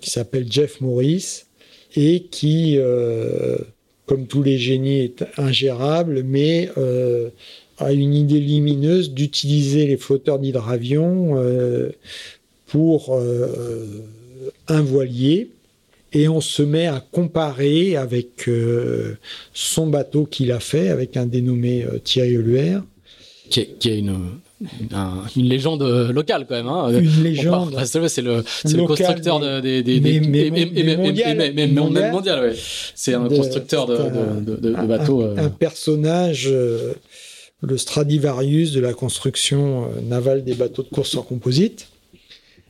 qui 0.00 0.10
s'appelle 0.10 0.50
Jeff 0.50 0.80
Morris 0.80 1.44
et 1.96 2.24
qui, 2.30 2.76
euh, 2.78 3.58
comme 4.06 4.26
tous 4.26 4.42
les 4.42 4.58
génies, 4.58 5.00
est 5.00 5.24
ingérable, 5.36 6.22
mais 6.24 6.70
euh, 6.78 7.30
a 7.78 7.92
une 7.92 8.14
idée 8.14 8.40
lumineuse 8.40 9.12
d'utiliser 9.12 9.86
les 9.86 9.96
flotteurs 9.96 10.38
d'hydravion 10.38 11.34
euh, 11.36 11.90
pour 12.66 13.20
un 14.68 14.82
voilier. 14.82 15.50
Et 16.14 16.28
on 16.28 16.40
se 16.40 16.62
met 16.62 16.86
à 16.86 17.00
comparer 17.00 17.96
avec 17.96 18.48
son 19.54 19.86
bateau 19.86 20.26
qu'il 20.26 20.52
a 20.52 20.60
fait, 20.60 20.88
avec 20.88 21.16
un 21.16 21.26
dénommé 21.26 21.86
Thierry 22.04 22.36
une 23.96 24.18
une 25.36 25.48
légende 25.48 25.82
locale 25.82 26.46
quand 26.48 26.54
même. 26.54 26.68
Hein. 26.68 26.90
Une 26.90 27.22
légende. 27.22 27.76
C'est 27.84 28.22
le, 28.22 28.44
le, 28.64 28.86
constructeur 28.86 29.40
des, 29.62 30.00
même 31.52 31.74
mondial. 31.74 32.54
C'est 32.94 33.14
un 33.14 33.28
constructeur 33.28 33.86
de, 33.86 34.54
de, 34.56 34.70
bateaux. 34.86 35.22
Un, 35.22 35.50
personnage, 35.50 36.48
euh, 36.50 36.92
le 37.62 37.78
Stradivarius 37.78 38.72
de 38.72 38.80
la 38.80 38.92
construction 38.92 39.84
euh, 39.84 40.00
navale 40.02 40.44
des 40.44 40.54
bateaux 40.54 40.82
de 40.82 40.88
course 40.88 41.14
en 41.14 41.22
composite, 41.22 41.88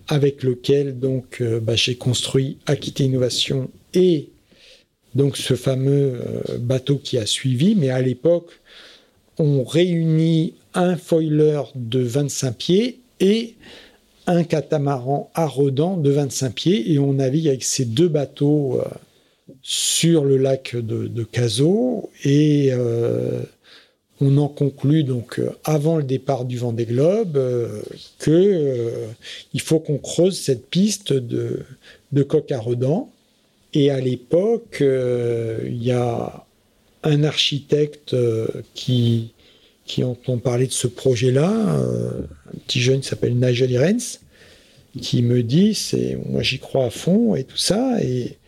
avec 0.09 0.43
lequel 0.43 0.99
donc 0.99 1.41
euh, 1.41 1.61
bah, 1.61 1.77
j'ai 1.77 1.95
construit 1.95 2.59
Aquitaine 2.67 3.09
Innovation 3.09 3.71
et 3.95 4.29
donc 5.15 5.37
ce 5.37 5.55
fameux 5.55 6.21
bateau 6.59 6.97
qui 6.97 7.19
a 7.19 7.27
suivi. 7.27 7.75
Mais 7.75 7.91
à 7.91 8.01
l'époque, 8.01 8.51
on 9.39 9.63
réunit 9.63 10.55
un 10.75 10.97
foiler 10.97 11.63
de 11.75 12.01
25 12.01 12.57
pieds 12.57 13.01
et 13.21 13.55
un 14.27 14.45
catamaran 14.45 15.31
à 15.35 15.47
redans 15.47 15.97
de 15.97 16.11
25 16.11 16.55
pieds. 16.55 16.93
Et 16.93 16.99
on 16.99 17.15
navigue 17.15 17.49
avec 17.49 17.65
ces 17.65 17.85
deux 17.85 18.09
bateaux 18.09 18.81
euh, 18.81 18.85
sur 19.63 20.25
le 20.25 20.37
lac 20.37 20.77
de, 20.77 21.09
de 21.09 21.27
et 22.25 22.69
euh, 22.73 23.43
on 24.21 24.39
en 24.39 24.49
conclut 24.49 25.03
donc 25.03 25.39
euh, 25.39 25.51
avant 25.65 25.97
le 25.97 26.05
départ 26.05 26.45
du 26.45 26.59
Vendée 26.59 26.87
Globe 26.87 27.39
que 28.19 28.93
il 29.53 29.61
faut 29.61 29.81
qu'on 29.81 29.99
creuse 29.99 30.39
cette 30.39 30.69
piste 30.69 31.13
de, 31.13 31.61
de 32.13 32.23
coq 32.23 32.51
à 32.53 32.61
redans 32.61 33.11
et 33.75 33.91
à 33.91 34.01
l'époque 34.01 34.79
il 34.81 35.83
y 35.83 35.91
a 35.91 36.47
un 37.03 37.25
architecte 37.25 38.17
qui 38.75 39.33
qui 39.93 40.05
entend 40.05 40.39
parler 40.39 40.67
de 40.67 40.73
ce 40.73 40.87
projet-là, 40.87 41.51
euh, 41.51 42.23
un 42.49 42.59
petit 42.67 42.81
jeune 42.81 43.01
qui 43.01 43.09
s'appelle 43.09 43.37
Nigel 43.37 43.71
Irens, 43.71 44.21
qui 45.03 45.21
me 45.21 45.43
dit, 45.43 45.75
c'est 45.75 46.19
moi 46.25 46.43
j'y 46.43 46.59
crois 46.59 46.87
à 46.87 46.91
fond 46.91 47.35
et 47.35 47.45
tout 47.45 47.59
ça. 47.59 48.03
Et, 48.03 48.39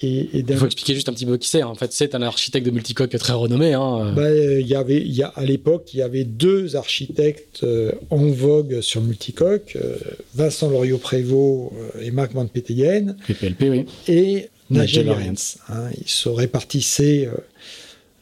et, 0.00 0.28
Il 0.34 0.56
faut 0.56 0.66
expliquer 0.66 0.94
juste 0.94 1.08
un 1.08 1.12
petit 1.12 1.26
peu 1.26 1.36
qui 1.36 1.46
c'est. 1.46 1.62
En 1.62 1.76
fait, 1.76 1.92
c'est 1.92 2.16
un 2.16 2.22
architecte 2.22 2.66
de 2.66 2.72
multicoque 2.72 3.16
très 3.16 3.34
renommé. 3.34 3.72
Hein. 3.72 4.12
Bah, 4.16 4.34
il 4.34 4.66
y 4.66 4.74
avait, 4.74 5.00
il 5.00 5.12
y 5.12 5.22
a, 5.22 5.28
à 5.28 5.44
l'époque, 5.44 5.94
il 5.94 5.98
y 5.98 6.02
avait 6.02 6.24
deux 6.24 6.74
architectes 6.74 7.62
euh, 7.62 7.92
en 8.10 8.26
vogue 8.26 8.80
sur 8.80 9.00
multicoque, 9.00 9.76
euh, 9.76 9.96
Vincent 10.34 10.70
Loriot-Prévost 10.70 11.72
et 12.00 12.10
Marc 12.10 12.32
Van. 12.32 12.46
PPLP, 12.46 13.62
oui. 13.62 13.86
Et 14.08 14.48
Nigel 14.70 15.06
Irens. 15.06 15.58
Hein, 15.68 15.90
ils 16.00 16.08
se 16.08 16.28
répartissaient 16.28 17.28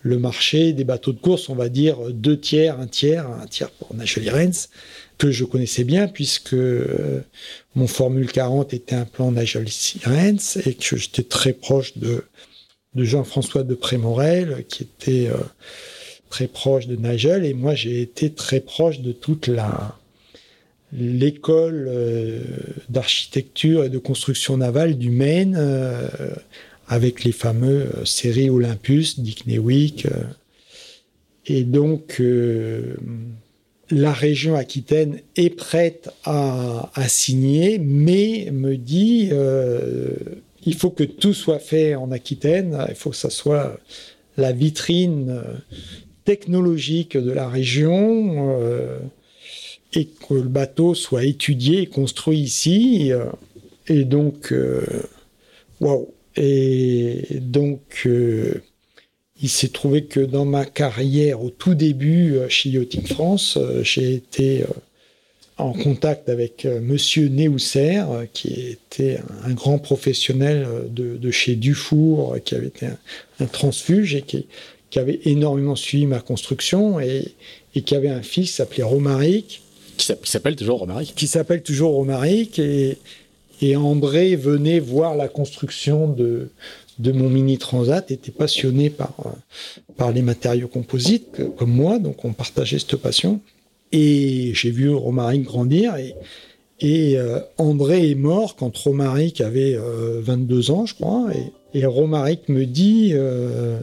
le 0.03 0.19
marché 0.19 0.73
des 0.73 0.85
bateaux 0.85 1.13
de 1.13 1.21
course, 1.21 1.49
on 1.49 1.55
va 1.55 1.69
dire 1.69 1.99
deux 2.13 2.39
tiers, 2.39 2.79
un 2.79 2.87
tiers, 2.87 3.29
un 3.29 3.47
tiers 3.47 3.71
pour 3.71 3.95
Nigel 3.95 4.31
Rens, 4.31 4.69
que 5.19 5.31
je 5.31 5.45
connaissais 5.45 5.85
bien 5.85 6.09
puisque 6.09 6.55
euh, 6.55 7.23
mon 7.75 7.87
Formule 7.87 8.31
40 8.31 8.73
était 8.73 8.95
un 8.95 9.05
plan 9.05 9.33
Nigel 9.33 9.67
Rens 10.05 10.59
et 10.65 10.75
que 10.75 10.97
j'étais 10.97 11.25
très 11.25 11.53
proche 11.53 11.99
de, 11.99 12.25
de 12.95 13.05
Jean-François 13.05 13.65
de 13.65 13.75
Prémorel 13.75 14.65
qui 14.69 14.85
était 14.85 15.29
euh, 15.29 15.37
très 16.31 16.47
proche 16.47 16.87
de 16.87 16.95
Nigel. 16.95 17.45
Et 17.45 17.55
moi 17.55 17.75
j'ai 17.75 18.01
été 18.01 18.31
très 18.33 18.61
proche 18.61 19.01
de 19.01 19.13
toute 19.13 19.49
la 19.49 19.97
l'école 20.91 21.87
euh, 21.91 22.41
d'architecture 22.89 23.85
et 23.85 23.91
de 23.91 23.99
construction 23.99 24.57
navale 24.57 24.97
du 24.97 25.11
Maine 25.11 25.55
avec 26.89 27.25
les 27.25 27.33
fameux 27.33 27.91
euh, 27.97 28.05
séries 28.05 28.51
Olympus, 28.51 29.21
Dick 29.21 29.47
Newick. 29.47 30.07
Euh. 30.07 30.25
et 31.47 31.63
donc, 31.63 32.17
euh, 32.21 32.97
la 33.91 34.13
région 34.13 34.55
Aquitaine 34.55 35.21
est 35.37 35.51
prête 35.51 36.11
à, 36.25 36.91
signer, 37.09 37.79
mais 37.79 38.51
me 38.53 38.77
dit, 38.77 39.31
il 40.67 40.75
faut 40.75 40.91
que 40.91 41.05
tout 41.05 41.33
soit 41.33 41.59
fait 41.59 41.95
en 41.95 42.13
Aquitaine, 42.13 42.85
il 42.91 42.95
faut 42.95 43.09
que 43.09 43.17
ça 43.17 43.31
soit 43.31 43.81
la 44.37 44.53
vitrine 44.53 45.43
technologique 46.27 47.17
de 47.17 47.31
la 47.31 47.49
région 47.49 48.61
et 49.95 50.05
que 50.05 50.35
le 50.35 50.43
bateau 50.43 50.93
soit 50.93 51.25
étudié 51.25 51.81
et 51.81 51.87
construit 51.87 52.41
ici. 52.41 53.11
et 53.87 54.05
donc, 54.05 54.53
waouh, 55.81 56.13
et 56.41 57.41
donc, 57.41 58.03
euh, 58.07 58.63
il 59.43 59.49
s'est 59.49 59.71
trouvé 59.71 60.05
que 60.05 60.21
dans 60.21 60.45
ma 60.45 60.65
carrière, 60.65 61.43
au 61.43 61.51
tout 61.51 61.75
début 61.75 62.37
euh, 62.37 62.49
chez 62.49 62.71
Yachting 62.71 63.07
France, 63.07 63.59
euh, 63.61 63.83
j'ai 63.83 64.15
été 64.15 64.65
en 65.57 65.73
contact 65.73 66.29
avec 66.29 66.67
Monsieur 66.67 67.27
Néousser, 67.27 68.01
qui 68.33 68.53
était 68.71 69.19
un 69.43 69.53
grand 69.55 69.81
professionnel 69.81 70.69
de, 70.89 71.31
chez 71.33 71.57
Dufour, 71.57 72.37
qui 72.45 72.55
avait 72.55 72.69
été 72.69 72.87
un, 73.41 73.47
transfuge 73.47 74.15
et 74.15 74.23
qui, 74.23 74.47
avait 74.95 75.19
énormément 75.25 75.75
suivi 75.75 76.07
ma 76.07 76.21
construction 76.21 77.01
et, 77.01 77.35
qui 77.85 77.97
avait 77.97 78.09
un 78.09 78.23
fils 78.23 78.55
s'appelait 78.55 78.85
Romaric. 78.85 79.63
Qui 79.97 80.15
s'appelle 80.23 80.55
toujours 80.55 80.79
Romaric. 80.79 81.13
Qui 81.17 81.27
s'appelle 81.27 81.65
toujours 81.65 81.95
Romaric 81.95 82.61
et, 82.61 82.99
et 83.61 83.77
André 83.77 84.37
venait 84.37 84.81
voir 84.81 85.17
la 85.17 85.29
construction 85.29 86.09
de, 86.09 86.51
de 86.99 87.13
mon 87.13 87.29
mini 87.29 87.59
transat, 87.59 88.11
était 88.11 88.31
passionné 88.31 88.91
par, 88.91 89.15
par 89.97 90.13
les 90.13 90.23
matériaux 90.23 90.69
composites, 90.69 91.41
comme 91.57 91.71
moi, 91.71 91.99
donc 91.99 92.25
on 92.25 92.33
partageait 92.33 92.79
cette 92.79 92.97
passion. 92.97 93.41
Et 93.93 94.53
j'ai 94.55 94.71
vu 94.71 94.91
Romaric 94.91 95.43
grandir 95.45 95.97
et, 95.97 96.15
et 96.81 97.19
euh, 97.19 97.41
André 97.57 98.11
est 98.11 98.15
mort 98.15 98.57
quand 98.57 98.77
Romaric 98.77 99.41
avait 99.41 99.77
22 99.77 100.71
euh, 100.71 100.73
ans, 100.73 100.87
je 100.87 100.95
crois. 100.95 101.29
Et, 101.35 101.81
et 101.81 101.87
Romaric 101.87 102.49
me 102.49 102.67
dit 102.67 103.11
euh, 103.15 103.81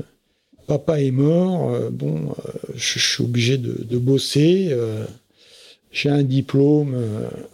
Papa 0.68 1.02
est 1.02 1.12
mort, 1.12 1.72
bon, 1.92 2.34
je, 2.76 3.00
suis 3.00 3.24
obligé 3.24 3.58
de, 3.58 3.84
de 3.84 3.98
bosser. 3.98 4.76
j'ai 5.92 6.10
un 6.10 6.24
diplôme, 6.24 6.96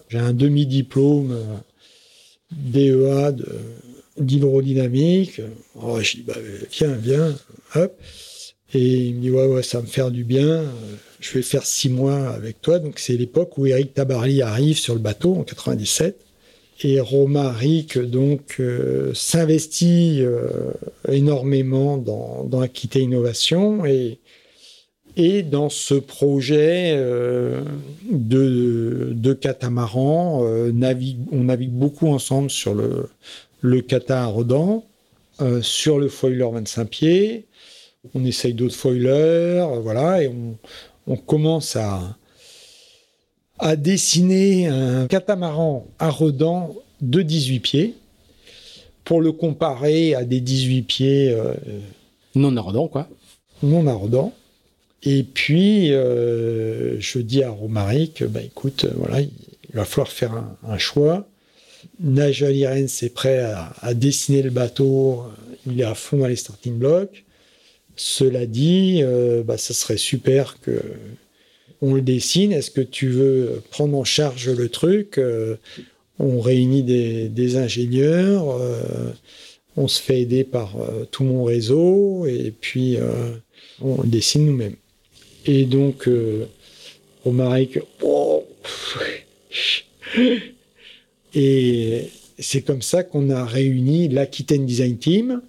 j'ai 0.08 0.18
un 0.18 0.32
demi-diplôme 0.32 1.36
DEA 2.52 3.32
de 3.32 3.48
d'hydrodynamique. 4.18 5.42
Oh, 5.82 6.00
je 6.02 6.18
dis, 6.18 6.24
bah, 6.24 6.36
viens, 6.72 6.94
viens, 6.94 7.36
hop. 7.76 8.00
Et 8.74 9.08
il 9.08 9.16
me 9.16 9.22
dit, 9.22 9.32
ouais, 9.32 9.48
ouais, 9.48 9.64
ça 9.64 9.80
va 9.80 9.84
me 9.84 9.88
faire 9.88 10.12
du 10.12 10.24
bien. 10.24 10.64
Je 11.20 11.34
vais 11.34 11.42
faire 11.42 11.66
six 11.66 11.90
mois 11.90 12.30
avec 12.30 12.62
toi. 12.62 12.80
Donc, 12.80 13.00
c'est 13.00 13.14
l'époque 13.14 13.58
où 13.58 13.66
Eric 13.66 13.94
Tabarly 13.94 14.42
arrive 14.42 14.78
sur 14.78 14.94
le 14.94 15.00
bateau 15.00 15.36
en 15.36 15.44
97. 15.44 16.20
Et 16.84 17.00
Romaric, 17.00 18.00
donc, 18.00 18.56
euh, 18.60 19.14
s'investit 19.14 20.22
euh, 20.22 20.72
énormément 21.08 21.98
dans, 21.98 22.44
dans 22.44 22.62
Aquité 22.62 23.02
Innovation 23.02 23.86
et, 23.86 24.20
et 25.18 25.44
dans 25.44 25.70
ce 25.70 25.94
projet 25.94 26.94
euh, 26.96 27.62
de, 28.10 29.12
de 29.14 29.34
catamaran. 29.34 30.44
navigue, 30.74 31.20
on 31.32 31.46
navigue 31.46 31.72
beaucoup 31.72 32.08
ensemble 32.08 32.50
sur 32.50 32.74
le, 32.74 33.10
le 33.62 33.82
Cata 33.82 34.24
à 34.24 34.26
Rodan, 34.26 34.84
sur 35.62 35.98
le 35.98 36.08
foiler 36.08 36.48
25 36.52 36.86
pieds. 36.86 37.46
On 38.14 38.26
essaye 38.26 38.54
d'autres 38.54 38.76
foilers, 38.76 39.66
voilà, 39.82 40.24
et 40.24 40.28
on, 40.28 40.58
on 41.08 41.16
commence 41.16 41.76
à, 41.76 42.16
à 43.60 43.76
dessiner 43.76 44.68
un 44.68 45.08
catamaran 45.08 45.86
à 46.00 46.10
redans 46.10 46.76
de 47.02 47.22
18 47.22 47.60
pieds 47.60 47.96
pour 49.04 49.22
le 49.22 49.32
comparer 49.32 50.16
à 50.16 50.24
des 50.24 50.42
18 50.42 50.82
pieds 50.84 51.30
euh, 51.32 51.54
non 52.36 52.56
ardents, 52.58 52.88
quoi. 52.88 53.08
Non 53.64 53.86
ardents. 53.88 54.34
Et 55.04 55.24
puis, 55.24 55.94
euh, 55.94 57.00
je 57.00 57.20
dis 57.20 57.44
à 57.44 57.50
Romaric, 57.50 58.24
bah, 58.24 58.42
écoute, 58.44 58.86
voilà, 58.96 59.22
il, 59.22 59.32
va 59.74 59.86
falloir 59.86 60.10
faire 60.10 60.44
un, 60.68 60.78
choix. 60.78 61.28
Nigel 62.00 62.56
Irene 62.56 62.88
c'est 62.88 63.10
prêt 63.10 63.40
à, 63.40 63.94
dessiner 63.94 64.44
le 64.44 64.52
bateau, 64.52 65.24
il 65.66 65.82
est 65.82 65.86
à 65.86 65.96
fond 65.96 66.18
dans 66.18 66.28
les 66.28 66.36
starting 66.36 66.78
blocks. 66.78 67.24
Cela 67.96 68.46
dit, 68.46 69.00
euh, 69.02 69.44
bah, 69.44 69.58
ça 69.58 69.74
serait 69.74 69.98
super 69.98 70.60
que 70.62 70.80
on 71.82 71.96
le 71.96 72.02
dessine. 72.02 72.52
Est-ce 72.52 72.72
que 72.72 72.82
tu 72.82 73.10
veux 73.10 73.62
prendre 73.72 73.98
en 73.98 74.04
charge 74.04 74.50
le 74.50 74.70
truc? 74.70 75.18
Euh, 75.18 75.56
On 76.20 76.40
réunit 76.40 76.84
des, 76.84 77.58
ingénieurs, 77.58 78.52
euh, 78.52 79.12
on 79.76 79.88
se 79.88 80.00
fait 80.00 80.22
aider 80.22 80.44
par 80.44 80.76
euh, 80.78 81.06
tout 81.10 81.24
mon 81.24 81.44
réseau 81.44 82.28
et 82.28 82.52
puis 82.52 82.98
on 83.82 84.02
le 84.04 84.08
dessine 84.08 84.46
nous-mêmes. 84.46 84.76
Et 85.46 85.66
donc, 85.66 86.08
Romaric, 87.24 87.80
oh, 88.02 88.46
et 91.34 92.10
c'est 92.38 92.62
comme 92.62 92.82
ça 92.82 93.04
qu'on 93.04 93.30
a 93.30 93.46
réuni 93.46 94.08
l'Aquitaine 94.10 94.66
Design 94.66 94.98
Team 94.98 95.42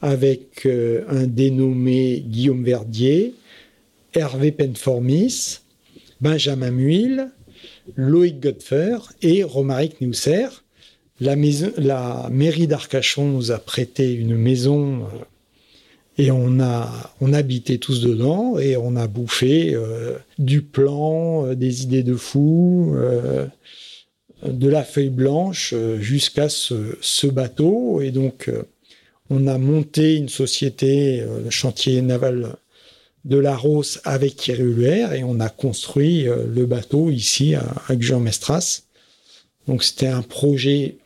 avec 0.00 0.66
un 0.66 1.26
dénommé 1.26 2.22
Guillaume 2.26 2.64
Verdier, 2.64 3.34
Hervé 4.14 4.52
Penformis, 4.52 5.58
Benjamin 6.20 6.70
Muil, 6.70 7.30
Loïc 7.96 8.40
Godfer 8.40 8.98
et 9.22 9.42
Romaric 9.42 10.00
Neusser. 10.00 10.48
La, 11.20 11.36
mairie 12.30 12.66
d'Arcachon 12.68 13.28
nous 13.28 13.50
a 13.50 13.58
prêté 13.58 14.12
une 14.12 14.36
maison 14.36 15.02
euh, 15.02 15.06
et 16.18 16.30
on 16.30 16.60
a 16.60 17.14
on 17.20 17.32
habitait 17.32 17.78
tous 17.78 18.02
dedans 18.02 18.58
et 18.58 18.76
on 18.76 18.96
a 18.96 19.06
bouffé 19.06 19.74
euh, 19.74 20.18
du 20.38 20.62
plan, 20.62 21.46
euh, 21.46 21.54
des 21.54 21.82
idées 21.82 22.02
de 22.02 22.14
fou, 22.14 22.94
de 24.44 24.68
la 24.68 24.84
feuille 24.84 25.08
blanche 25.08 25.74
jusqu'à 25.98 26.48
ce, 26.48 27.26
bateau 27.26 28.00
et 28.00 28.10
donc 28.10 28.50
on 29.30 29.46
a 29.46 29.58
monté 29.58 30.16
une 30.16 30.28
société, 30.28 31.24
le 31.44 31.50
chantier 31.50 32.00
naval 32.02 32.56
de 33.24 33.36
la 33.36 33.56
Rose 33.56 34.00
avec 34.04 34.36
Thierry 34.36 34.84
et 35.14 35.22
on 35.22 35.38
a 35.40 35.48
construit 35.48 36.26
euh, 36.26 36.46
le 36.46 36.66
bateau 36.66 37.10
ici 37.10 37.54
avec 37.54 38.02
Jean 38.02 38.20
Mestras. 38.20 38.82
Donc 39.66 39.84
c'était 39.84 40.06
un 40.06 40.22
projet 40.22 40.96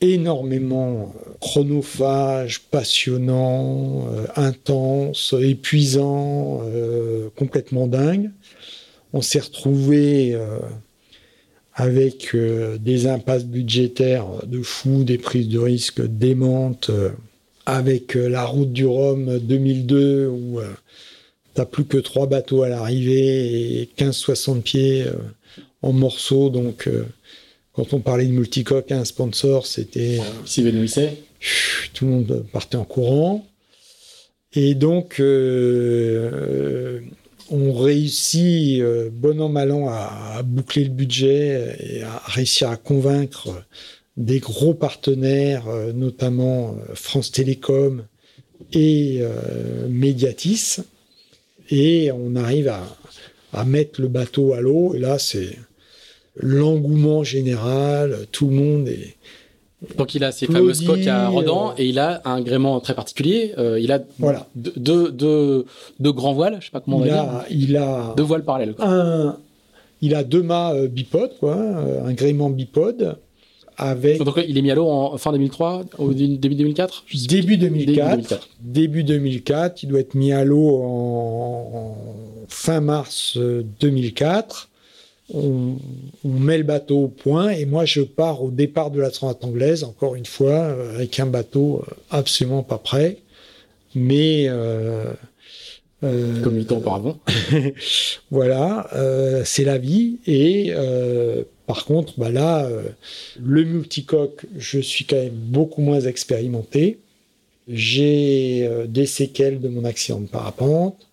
énormément 0.00 1.14
euh, 1.14 1.30
chronophage, 1.40 2.60
passionnant, 2.70 4.06
euh, 4.12 4.26
intense, 4.36 5.34
épuisant, 5.40 6.62
complètement 7.36 7.86
dingue. 7.86 8.30
On 9.12 9.22
s'est 9.22 9.40
retrouvé 9.40 10.38
avec 11.74 12.36
des 12.36 13.06
impasses 13.06 13.44
budgétaires 13.44 14.26
de 14.46 14.62
fou, 14.62 15.02
des 15.02 15.18
prises 15.18 15.48
de 15.48 15.58
risques 15.58 16.06
démentes, 16.06 16.90
avec 17.66 18.14
la 18.14 18.44
route 18.44 18.72
du 18.72 18.86
Rhum 18.86 19.38
2002 19.38 20.28
où 20.28 20.60
T'as 21.54 21.64
plus 21.64 21.84
que 21.84 21.98
trois 21.98 22.26
bateaux 22.26 22.62
à 22.62 22.68
l'arrivée 22.68 23.82
et 23.82 23.90
15-60 23.98 24.62
pieds 24.62 25.02
euh, 25.02 25.14
en 25.82 25.92
morceaux. 25.92 26.48
Donc, 26.48 26.86
euh, 26.86 27.04
quand 27.72 27.92
on 27.92 28.00
parlait 28.00 28.26
de 28.26 28.32
multicoque 28.32 28.92
un 28.92 29.04
sponsor, 29.04 29.66
c'était. 29.66 30.18
Euh, 30.18 30.46
s'évanouissait 30.46 31.18
Tout 31.94 32.06
le 32.06 32.10
monde 32.10 32.46
partait 32.52 32.76
en 32.76 32.84
courant. 32.84 33.46
Et 34.52 34.74
donc, 34.74 35.22
on 37.50 37.72
réussit, 37.72 38.82
bon 39.12 39.40
an, 39.40 39.48
mal 39.48 39.70
an, 39.70 39.88
à, 39.88 40.42
boucler 40.42 40.82
le 40.82 40.90
budget 40.90 41.76
et 41.78 42.02
à 42.02 42.20
réussir 42.26 42.68
à 42.68 42.76
convaincre 42.76 43.64
des 44.16 44.40
gros 44.40 44.74
partenaires, 44.74 45.66
notamment 45.94 46.76
France 46.94 47.30
Télécom 47.30 48.04
et 48.72 49.22
Mediatis 49.88 50.78
et 51.70 52.10
on 52.12 52.36
arrive 52.36 52.68
à, 53.52 53.64
mettre 53.64 54.00
le 54.00 54.08
bateau 54.08 54.52
à 54.54 54.60
l'eau. 54.60 54.94
Et 54.94 54.98
là, 54.98 55.18
c'est 55.18 55.58
l'engouement 56.40 57.24
général. 57.24 58.26
Tout 58.32 58.48
le 58.48 58.54
monde 58.54 58.88
est. 58.88 59.16
Donc 59.96 60.14
il 60.14 60.24
a 60.24 60.32
ses 60.32 60.46
fameuses 60.46 60.84
coques 60.84 61.06
à 61.06 61.28
Rodan 61.28 61.72
et 61.78 61.86
il 61.86 61.98
a 61.98 62.20
un 62.26 62.42
gréement 62.42 62.80
très 62.80 62.94
particulier. 62.94 63.54
Euh, 63.56 63.80
il 63.80 63.90
a 63.92 64.00
voilà. 64.18 64.46
deux, 64.54 65.10
deux, 65.10 65.64
deux, 66.00 66.12
grands 66.12 66.34
voiles, 66.34 66.58
je 66.60 66.66
sais 66.66 66.70
pas 66.70 66.80
comment 66.80 66.98
on 66.98 67.00
va 67.00 67.06
dire. 67.06 67.44
Il 67.50 67.76
a 67.76 68.14
deux 68.16 68.22
voiles 68.22 68.44
parallèles. 68.44 68.74
Un, 68.78 69.36
il 70.02 70.14
a 70.14 70.22
deux 70.22 70.42
mâts 70.42 70.74
euh, 70.74 70.88
bipodes, 70.88 71.32
quoi, 71.40 71.56
euh, 71.56 72.04
un 72.04 72.12
gréement 72.12 72.50
bipode. 72.50 73.16
Donc 74.18 74.38
il 74.46 74.58
est 74.58 74.62
mis 74.62 74.70
à 74.70 74.74
l'eau 74.74 74.88
en 74.88 75.16
fin 75.16 75.32
2003 75.32 75.84
ou 75.98 76.12
début 76.12 76.54
2004 76.54 77.04
Début 77.28 77.56
2004, 77.56 78.48
début 78.60 79.04
2004. 79.04 79.82
Il 79.82 79.88
doit 79.88 80.00
être 80.00 80.14
mis 80.14 80.32
à 80.32 80.44
l'eau 80.44 80.82
en, 80.82 81.96
fin 82.48 82.82
mars 82.82 83.38
2004. 83.80 84.69
On, 85.32 85.76
met 86.24 86.58
le 86.58 86.64
bateau 86.64 87.04
au 87.04 87.08
point 87.08 87.50
et 87.50 87.64
moi 87.64 87.84
je 87.84 88.00
pars 88.00 88.42
au 88.42 88.50
départ 88.50 88.90
de 88.90 89.00
la 89.00 89.10
Transat 89.10 89.44
anglaise, 89.44 89.84
encore 89.84 90.14
une 90.16 90.26
fois, 90.26 90.74
avec 90.94 91.20
un 91.20 91.26
bateau 91.26 91.84
absolument 92.10 92.62
pas 92.62 92.78
prêt. 92.78 93.18
Mais 93.94 94.46
euh, 94.48 95.12
euh, 96.02 96.42
Comme 96.42 96.56
huit 96.56 96.70
ans 96.72 96.78
auparavant. 96.78 97.18
voilà, 98.30 98.88
euh, 98.94 99.42
c'est 99.44 99.64
la 99.64 99.78
vie. 99.78 100.18
Et 100.26 100.68
euh, 100.70 101.42
par 101.66 101.84
contre, 101.84 102.14
bah 102.18 102.30
là, 102.30 102.64
euh, 102.64 102.82
le 103.40 103.64
multicoque, 103.64 104.46
je 104.56 104.78
suis 104.78 105.04
quand 105.04 105.16
même 105.16 105.34
beaucoup 105.34 105.82
moins 105.82 106.00
expérimenté. 106.00 106.98
J'ai 107.68 108.66
euh, 108.66 108.86
des 108.86 109.06
séquelles 109.06 109.60
de 109.60 109.68
mon 109.68 109.84
accident 109.84 110.20
de 110.20 110.26
parapente. 110.26 111.06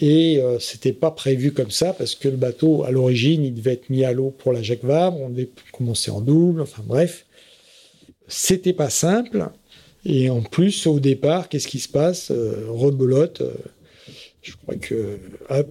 Et 0.00 0.38
euh, 0.38 0.58
c'était 0.58 0.92
pas 0.92 1.10
prévu 1.10 1.52
comme 1.52 1.70
ça 1.70 1.92
parce 1.92 2.14
que 2.14 2.28
le 2.28 2.36
bateau, 2.36 2.84
à 2.84 2.90
l'origine, 2.90 3.44
il 3.44 3.54
devait 3.54 3.72
être 3.72 3.90
mis 3.90 4.04
à 4.04 4.12
l'eau 4.12 4.30
pour 4.30 4.52
la 4.52 4.62
Jacques 4.62 4.84
Vabre. 4.84 5.20
On 5.20 5.28
devait 5.28 5.50
commencer 5.72 6.10
en 6.10 6.20
double. 6.20 6.60
Enfin 6.60 6.82
bref, 6.86 7.26
c'était 8.28 8.72
pas 8.72 8.90
simple. 8.90 9.48
Et 10.04 10.30
en 10.30 10.42
plus, 10.42 10.86
au 10.86 11.00
départ, 11.00 11.48
qu'est-ce 11.48 11.68
qui 11.68 11.80
se 11.80 11.88
passe? 11.88 12.30
Rebelote 12.30 13.42
je 14.48 14.52
crois 14.56 14.76
que 14.76 15.18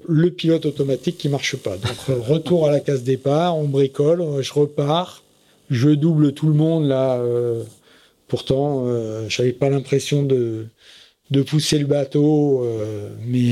le 0.07 0.29
pilote 0.29 0.65
automatique 0.65 1.17
qui 1.17 1.29
marche 1.29 1.55
pas. 1.57 1.77
Donc 1.77 1.97
euh, 2.09 2.19
retour 2.19 2.67
à 2.67 2.71
la 2.71 2.79
case 2.79 3.03
départ, 3.03 3.57
on 3.57 3.65
bricole, 3.65 4.21
euh, 4.21 4.41
je 4.41 4.53
repars, 4.53 5.23
je 5.69 5.89
double 5.89 6.33
tout 6.33 6.47
le 6.47 6.53
monde 6.53 6.87
là. 6.87 7.17
Euh, 7.17 7.63
pourtant, 8.27 8.85
euh, 8.87 9.27
j'avais 9.29 9.53
pas 9.53 9.69
l'impression 9.69 10.23
de 10.23 10.67
de 11.29 11.41
pousser 11.41 11.77
le 11.77 11.87
bateau, 11.87 12.65
mais 13.25 13.51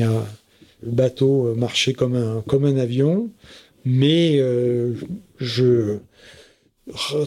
le 0.86 0.91
bateau 0.91 1.53
marchait 1.55 1.93
comme 1.93 2.15
un 2.15 2.43
comme 2.47 2.65
un 2.65 2.77
avion. 2.77 3.29
Mais 3.86 4.39
je 5.39 5.99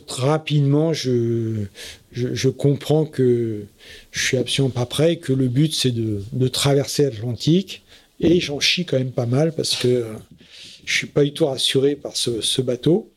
rapidement, 0.09 0.93
je, 0.93 1.65
je, 2.13 2.49
comprends 2.49 3.05
que 3.05 3.65
je 4.13 4.25
suis 4.25 4.37
absolument 4.37 4.71
pas 4.71 4.87
prêt, 4.87 5.17
que 5.17 5.33
le 5.33 5.49
but 5.49 5.75
c'est 5.75 5.91
de, 5.91 6.23
de, 6.33 6.49
traverser 6.49 7.05
l'Atlantique, 7.05 7.83
et 8.21 8.41
j'en 8.41 8.61
chie 8.61 8.85
quand 8.85 8.99
même 8.99 9.13
pas 9.13 9.27
mal 9.27 9.53
parce 9.53 9.77
que 9.77 10.05
je 10.85 10.97
suis 10.97 11.07
pas 11.07 11.25
du 11.25 11.33
tout 11.33 11.47
rassuré 11.47 11.97
par 11.97 12.17
ce, 12.17 12.41
ce 12.41 12.63
bateau. 12.63 13.11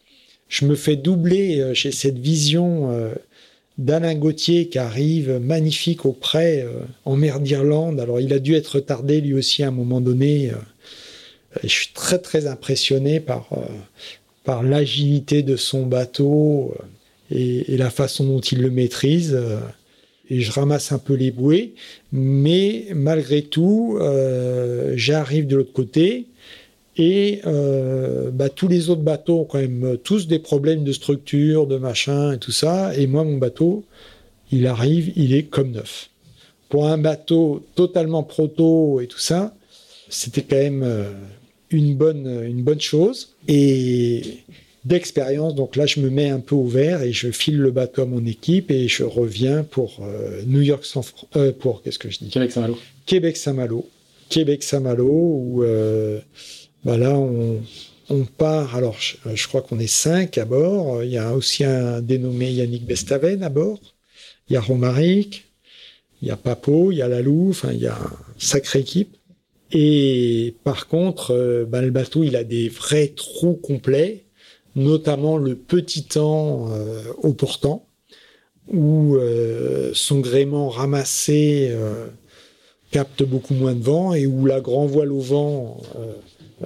Je 0.50 0.66
me 0.66 0.76
fais 0.76 0.98
doubler, 0.98 1.62
euh, 1.62 1.74
j'ai 1.74 1.92
cette 1.92 2.20
vision 2.20 2.92
euh, 2.92 3.14
d'Alain 3.86 4.16
Gauthier 4.16 4.68
qui 4.68 4.80
arrive 4.80 5.40
magnifique 5.40 6.06
auprès 6.06 6.66
en 7.06 7.16
mer 7.16 7.40
d'Irlande. 7.40 8.00
Alors 8.00 8.20
il 8.20 8.34
a 8.34 8.40
dû 8.40 8.56
être 8.56 8.76
retardé 8.76 9.22
lui 9.22 9.34
aussi 9.34 9.64
à 9.64 9.68
un 9.68 9.72
moment 9.72 10.02
donné. 10.02 10.52
je 11.64 11.68
suis 11.68 11.94
très 11.94 12.20
très 12.20 12.48
impressionné 12.48 13.20
par, 13.20 13.50
par 14.44 14.64
l'agilité 14.64 15.44
de 15.44 15.56
son 15.56 15.86
bateau 15.86 16.74
et, 17.30 17.78
la 17.78 17.90
façon 17.90 18.26
dont 18.26 18.40
il 18.40 18.62
le 18.62 18.72
maîtrise. 18.72 19.38
et 20.30 20.42
je 20.42 20.52
ramasse 20.52 20.92
un 20.92 21.00
peu 21.00 21.14
les 21.14 21.32
bouées, 21.32 21.74
mais 22.12 22.88
malgré 22.94 23.42
tout, 23.42 24.00
j'arrive 24.96 25.48
de 25.48 25.58
l'autre 25.58 25.74
côté 25.74 26.28
et 27.02 27.42
euh, 27.48 28.30
bah, 28.30 28.50
tous 28.50 28.68
les 28.68 28.92
autres 28.92 29.02
bateaux 29.02 29.40
ont 29.40 29.46
quand 29.46 29.58
même 29.58 29.98
tous 30.04 30.28
des 30.28 30.38
problèmes 30.38 30.84
de 30.84 30.92
structure, 30.92 31.66
de 31.66 31.78
machin 31.78 32.34
et 32.34 32.38
tout 32.38 32.52
ça. 32.52 32.96
Et 32.96 33.08
moi, 33.08 33.24
mon 33.24 33.38
bateau, 33.38 33.84
il 34.52 34.68
arrive, 34.68 35.12
il 35.16 35.34
est 35.34 35.46
comme 35.46 35.72
neuf. 35.72 36.12
Pour 36.70 36.88
un 36.88 37.00
bateau 37.00 37.66
totalement 37.74 38.22
proto 38.22 39.02
et 39.02 39.08
tout 39.08 39.18
ça, 39.18 39.56
c'était 40.10 40.44
quand 40.44 40.58
même 40.58 40.84
euh, 40.84 41.12
une 41.72 41.96
bonne, 41.96 42.44
une 42.46 42.62
bonne 42.62 42.80
chose. 42.80 43.34
Et 43.48 44.22
d'expérience, 44.86 45.56
donc 45.56 45.78
là, 45.78 45.88
je 45.88 46.02
me 46.02 46.12
mets 46.12 46.30
un 46.30 46.40
peu 46.40 46.54
au 46.54 46.68
vert 46.68 47.02
et 47.02 47.14
je 47.14 47.32
file 47.32 47.58
le 47.58 47.72
bateau 47.72 48.04
à 48.04 48.06
mon 48.06 48.24
équipe 48.28 48.70
et 48.70 48.88
je 48.88 49.04
reviens 49.04 49.64
pour 49.64 50.02
euh, 50.04 50.44
New 50.46 50.62
York, 50.62 50.86
San 50.86 51.02
pour 51.60 51.82
qu'est-ce 51.82 51.98
que 51.98 52.12
je 52.12 52.20
dis? 52.20 52.30
Québec-Saint-Malo. 52.30 52.78
Québec-Saint-Malo. 53.08 53.90
Québec-Saint-Malo, 54.30 55.10
où 55.10 55.64
bah 56.84 56.98
là, 56.98 57.16
on, 57.16 58.26
part. 58.38 58.76
Alors, 58.76 58.98
je, 59.00 59.48
crois 59.48 59.62
qu'on 59.62 59.80
est 59.80 59.88
cinq 59.88 60.38
à 60.38 60.46
bord. 60.46 61.04
Il 61.04 61.12
y 61.12 61.18
a 61.18 61.34
aussi 61.34 61.64
un 61.64 62.02
dénommé 62.02 62.52
Yannick 62.52 62.86
Bestaven 62.86 63.44
à 63.44 63.50
bord. 63.50 63.80
Il 64.50 64.54
y 64.54 64.58
a 64.58 64.62
Romaric, 64.62 65.46
il 66.22 66.28
y 66.28 66.32
a 66.32 66.36
Papo, 66.38 66.92
il 66.92 66.98
y 66.98 67.02
a 67.02 67.08
Lalou. 67.08 67.50
Enfin, 67.52 67.72
il 67.72 67.80
y 67.80 67.88
a 67.88 67.98
une 67.98 68.40
sacrée 68.40 68.80
équipe. 68.80 69.16
Et 69.72 70.56
par 70.64 70.88
contre, 70.88 71.32
euh, 71.32 71.66
bah, 71.66 71.82
le 71.82 71.92
bateau, 71.92 72.24
il 72.24 72.36
a 72.36 72.44
des 72.44 72.68
vrais 72.68 73.08
trous 73.08 73.54
complets, 73.54 74.26
notamment 74.76 75.38
le 75.38 75.56
petit 75.56 76.04
temps 76.04 76.68
euh, 76.72 77.04
au 77.24 77.34
portant, 77.34 77.86
où 78.68 79.16
euh, 79.16 79.92
son 79.94 80.20
gréement 80.20 80.70
ramassé 80.70 81.74
capte 82.90 83.24
beaucoup 83.24 83.54
moins 83.54 83.74
de 83.74 83.84
vent 83.84 84.14
et 84.14 84.26
où 84.26 84.46
la 84.46 84.60
grand 84.60 84.86
voile 84.86 85.14
au 85.14 85.22
vent 85.22 85.82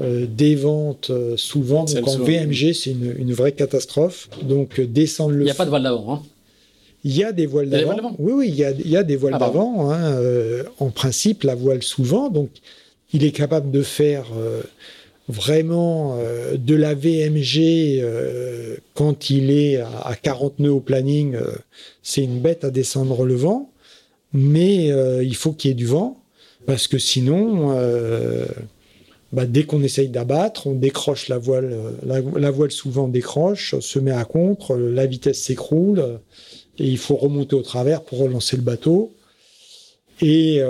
euh, 0.02 0.26
des 0.28 0.56
ventes 0.56 1.10
euh, 1.10 1.38
souvent. 1.38 1.86
Donc 1.86 2.08
en 2.08 2.18
VMG, 2.18 2.74
c'est 2.74 2.92
une, 2.92 3.32
vraie 3.32 3.54
catastrophe. 3.54 4.30
Donc 4.44 4.80
euh, 4.80 4.86
descendre 4.86 5.32
le. 5.32 5.42
Il 5.42 5.46
n'y 5.46 5.52
a 5.52 5.56
pas 5.56 5.64
de 5.64 5.70
voile 5.70 5.84
d'avant. 5.84 6.14
Hein. 6.14 6.24
Il 7.06 7.16
y 7.16 7.24
a 7.24 7.32
des 7.32 7.46
voiles 7.46 7.70
d'avant. 7.70 8.16
Oui, 8.18 8.34
oui, 8.34 8.48
il 8.50 8.56
y 8.56 8.66
a, 8.66 8.72
il 8.72 8.90
y 8.90 8.98
a 8.98 9.04
des 9.04 9.16
voiles 9.16 9.36
ah, 9.36 9.40
d'avant. 9.40 9.92
Hein. 9.92 10.20
en 10.80 10.90
principe, 10.90 11.44
la 11.44 11.54
voile 11.54 11.84
sous-vent. 11.84 12.30
Donc, 12.30 12.50
il 13.14 13.24
est 13.24 13.32
capable 13.32 13.70
de 13.70 13.84
faire 13.84 14.26
vraiment 15.30 16.18
de 16.58 16.76
la 16.76 16.96
VMG 16.96 18.04
quand 18.96 19.30
il 19.30 19.52
est 19.52 19.78
à, 19.78 20.16
40 20.20 20.58
nœuds 20.58 20.72
au 20.72 20.80
planning. 20.80 21.38
c'est 22.02 22.24
une 22.24 22.40
bête 22.40 22.64
à 22.64 22.72
descendre 22.72 23.24
le 23.24 23.36
vent. 23.36 23.70
Mais 24.34 24.88
il 25.24 25.36
faut 25.36 25.52
qu'il 25.52 25.70
y 25.70 25.72
ait 25.74 25.76
du 25.76 25.86
vent. 25.86 26.18
Parce 26.66 26.88
que 26.88 26.98
sinon, 26.98 27.72
bah, 29.34 29.46
dès 29.46 29.64
qu'on 29.64 29.82
essaye 29.84 30.10
d'abattre, 30.10 30.68
on 30.68 30.76
décroche 30.76 31.28
la 31.28 31.38
voile, 31.38 31.74
euh, 31.74 32.22
la, 32.38 32.52
voile 32.52 32.72
souvent 32.72 33.08
décroche, 33.08 33.76
se 33.80 34.00
met 34.00 34.12
à 34.12 34.24
contre, 34.24 34.76
euh, 34.76 34.92
la 34.92 35.06
vitesse 35.08 35.42
s'écroule, 35.42 36.00
euh, 36.00 36.18
et 36.78 36.86
il 36.86 36.98
faut 36.98 37.16
remonter 37.16 37.56
au 37.56 37.62
travers 37.62 38.02
pour 38.02 38.20
relancer 38.20 38.56
le 38.56 38.62
bateau. 38.62 39.12
Et 40.22 40.62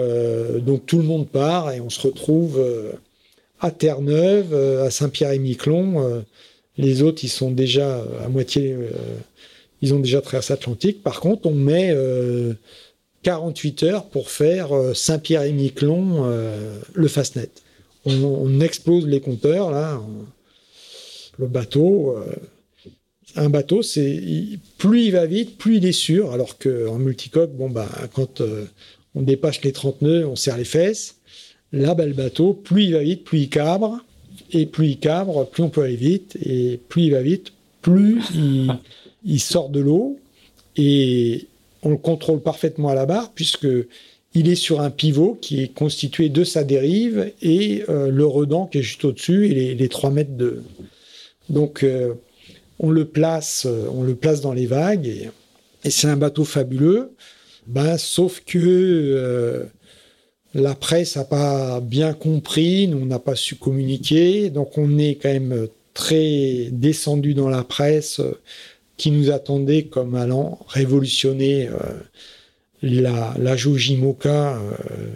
donc 0.66 0.88
tout 0.88 0.97
le 0.97 1.03
monde 1.03 1.28
part 1.28 1.72
et 1.72 1.80
on 1.80 1.91
se 1.91 2.01
retrouve 2.01 2.60
à 3.60 3.70
Terre-Neuve, 3.70 4.56
à 4.82 4.89
Saint-Pierre-et-Miquelon. 4.89 6.24
les 6.80 7.03
autres, 7.03 7.24
ils 7.24 7.30
sont 7.30 7.51
déjà 7.51 8.03
à 8.24 8.28
moitié, 8.28 8.76
ils 9.84 9.93
ont 9.93 9.99
déjà 9.99 10.22
traversé 10.22 10.53
l'Atlantique. 10.53 11.03
Par 11.03 11.20
contre, 11.20 11.47
on 11.47 11.53
met 11.53 11.95
48 13.22 13.84
heures 13.84 14.06
pour 14.06 14.32
faire 14.32 14.70
Saint-Pierre-et-Miquelon, 14.95 16.26
le 16.93 17.08
Fastnet 17.08 17.49
on, 18.06 18.60
explose 18.60 19.08
les 19.08 19.20
compteurs, 19.20 19.72
là. 19.72 20.01
Le 21.38 21.47
bateau, 21.47 22.16
euh, 22.18 22.34
un 23.36 23.49
bateau, 23.49 23.82
c'est 23.82 24.22
plus 24.78 25.06
il 25.06 25.12
va 25.12 25.26
vite, 25.26 25.58
plus 25.58 25.78
il 25.78 25.86
est 25.86 25.91
sûr. 25.91 26.32
Alors 26.32 26.58
qu'en 26.58 26.97
multicoque, 26.97 27.51
bon, 27.53 27.70
bah, 27.70 27.89
quand 28.14 28.41
euh, 28.41 28.66
on 29.16 29.22
dépasse 29.22 29.62
les 29.64 29.72
30 29.72 30.01
nœuds, 30.01 30.28
on 30.28 30.36
serre 30.36 30.58
les 30.58 30.66
fesses. 30.66 31.18
Là, 31.72 31.93
bah, 31.93 32.06
le 32.06 32.14
bateau, 32.14 32.53
plus 32.53 32.86
il 32.86 32.93
va 32.93 33.03
vite, 33.03 33.24
plus 33.24 33.39
il 33.39 33.49
cabre. 33.49 33.99
Et 34.51 34.66
plus 34.66 34.89
il 34.89 34.97
cabre, 34.97 35.47
plus 35.49 35.64
on 35.64 35.70
peut 35.70 35.82
aller 35.82 35.95
vite. 35.95 36.38
Et 36.45 36.80
plus 36.88 37.03
il 37.03 37.12
va 37.12 37.22
vite, 37.22 37.51
plus 37.82 38.22
il 39.26 39.39
sort 39.39 39.70
de 39.70 39.80
l'eau. 39.80 40.20
Et 40.78 41.47
on 41.82 41.89
le 41.89 41.97
contrôle 41.97 42.41
parfaitement 42.41 42.89
à 42.89 42.95
la 42.95 43.06
barre, 43.06 43.32
puisque 43.34 43.68
il 44.36 44.50
est 44.50 44.56
sur 44.56 44.82
un 44.82 44.92
pivot 44.92 45.38
qui 45.42 45.64
est 45.64 45.74
constitué 45.74 46.28
de 46.28 46.44
sa 46.44 46.66
dérive 46.66 47.32
et 47.42 47.84
euh, 47.88 48.10
le 48.10 48.26
redent 48.26 48.68
qui 48.68 48.80
est 48.80 48.84
juste 48.84 49.06
au-dessus 49.06 49.48
et 49.48 49.74
les, 49.74 49.90
3 49.90 50.12
mètres 50.12 50.36
de. 50.36 50.62
Donc 51.50 51.84
euh, 51.84 52.14
on 52.80 52.92
le 52.92 53.06
place, 53.06 53.66
euh, 53.66 53.88
on 53.94 54.04
le 54.04 54.14
place 54.14 54.42
dans 54.42 54.52
les 54.52 54.66
vagues 54.66 55.08
et, 55.08 55.32
c'est 55.90 56.08
un 56.08 56.18
bateau 56.18 56.44
fabuleux. 56.44 57.12
Ben, 57.68 57.98
sauf 57.98 58.42
que 58.44 59.68
la 60.56 60.74
presse 60.74 61.16
n'a 61.16 61.26
pas 61.26 61.80
bien 61.80 62.14
compris, 62.14 62.88
nous 62.88 62.98
on 62.98 63.06
n'a 63.06 63.20
pas 63.20 63.36
su 63.36 63.54
communiquer, 63.56 64.50
donc 64.50 64.80
on 64.80 64.98
est 64.98 65.16
quand 65.22 65.30
même 65.30 65.68
très 65.94 66.70
descendu 66.72 67.36
dans 67.36 67.50
la 67.50 67.64
presse 67.64 68.20
qui 68.98 69.12
nous 69.12 69.30
attendait 69.30 69.84
comme 69.84 70.16
allant 70.16 70.58
révolutionner 70.68 71.70
la, 72.82 73.34
la 73.38 73.56
Jojimoka. 73.56 74.58
Euh, 74.58 75.08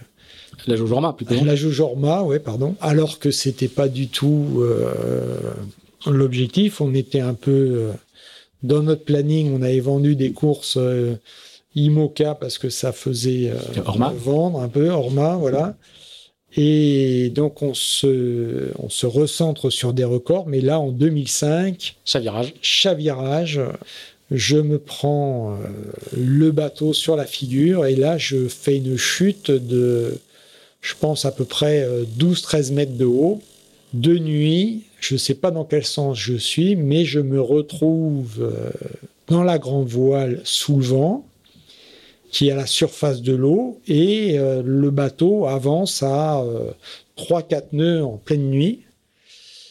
la 0.68 0.76
Jojorma, 0.76 1.14
plutôt. 1.14 1.36
La 1.44 1.56
Jojorma, 1.56 2.24
ouais, 2.24 2.40
pardon. 2.40 2.76
Alors 2.82 3.20
que 3.20 3.32
c'était 3.32 3.68
pas 3.68 3.88
du 3.88 4.08
tout 4.08 4.58
euh, 4.58 5.40
l'objectif. 6.06 6.82
On 6.82 6.94
était 6.94 7.22
un 7.22 7.34
peu 7.34 7.52
euh, 7.52 7.92
dans 8.64 8.84
notre 8.84 9.04
planning. 9.04 9.54
On 9.54 9.62
avait 9.62 9.80
vendu 9.80 10.16
des 10.16 10.32
courses 10.32 10.78
Imoca 11.76 12.36
parce 12.36 12.58
que 12.58 12.70
ça 12.70 12.92
faisait 12.92 13.54
vendre 14.26 14.60
un 14.60 14.70
peu 14.70 14.90
Orma, 14.90 15.36
voilà. 15.36 15.76
Et 16.58 17.30
donc 17.30 17.62
on 17.62 17.76
se, 17.76 18.72
on 18.80 18.90
se 18.90 19.06
recentre 19.06 19.70
sur 19.70 19.94
des 19.94 20.04
records, 20.04 20.48
mais 20.48 20.62
là 20.62 20.80
en 20.80 20.90
2005, 20.90 21.96
chavirage, 22.06 22.56
chavirage, 22.62 23.62
je 24.32 24.58
me 24.58 24.78
prends 24.78 25.54
euh, 25.54 25.56
le 26.16 26.52
bateau 26.52 26.94
sur 26.94 27.16
la 27.16 27.26
figure 27.26 27.86
et 27.86 27.96
là 27.96 28.18
je 28.18 28.48
fais 28.48 28.78
une 28.78 28.98
chute 28.98 29.50
de, 29.52 30.20
je 30.82 30.94
pense 31.00 31.26
à 31.26 31.32
peu 31.32 31.46
près 31.46 31.88
12-13 32.18 32.72
euh, 32.72 32.76
mètres 32.76 32.98
de 32.98 33.06
haut, 33.06 33.42
de 33.94 34.18
nuit, 34.18 34.84
je 35.00 35.16
ne 35.16 35.18
sais 35.18 35.34
pas 35.34 35.50
dans 35.50 35.66
quel 35.66 35.84
sens 35.84 36.18
je 36.18 36.36
suis, 36.36 36.76
mais 36.76 37.06
je 37.06 37.20
me 37.20 37.42
retrouve 37.42 38.38
euh, 38.42 38.70
dans 39.28 39.44
la 39.44 39.58
grande 39.58 39.88
voile 39.88 40.42
sous 40.44 40.78
le 40.78 40.86
vent 40.86 41.26
qui 42.32 42.50
est 42.50 42.52
à 42.52 42.56
la 42.56 42.68
surface 42.68 43.24
de 43.24 43.34
l'eau 43.34 43.82
et 43.88 44.38
le 44.38 44.92
bateau 44.92 45.48
avance 45.48 46.04
à 46.04 46.46
3-4 47.18 47.64
nœuds 47.72 48.04
en 48.04 48.18
pleine 48.18 48.52
nuit. 48.52 48.82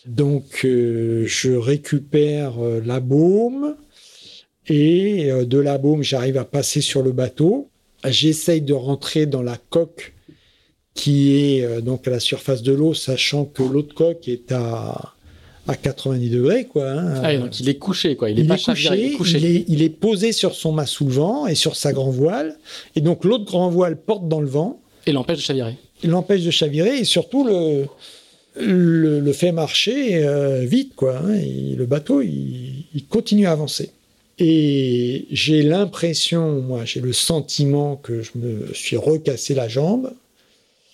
Donc 0.07 0.63
je 0.65 1.57
récupère 1.57 2.55
la 2.85 2.99
baume, 2.99 3.77
et 4.69 5.31
euh, 5.31 5.45
de 5.45 5.59
la 5.59 5.79
baume, 5.79 6.03
j'arrive 6.03 6.37
à 6.37 6.45
passer 6.45 6.81
sur 6.81 7.03
le 7.03 7.13
bateau. 7.13 7.69
J'essaye 8.05 8.61
de 8.61 8.75
rentrer 8.75 9.27
dans 9.27 9.43
la 9.43 9.57
coque 9.57 10.15
qui 10.95 11.37
est 11.37 11.65
euh, 11.65 11.81
donc 11.81 12.07
à 12.09 12.11
la 12.11 12.21
surface 12.21 12.63
de 12.63 12.73
l'eau, 12.73 12.93
sachant 12.95 13.45
que 13.45 13.63
l'autre 13.63 13.95
coque 13.95 14.29
est 14.29 14.53
à, 14.53 15.15
à 15.67 15.77
90 15.77 16.31
degrés. 16.31 16.65
Quoi, 16.65 16.91
hein. 16.91 17.21
Ah, 17.23 17.37
donc 17.37 17.61
il 17.61 17.69
est 17.69 17.77
couché, 17.77 18.17
quoi. 18.17 18.31
Il, 18.31 18.41
est, 18.41 18.45
pas 18.45 18.59
couché, 18.59 19.65
il, 19.69 19.83
est, 19.83 19.89
posé 19.89 20.33
sur 20.33 20.55
son 20.55 20.73
mât 20.73 20.87
sous 20.87 21.05
le 21.07 21.13
vent 21.13 21.47
et 21.47 21.55
sur 21.55 21.77
sa 21.77 21.93
grand 21.93 22.11
voile. 22.11 22.59
Et 22.97 23.01
donc 23.01 23.25
l'autre 23.25 23.45
grand 23.45 23.71
voile 23.71 23.97
porte 24.01 24.29
dans 24.29 24.41
le 24.41 24.49
vent. 24.49 24.81
Et 25.07 25.13
l'empêche 25.13 25.39
de 25.39 25.43
chavirer. 25.43 25.77
Il 26.03 26.11
l'empêche 26.11 26.43
de 26.43 26.51
chavirer 26.51 26.99
et 26.99 27.05
surtout 27.05 27.45
le, 27.45 27.87
le, 28.57 29.33
fait 29.33 29.53
marcher 29.53 30.25
euh, 30.25 30.65
vite. 30.65 30.95
Quoi, 30.95 31.19
hein. 31.19 31.39
le 31.77 31.87
bateau, 31.87 32.23
il, 32.23 32.87
il 32.95 33.07
continue 33.07 33.47
à 33.47 33.53
avancer. 33.53 33.91
Et 34.39 35.27
j'ai 35.31 35.63
l'impression, 35.63 36.61
moi, 36.61 36.85
j'ai 36.85 37.01
le 37.01 37.13
sentiment 37.13 37.97
que 37.97 38.23
je 38.23 38.31
me 38.37 38.73
suis 38.73 38.97
recassé 38.97 39.55
la 39.55 39.69
jambe. 39.69 40.13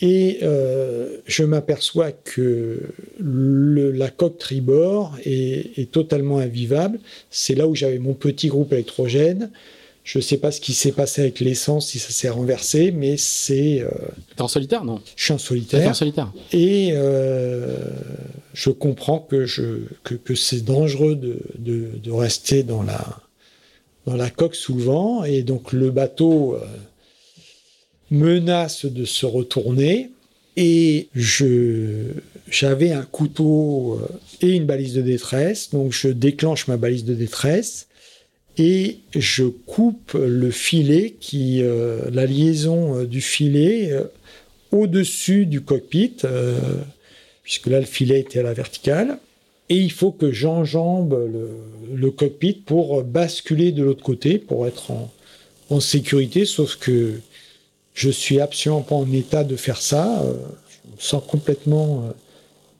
Et 0.00 0.40
euh, 0.42 1.18
je 1.26 1.44
m'aperçois 1.44 2.12
que 2.12 2.80
la 3.20 4.10
coque 4.10 4.38
tribord 4.38 5.16
est, 5.24 5.90
totalement 5.92 6.38
invivable. 6.38 6.98
C'est 7.30 7.54
là 7.54 7.68
où 7.68 7.74
j'avais 7.74 7.98
mon 7.98 8.14
petit 8.14 8.48
groupe 8.48 8.72
électrogène. 8.72 9.50
Je 10.02 10.18
ne 10.18 10.22
sais 10.22 10.36
pas 10.36 10.50
ce 10.50 10.60
qui 10.60 10.74
s'est 10.74 10.92
passé 10.92 11.22
avec 11.22 11.40
l'essence, 11.40 11.88
si 11.88 11.98
ça 11.98 12.10
s'est 12.10 12.28
renversé, 12.28 12.90
mais 12.90 13.16
c'est. 13.16 13.80
Euh, 13.80 13.88
T'es 14.36 14.42
en 14.42 14.48
solitaire, 14.48 14.84
non? 14.84 15.00
Je 15.16 15.24
suis 15.24 15.32
en 15.32 15.38
solitaire. 15.38 15.88
en 15.88 15.94
solitaire. 15.94 16.30
Et 16.52 16.90
euh, 16.92 17.78
je 18.52 18.68
comprends 18.68 19.20
que, 19.20 19.46
je, 19.46 19.84
que, 20.02 20.14
que 20.14 20.34
c'est 20.34 20.62
dangereux 20.62 21.14
de, 21.14 21.38
de, 21.58 21.88
de, 22.02 22.10
rester 22.10 22.64
dans 22.64 22.82
la, 22.82 23.23
dans 24.06 24.16
la 24.16 24.30
coque 24.30 24.54
sous. 24.54 25.24
Et 25.26 25.42
donc 25.42 25.72
le 25.72 25.90
bateau 25.90 26.54
euh, 26.54 26.64
menace 28.10 28.86
de 28.86 29.04
se 29.04 29.26
retourner. 29.26 30.10
Et 30.56 31.08
je, 31.14 32.12
j'avais 32.48 32.92
un 32.92 33.02
couteau 33.02 34.00
euh, 34.00 34.46
et 34.46 34.52
une 34.52 34.66
balise 34.66 34.94
de 34.94 35.02
détresse. 35.02 35.70
Donc 35.70 35.92
je 35.92 36.08
déclenche 36.08 36.68
ma 36.68 36.76
balise 36.76 37.04
de 37.04 37.14
détresse 37.14 37.88
et 38.56 38.98
je 39.14 39.44
coupe 39.44 40.12
le 40.14 40.50
filet 40.50 41.16
qui, 41.18 41.60
euh, 41.62 42.08
la 42.12 42.26
liaison 42.26 43.02
du 43.04 43.20
filet 43.20 43.92
au-dessus 44.70 45.46
du 45.46 45.60
cockpit, 45.60 46.16
puisque 47.42 47.66
là 47.66 47.80
le 47.80 47.86
filet 47.86 48.20
était 48.20 48.40
à 48.40 48.42
la 48.42 48.54
verticale. 48.54 49.18
Et 49.68 49.76
il 49.76 49.92
faut 49.92 50.12
que 50.12 50.30
j'enjambe 50.30 51.18
le, 51.92 52.10
cockpit 52.10 52.54
pour 52.54 53.02
basculer 53.02 53.72
de 53.72 53.82
l'autre 53.82 54.02
côté, 54.02 54.38
pour 54.38 54.66
être 54.66 54.90
en, 55.70 55.80
sécurité, 55.80 56.44
sauf 56.44 56.76
que 56.76 57.20
je 57.94 58.10
suis 58.10 58.40
absolument 58.40 58.82
pas 58.82 58.94
en 58.94 59.10
état 59.10 59.42
de 59.42 59.56
faire 59.56 59.80
ça. 59.80 60.22
Je 60.86 60.96
me 60.96 61.00
sens 61.00 61.22
complètement 61.26 62.12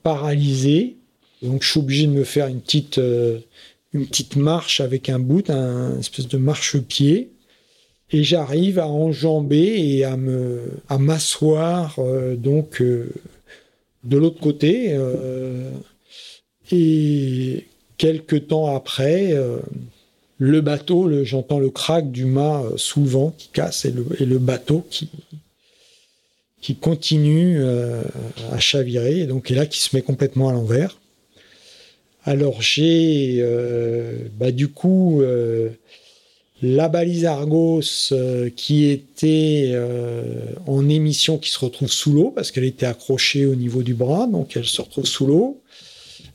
paralysé. 0.03 0.95
Donc 1.41 1.63
je 1.63 1.71
suis 1.71 1.79
obligé 1.79 2.07
de 2.07 2.11
me 2.11 2.23
faire 2.23 2.47
une 2.47 2.61
petite 2.61 2.99
une 3.95 4.05
petite 4.05 4.35
marche 4.35 4.81
avec 4.81 5.09
un 5.09 5.19
bout, 5.19 5.49
un 5.49 5.97
espèce 5.99 6.27
de 6.27 6.37
marchepied. 6.37 7.31
Et 8.11 8.23
j'arrive 8.23 8.77
à 8.77 8.87
enjamber 8.87 9.73
et 9.77 10.03
à 10.03 10.15
me 10.15 10.61
à 10.89 10.97
m'asseoir 10.97 11.95
euh, 11.97 12.35
donc 12.35 12.81
euh, 12.81 13.09
de 14.03 14.17
l'autre 14.17 14.39
côté. 14.39 14.95
Euh, 16.71 16.75
et 16.75 17.67
quelques 17.97 18.47
temps 18.47 18.75
après, 18.75 19.33
euh, 19.33 19.59
le 20.37 20.61
bateau, 20.61 21.23
j'entends 21.23 21.59
le 21.59 21.69
crack 21.69 22.11
du 22.11 22.25
mât 22.25 22.63
euh, 22.63 22.77
sous 22.77 23.33
qui 23.37 23.49
casse 23.49 23.85
et 23.85 23.91
le, 23.91 24.05
et 24.19 24.25
bateau 24.25 24.85
qui 24.89 25.09
qui 26.61 26.75
continue 26.75 27.63
à 28.51 28.57
chavirer 28.57 29.19
et 29.19 29.27
donc 29.27 29.51
est 29.51 29.53
là 29.53 29.67
qui 29.67 29.79
se 29.79 29.95
met 29.95 30.01
complètement 30.01 30.49
à 30.49 30.51
l'envers. 30.51 30.97
Alors 32.25 32.59
j'ai 32.59 33.37
euh, 33.39 34.17
bah, 34.39 34.51
du 34.51 34.69
coup 34.69 35.21
euh, 35.21 35.69
la 36.63 36.89
balise 36.89 37.25
Argos 37.25 37.81
euh, 38.11 38.49
qui 38.49 38.85
était 38.85 39.69
euh, 39.73 40.23
en 40.65 40.89
émission 40.89 41.37
qui 41.37 41.51
se 41.51 41.59
retrouve 41.59 41.91
sous 41.91 42.11
l'eau 42.11 42.31
parce 42.31 42.49
qu'elle 42.51 42.63
était 42.63 42.87
accrochée 42.87 43.45
au 43.45 43.53
niveau 43.53 43.83
du 43.83 43.93
bras, 43.93 44.25
donc 44.25 44.57
elle 44.57 44.65
se 44.65 44.81
retrouve 44.81 45.05
sous 45.05 45.27
l'eau. 45.27 45.61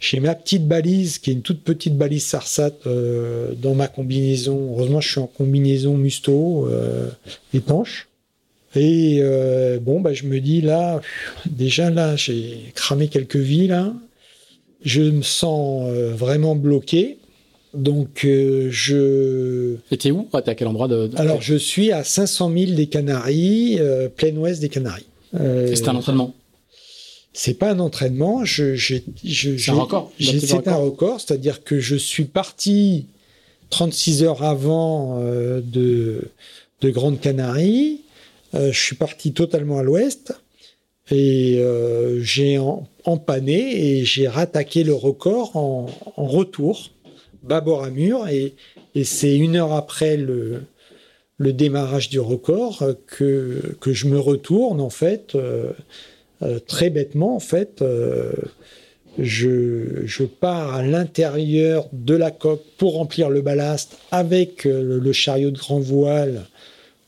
J'ai 0.00 0.18
ma 0.18 0.34
petite 0.34 0.66
balise 0.66 1.18
qui 1.18 1.30
est 1.30 1.34
une 1.34 1.42
toute 1.42 1.62
petite 1.62 1.96
balise 1.96 2.24
Sarsat 2.24 2.72
euh, 2.86 3.52
dans 3.54 3.74
ma 3.74 3.86
combinaison. 3.86 4.72
Heureusement, 4.72 5.00
je 5.00 5.10
suis 5.10 5.20
en 5.20 5.26
combinaison 5.26 5.96
Musto 5.96 6.68
étanche. 7.54 8.08
Et 8.74 9.22
bon, 9.80 10.00
bah, 10.00 10.12
je 10.12 10.24
me 10.24 10.40
dis 10.40 10.60
là, 10.62 11.00
déjà 11.46 11.90
là, 11.90 12.16
j'ai 12.16 12.72
cramé 12.74 13.08
quelques 13.08 13.36
vies 13.36 13.68
là. 13.68 13.92
Je 14.82 15.02
me 15.02 15.22
sens 15.22 15.88
euh, 15.88 16.14
vraiment 16.14 16.56
bloqué. 16.56 17.18
Donc, 17.74 18.24
euh, 18.24 18.68
je. 18.70 19.76
Et 19.92 19.96
t'es 19.96 20.10
où 20.10 20.26
T'es 20.32 20.50
à 20.50 20.54
quel 20.54 20.66
endroit 20.66 20.88
de, 20.88 21.06
de... 21.06 21.16
Alors, 21.18 21.40
je 21.40 21.54
suis 21.54 21.92
à 21.92 22.02
500 22.02 22.50
000 22.52 22.72
des 22.72 22.86
Canaries, 22.86 23.76
euh, 23.78 24.08
plein 24.08 24.34
ouest 24.36 24.60
des 24.60 24.68
Canaries. 24.68 25.06
Euh, 25.38 25.72
c'est 25.74 25.88
un 25.88 25.94
entraînement 25.94 26.34
C'est 27.32 27.54
pas 27.54 27.70
un 27.70 27.78
entraînement. 27.78 28.44
Je, 28.44 28.74
j'ai, 28.74 29.04
je, 29.24 29.56
c'est 29.56 29.70
un 29.70 29.74
record. 29.74 30.12
c'est 30.18 30.68
un 30.68 30.76
record, 30.76 31.20
c'est-à-dire 31.20 31.62
que 31.62 31.78
je 31.78 31.96
suis 31.96 32.24
parti 32.24 33.06
36 33.70 34.24
heures 34.24 34.42
avant 34.42 35.20
euh, 35.20 35.60
de, 35.62 36.22
de 36.80 36.90
Grande 36.90 37.20
Canarie. 37.20 38.00
je 38.52 38.70
suis 38.72 38.96
parti 38.96 39.32
totalement 39.32 39.78
à 39.78 39.82
l'ouest. 39.82 40.34
Et 41.10 41.58
euh, 41.58 42.20
j'ai 42.22 42.58
empanné 43.04 43.98
et 43.98 44.04
j'ai 44.04 44.28
rattaqué 44.28 44.84
le 44.84 44.94
record 44.94 45.56
en, 45.56 45.86
en 46.16 46.26
retour, 46.26 46.90
bâbord 47.42 47.82
à 47.82 47.90
mur. 47.90 48.28
Et, 48.28 48.54
et 48.94 49.04
c'est 49.04 49.36
une 49.36 49.56
heure 49.56 49.72
après 49.72 50.16
le, 50.16 50.62
le 51.36 51.52
démarrage 51.52 52.10
du 52.10 52.20
record 52.20 52.84
que, 53.06 53.76
que 53.80 53.92
je 53.92 54.06
me 54.06 54.20
retourne, 54.20 54.80
en 54.80 54.90
fait, 54.90 55.36
euh, 56.42 56.46
euh, 56.46 56.58
très 56.58 56.90
bêtement, 56.90 57.36
en 57.36 57.40
fait. 57.40 57.82
Euh, 57.82 58.32
je, 59.18 60.24
pars 60.24 60.74
à 60.74 60.82
l'intérieur 60.82 61.88
de 61.92 62.14
la 62.14 62.30
coque 62.30 62.64
pour 62.78 62.94
remplir 62.94 63.28
le 63.28 63.42
ballast 63.42 63.98
avec 64.10 64.64
le, 64.64 64.98
le 64.98 65.12
chariot 65.12 65.50
de 65.50 65.58
grand 65.58 65.80
voile 65.80 66.46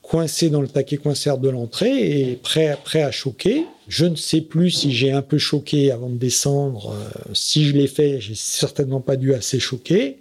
coincé 0.03 0.51
dans 0.51 0.61
le 0.61 0.69
taquet 0.69 0.99
coinceur 0.99 1.39
de 1.39 1.49
l'entrée 1.49 2.21
et 2.21 2.37
prêt, 2.37 2.77
prêt 2.85 3.03
à 3.03 3.11
choquer. 3.11 3.65
Je 3.89 4.05
ne 4.05 4.17
sais 4.17 4.43
plus 4.43 4.71
si 4.71 4.93
j'ai 4.93 5.11
un 5.11 5.23
peu 5.23 5.39
choqué 5.39 5.91
avant 5.91 6.11
de 6.11 6.17
descendre. 6.17 6.91
Euh, 6.91 7.31
si 7.33 7.65
je 7.65 7.75
l'ai 7.75 7.87
fait, 7.87 8.21
j'ai 8.21 8.35
certainement 8.35 9.01
pas 9.01 9.17
dû 9.17 9.33
assez 9.33 9.59
choquer. 9.59 10.19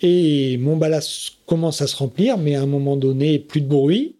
Et 0.00 0.56
mon 0.58 0.76
ballast 0.76 1.34
commence 1.46 1.82
à 1.82 1.86
se 1.86 1.96
remplir, 1.96 2.38
mais 2.38 2.54
à 2.54 2.62
un 2.62 2.66
moment 2.66 2.96
donné, 2.96 3.38
plus 3.38 3.60
de 3.60 3.66
bruit. 3.66 4.14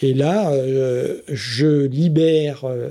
Et 0.00 0.14
là, 0.14 0.52
euh, 0.52 1.20
je 1.28 1.86
libère 1.86 2.64
euh, 2.64 2.88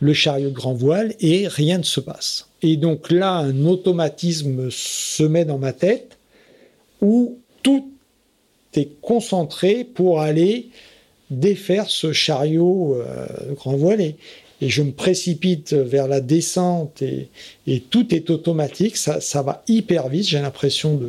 le 0.00 0.14
chariot 0.14 0.48
de 0.48 0.54
grand 0.54 0.74
voile 0.74 1.14
et 1.20 1.46
rien 1.46 1.78
ne 1.78 1.82
se 1.82 2.00
passe. 2.00 2.48
Et 2.62 2.76
donc 2.76 3.10
là, 3.10 3.34
un 3.36 3.64
automatisme 3.66 4.68
se 4.70 5.22
met 5.22 5.44
dans 5.44 5.58
ma 5.58 5.72
tête 5.72 6.18
où 7.00 7.38
tout 7.62 7.90
est 8.74 9.00
concentré 9.00 9.84
pour 9.84 10.20
aller 10.20 10.68
défaire 11.30 11.88
ce 11.88 12.12
chariot 12.12 12.94
euh, 12.94 13.26
grand 13.54 13.76
voile. 13.76 14.00
Et, 14.00 14.16
je 14.62 14.82
me 14.82 14.92
précipite 14.92 15.72
vers 15.72 16.06
la 16.06 16.20
descente 16.20 17.00
et, 17.00 17.30
tout 17.88 18.14
est 18.14 18.28
automatique, 18.28 18.98
ça, 18.98 19.42
va 19.42 19.62
hyper 19.68 20.08
vite, 20.08 20.28
j'ai 20.28 20.38
l'impression 20.38 21.00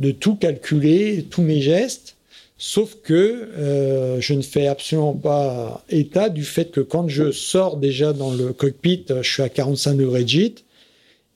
de 0.00 0.10
tout 0.10 0.34
calculer, 0.34 1.24
tous 1.30 1.42
mes 1.42 1.60
gestes, 1.60 2.13
sauf 2.56 2.96
que 3.02 3.12
euh, 3.12 4.20
je 4.20 4.34
ne 4.34 4.42
fais 4.42 4.66
absolument 4.66 5.14
pas 5.14 5.84
état 5.88 6.28
du 6.28 6.44
fait 6.44 6.70
que 6.70 6.80
quand 6.80 7.08
je 7.08 7.32
sors 7.32 7.76
déjà 7.76 8.12
dans 8.12 8.32
le 8.32 8.52
cockpit, 8.52 9.04
je 9.08 9.28
suis 9.28 9.42
à 9.42 9.48
45 9.48 9.96
degrés 9.96 10.24
de 10.24 10.28
gîte 10.28 10.64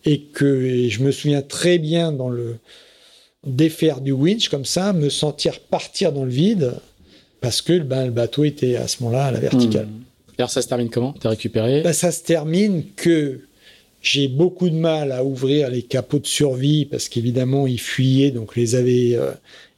et 0.04 0.20
que 0.20 0.64
et 0.64 0.88
je 0.90 1.02
me 1.02 1.10
souviens 1.10 1.42
très 1.42 1.78
bien 1.78 2.12
dans 2.12 2.28
le 2.28 2.56
défaire 3.46 4.00
du 4.00 4.12
winch 4.12 4.48
comme 4.48 4.64
ça, 4.64 4.92
me 4.92 5.08
sentir 5.08 5.60
partir 5.60 6.12
dans 6.12 6.24
le 6.24 6.30
vide 6.30 6.74
parce 7.40 7.62
que 7.62 7.78
ben, 7.78 8.06
le 8.06 8.10
bateau 8.10 8.44
était 8.44 8.76
à 8.76 8.88
ce 8.88 9.02
moment-là 9.02 9.26
à 9.26 9.30
la 9.30 9.40
verticale. 9.40 9.86
Mmh. 9.86 10.04
Alors 10.38 10.50
ça 10.50 10.62
se 10.62 10.68
termine 10.68 10.88
comment? 10.88 11.12
T'es 11.12 11.28
récupéré? 11.28 11.82
Ben, 11.82 11.92
Ça 11.92 12.12
se 12.12 12.22
termine 12.22 12.84
que 12.96 13.40
j'ai 14.00 14.28
beaucoup 14.28 14.70
de 14.70 14.76
mal 14.76 15.10
à 15.10 15.24
ouvrir 15.24 15.70
les 15.70 15.82
capots 15.82 16.20
de 16.20 16.26
survie 16.26 16.84
parce 16.84 17.08
qu'évidemment 17.08 17.66
ils 17.66 17.80
fuyaient, 17.80 18.30
donc 18.30 18.54
les 18.54 18.74
avait 18.76 19.14
euh, 19.14 19.32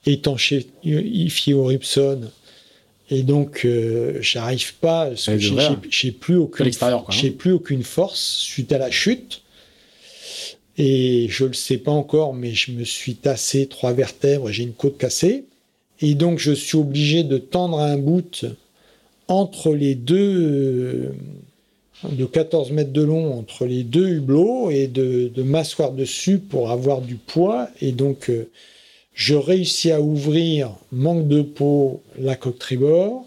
étanchéifiés 0.06 1.54
au 1.54 1.64
Ripson. 1.64 2.22
Et 3.10 3.22
donc 3.22 3.62
euh, 3.64 4.18
j'arrive 4.20 4.74
pas, 4.74 5.06
parce 5.06 5.26
que 5.26 5.38
j'ai 5.90 6.12
plus 6.12 6.36
aucune, 6.36 6.70
j'ai 7.10 7.30
plus 7.30 7.52
aucune 7.52 7.82
force 7.82 8.20
suite 8.20 8.72
à 8.72 8.78
la 8.78 8.90
chute. 8.90 9.42
Et 10.78 11.26
je 11.28 11.44
le 11.44 11.52
sais 11.52 11.76
pas 11.76 11.90
encore, 11.90 12.32
mais 12.32 12.54
je 12.54 12.72
me 12.72 12.84
suis 12.84 13.14
tassé 13.14 13.66
trois 13.66 13.92
vertèbres, 13.92 14.50
j'ai 14.50 14.62
une 14.62 14.72
côte 14.72 14.96
cassée. 14.96 15.44
Et 16.00 16.14
donc, 16.14 16.38
je 16.38 16.52
suis 16.52 16.78
obligé 16.78 17.22
de 17.22 17.36
tendre 17.36 17.80
un 17.80 17.98
bout 17.98 18.46
entre 19.28 19.74
les 19.74 19.94
deux, 19.94 21.12
de 22.08 22.24
14 22.24 22.72
mètres 22.72 22.92
de 22.92 23.02
long, 23.02 23.38
entre 23.38 23.66
les 23.66 23.82
deux 23.82 24.08
hublots 24.08 24.70
et 24.70 24.86
de, 24.86 25.30
de 25.34 25.42
m'asseoir 25.42 25.92
dessus 25.92 26.38
pour 26.38 26.70
avoir 26.70 27.02
du 27.02 27.16
poids. 27.16 27.68
Et 27.82 27.92
donc, 27.92 28.30
euh, 28.30 28.48
je 29.20 29.34
réussis 29.34 29.90
à 29.90 30.00
ouvrir, 30.00 30.70
manque 30.92 31.28
de 31.28 31.42
peau, 31.42 32.00
la 32.18 32.36
coque 32.36 32.58
tribord. 32.58 33.26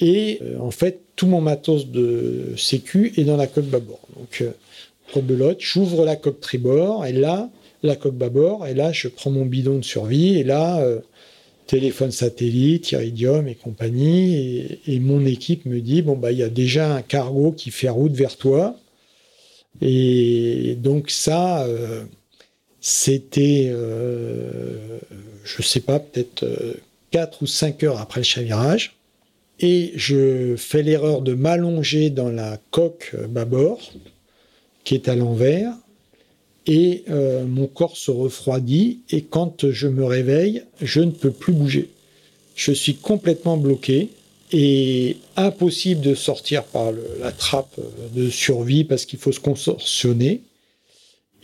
Et 0.00 0.38
euh, 0.40 0.58
en 0.60 0.70
fait, 0.70 1.02
tout 1.14 1.26
mon 1.26 1.42
matos 1.42 1.88
de 1.88 2.54
sécu 2.56 3.12
est 3.18 3.24
dans 3.24 3.36
la 3.36 3.46
coque 3.46 3.66
bâbord. 3.66 4.00
Donc, 4.16 4.38
euh, 4.40 4.52
rebelote, 5.12 5.58
j'ouvre 5.60 6.06
la 6.06 6.16
coque 6.16 6.40
tribord 6.40 7.04
et 7.04 7.12
là, 7.12 7.50
la 7.82 7.96
coque 7.96 8.14
bâbord, 8.14 8.66
et 8.66 8.72
là, 8.72 8.90
je 8.90 9.08
prends 9.08 9.30
mon 9.30 9.44
bidon 9.44 9.76
de 9.76 9.84
survie 9.84 10.38
et 10.38 10.42
là, 10.42 10.80
euh, 10.80 11.00
téléphone 11.66 12.10
satellite, 12.10 12.90
iridium 12.92 13.46
et 13.46 13.56
compagnie, 13.56 14.80
et, 14.86 15.00
mon 15.00 15.26
équipe 15.26 15.66
me 15.66 15.80
dit 15.82 16.00
bon 16.00 16.16
bah 16.16 16.32
il 16.32 16.38
y 16.38 16.42
a 16.42 16.48
déjà 16.48 16.94
un 16.94 17.02
cargo 17.02 17.52
qui 17.52 17.70
fait 17.70 17.90
route 17.90 18.14
vers 18.14 18.38
toi, 18.38 18.74
et 19.82 20.76
donc 20.80 21.10
ça, 21.10 21.64
euh, 21.66 22.04
c'était, 22.80 23.70
euh, 23.70 24.98
je 25.44 25.62
sais 25.62 25.80
pas, 25.80 25.98
peut-être 25.98 26.46
4 27.10 27.42
ou 27.42 27.46
5 27.46 27.82
heures 27.84 28.00
après 28.00 28.20
le 28.20 28.24
chavirage. 28.24 28.96
Et 29.60 29.92
je 29.96 30.54
fais 30.56 30.82
l'erreur 30.82 31.20
de 31.20 31.34
m'allonger 31.34 32.10
dans 32.10 32.28
la 32.28 32.58
coque 32.70 33.16
bâbord, 33.28 33.80
qui 34.84 34.94
est 34.94 35.08
à 35.08 35.16
l'envers, 35.16 35.72
et 36.66 37.02
euh, 37.10 37.44
mon 37.44 37.66
corps 37.66 37.96
se 37.96 38.12
refroidit, 38.12 39.00
et 39.10 39.22
quand 39.22 39.70
je 39.70 39.88
me 39.88 40.04
réveille, 40.04 40.62
je 40.80 41.00
ne 41.00 41.10
peux 41.10 41.32
plus 41.32 41.52
bouger. 41.52 41.90
Je 42.54 42.70
suis 42.70 42.94
complètement 42.94 43.56
bloqué, 43.56 44.10
et 44.52 45.16
impossible 45.36 46.00
de 46.00 46.14
sortir 46.14 46.64
par 46.64 46.92
la 47.20 47.32
trappe 47.32 47.78
de 48.14 48.30
survie 48.30 48.84
parce 48.84 49.04
qu'il 49.04 49.18
faut 49.18 49.32
se 49.32 49.40
consortionner. 49.40 50.40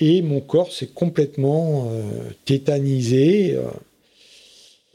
Et 0.01 0.23
mon 0.23 0.41
corps 0.41 0.73
s'est 0.73 0.89
complètement 0.89 1.89
euh, 1.91 2.03
tétanisé. 2.45 3.55
Euh, 3.55 3.63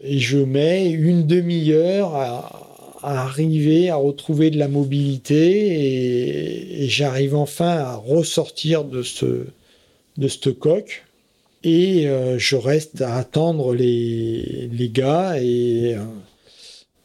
et 0.01 0.19
je 0.19 0.37
mets 0.37 0.89
une 0.89 1.25
demi-heure 1.25 2.15
à, 2.15 2.65
arriver 3.01 3.89
à 3.89 3.95
retrouver 3.95 4.49
de 4.49 4.57
la 4.57 4.67
mobilité 4.67 6.83
et, 6.83 6.89
j'arrive 6.89 7.35
enfin 7.35 7.77
à 7.77 7.95
ressortir 7.95 8.83
de 8.83 9.03
ce 9.03 9.45
de 10.17 10.27
cette 10.27 10.59
coque 10.59 11.05
et 11.63 12.07
euh, 12.07 12.37
je 12.37 12.57
reste 12.57 13.01
à 13.01 13.15
attendre 13.15 13.73
les, 13.73 14.69
les 14.73 14.89
gars 14.89 15.41
et 15.41 15.95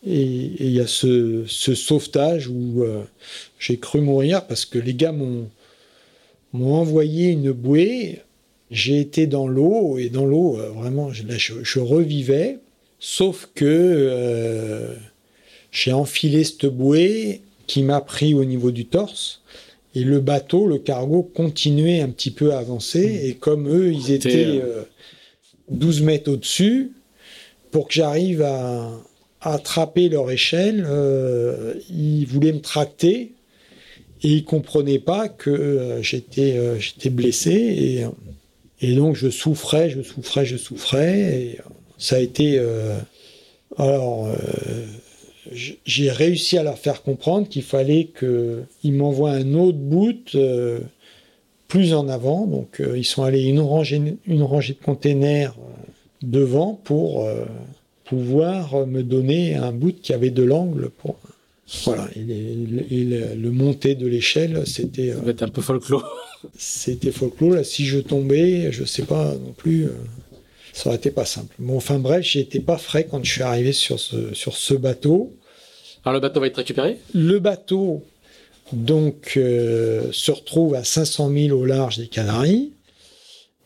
et 0.07 0.23
il 0.23 0.71
y 0.71 0.81
a 0.81 0.87
ce, 0.87 1.45
ce 1.47 1.75
sauvetage 1.75 2.49
où 2.49 2.85
j'ai 3.59 3.79
cru 3.79 4.01
mourir 4.01 4.47
parce 4.47 4.65
que 4.65 4.79
les 4.79 4.95
gars 4.95 5.13
m'ont 5.13 5.49
m'ont 6.55 6.75
envoyé 6.77 7.31
une 7.31 7.53
bouée. 7.53 8.21
J'ai 8.71 9.01
été 9.01 9.27
dans 9.27 9.47
l'eau 9.47 9.99
et 9.99 10.09
dans 10.09 10.25
l'eau, 10.25 10.57
euh, 10.59 10.71
vraiment, 10.71 11.13
je, 11.13 11.25
je, 11.63 11.81
revivais. 11.81 12.59
Sauf 12.99 13.51
que 13.55 13.65
euh, 13.67 14.95
j'ai 15.71 15.93
enfilé 15.93 16.45
cette 16.45 16.67
bouée 16.67 17.43
qui 17.67 17.83
m'a 17.83 18.01
pris 18.01 18.33
au 18.35 18.45
niveau 18.45 18.71
du 18.71 18.87
torse. 18.87 19.43
Et 19.95 20.03
le 20.03 20.21
bateau, 20.21 20.67
le 20.67 20.79
cargo, 20.79 21.23
continuait 21.23 22.01
un 22.01 22.09
petit 22.09 22.31
peu 22.31 22.53
à 22.55 22.59
avancer. 22.59 23.07
Mmh. 23.07 23.27
Et 23.27 23.35
comme 23.35 23.69
eux, 23.69 23.93
ils 23.93 24.11
étaient 24.13 24.63
12 25.71 26.01
euh, 26.01 26.05
mètres 26.05 26.33
au-dessus, 26.33 26.93
pour 27.71 27.89
que 27.89 27.95
j'arrive 27.95 28.43
à, 28.43 28.91
attraper 29.41 30.09
leur 30.09 30.31
échelle, 30.31 30.89
ils 31.91 32.25
voulaient 32.25 32.55
me 32.55 32.63
tracter 32.63 33.35
et 34.25 34.29
il 34.29 34.45
comprenait 34.45 34.99
pas 34.99 35.29
que 35.29 35.51
euh, 35.51 36.03
j'étais 36.03 36.57
euh, 36.57 36.79
j'étais 36.81 37.11
blessé 37.11 37.53
et, 37.53 38.07
et 38.81 38.95
donc 38.95 39.17
je 39.17 39.29
souffrais, 39.29 39.91
je 39.91 40.03
souffrais, 40.03 40.47
je 40.47 40.57
souffrais 40.57 41.21
et 41.21 41.59
ça 41.99 42.17
a 42.17 42.21
été 42.21 42.59
euh, 42.59 42.99
alors 43.77 44.29
j'ai 45.85 46.11
réussi 46.11 46.57
à 46.57 46.63
leur 46.63 46.79
faire 46.79 47.03
comprendre 47.03 47.49
qu'il 47.49 47.63
fallait 47.63 48.09
qu'ils 48.19 48.95
m'envoient 48.95 49.33
un 49.33 49.55
autre 49.55 49.79
boot 49.79 50.37
plus 51.69 51.93
en 51.93 52.09
avant. 52.09 52.47
Donc 52.47 52.81
ils 52.97 53.05
sont 53.05 53.25
allés 53.25 53.43
une 53.43 53.61
rangée, 53.61 54.01
une 54.27 54.43
rangée 54.43 54.73
de 54.73 54.83
containers 54.83 55.55
devant 56.23 56.81
pour 56.83 57.29
pouvoir 58.05 58.87
me 58.87 59.03
donner 59.03 59.55
un 59.55 59.73
boot 59.73 60.01
qui 60.01 60.15
avait 60.15 60.31
de 60.31 60.43
l'angle 60.43 60.89
pour 60.89 61.17
voilà, 61.85 62.09
et, 62.15 62.21
le 62.21 63.51
monter 63.51 63.95
de 63.95 64.07
l'échelle, 64.07 64.65
c'était. 64.67 65.13
Ça 65.13 65.21
va 65.21 65.31
être 65.31 65.43
un 65.43 65.49
peu 65.49 65.63
folklore. 65.63 66.05
C'était 66.59 67.11
folklore. 67.11 67.55
Là, 67.55 67.65
si 67.65 67.87
je 67.87 67.99
tombais, 67.99 68.71
je 68.71 68.85
sais 68.85 69.05
pas 69.05 69.35
non 69.35 69.53
plus, 69.57 69.85
euh, 69.85 69.93
ça 70.75 70.89
aurait 70.89 70.99
été 70.99 71.11
pas 71.11 71.25
simple. 71.25 71.55
Bon, 71.59 71.77
enfin 71.77 71.99
bref, 71.99 72.23
j'étais 72.23 72.61
pas 72.61 72.77
frais 72.77 73.07
quand 73.11 73.25
je 73.25 73.33
suis 73.33 73.43
arrivé 73.43 73.73
sur 73.73 73.99
ce, 73.99 74.35
sur 74.35 74.55
ce 74.57 74.75
bateau. 74.75 75.35
Alors 76.05 76.15
le 76.15 76.21
bateau 76.21 76.41
va 76.41 76.49
être 76.49 76.59
récupéré? 76.59 76.99
Le 77.15 77.39
bateau, 77.39 78.03
donc, 78.73 79.35
euh, 79.37 80.09
se 80.13 80.31
retrouve 80.31 80.75
à 80.75 80.85
500 80.85 81.31
000 81.33 81.59
au 81.59 81.65
large 81.65 81.99
des 81.99 82.09
Canaries. 82.09 82.73